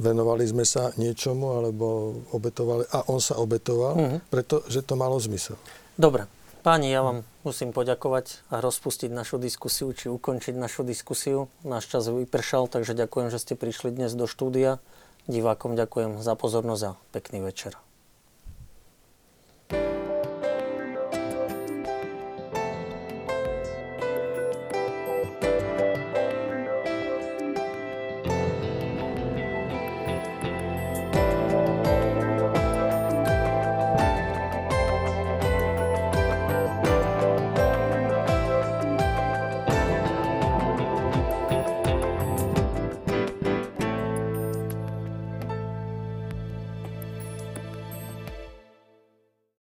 venovali 0.00 0.48
sme 0.48 0.64
sa 0.64 0.90
niečomu, 0.96 1.60
alebo 1.60 2.16
obetovali, 2.32 2.88
a 2.88 3.04
on 3.12 3.20
sa 3.20 3.36
obetoval, 3.36 3.94
Mhm. 3.94 4.00
mm-hmm. 4.00 4.20
pretože 4.32 4.80
to 4.80 4.96
malo 4.96 5.20
zmysel. 5.20 5.60
Dobre. 5.94 6.24
Páni, 6.60 6.92
ja 6.92 7.00
vám 7.00 7.24
musím 7.40 7.72
poďakovať 7.72 8.44
a 8.52 8.60
rozpustiť 8.60 9.08
našu 9.08 9.40
diskusiu, 9.40 9.96
či 9.96 10.12
ukončiť 10.12 10.52
našu 10.52 10.84
diskusiu. 10.84 11.48
Náš 11.64 11.88
čas 11.88 12.04
vypršal, 12.04 12.68
takže 12.68 12.92
ďakujem, 12.92 13.32
že 13.32 13.40
ste 13.40 13.54
prišli 13.56 13.96
dnes 13.96 14.12
do 14.12 14.28
štúdia. 14.28 14.76
Divákom 15.24 15.72
ďakujem 15.72 16.20
za 16.20 16.36
pozornosť 16.36 16.82
a 16.84 16.92
pekný 17.16 17.40
večer. 17.40 17.80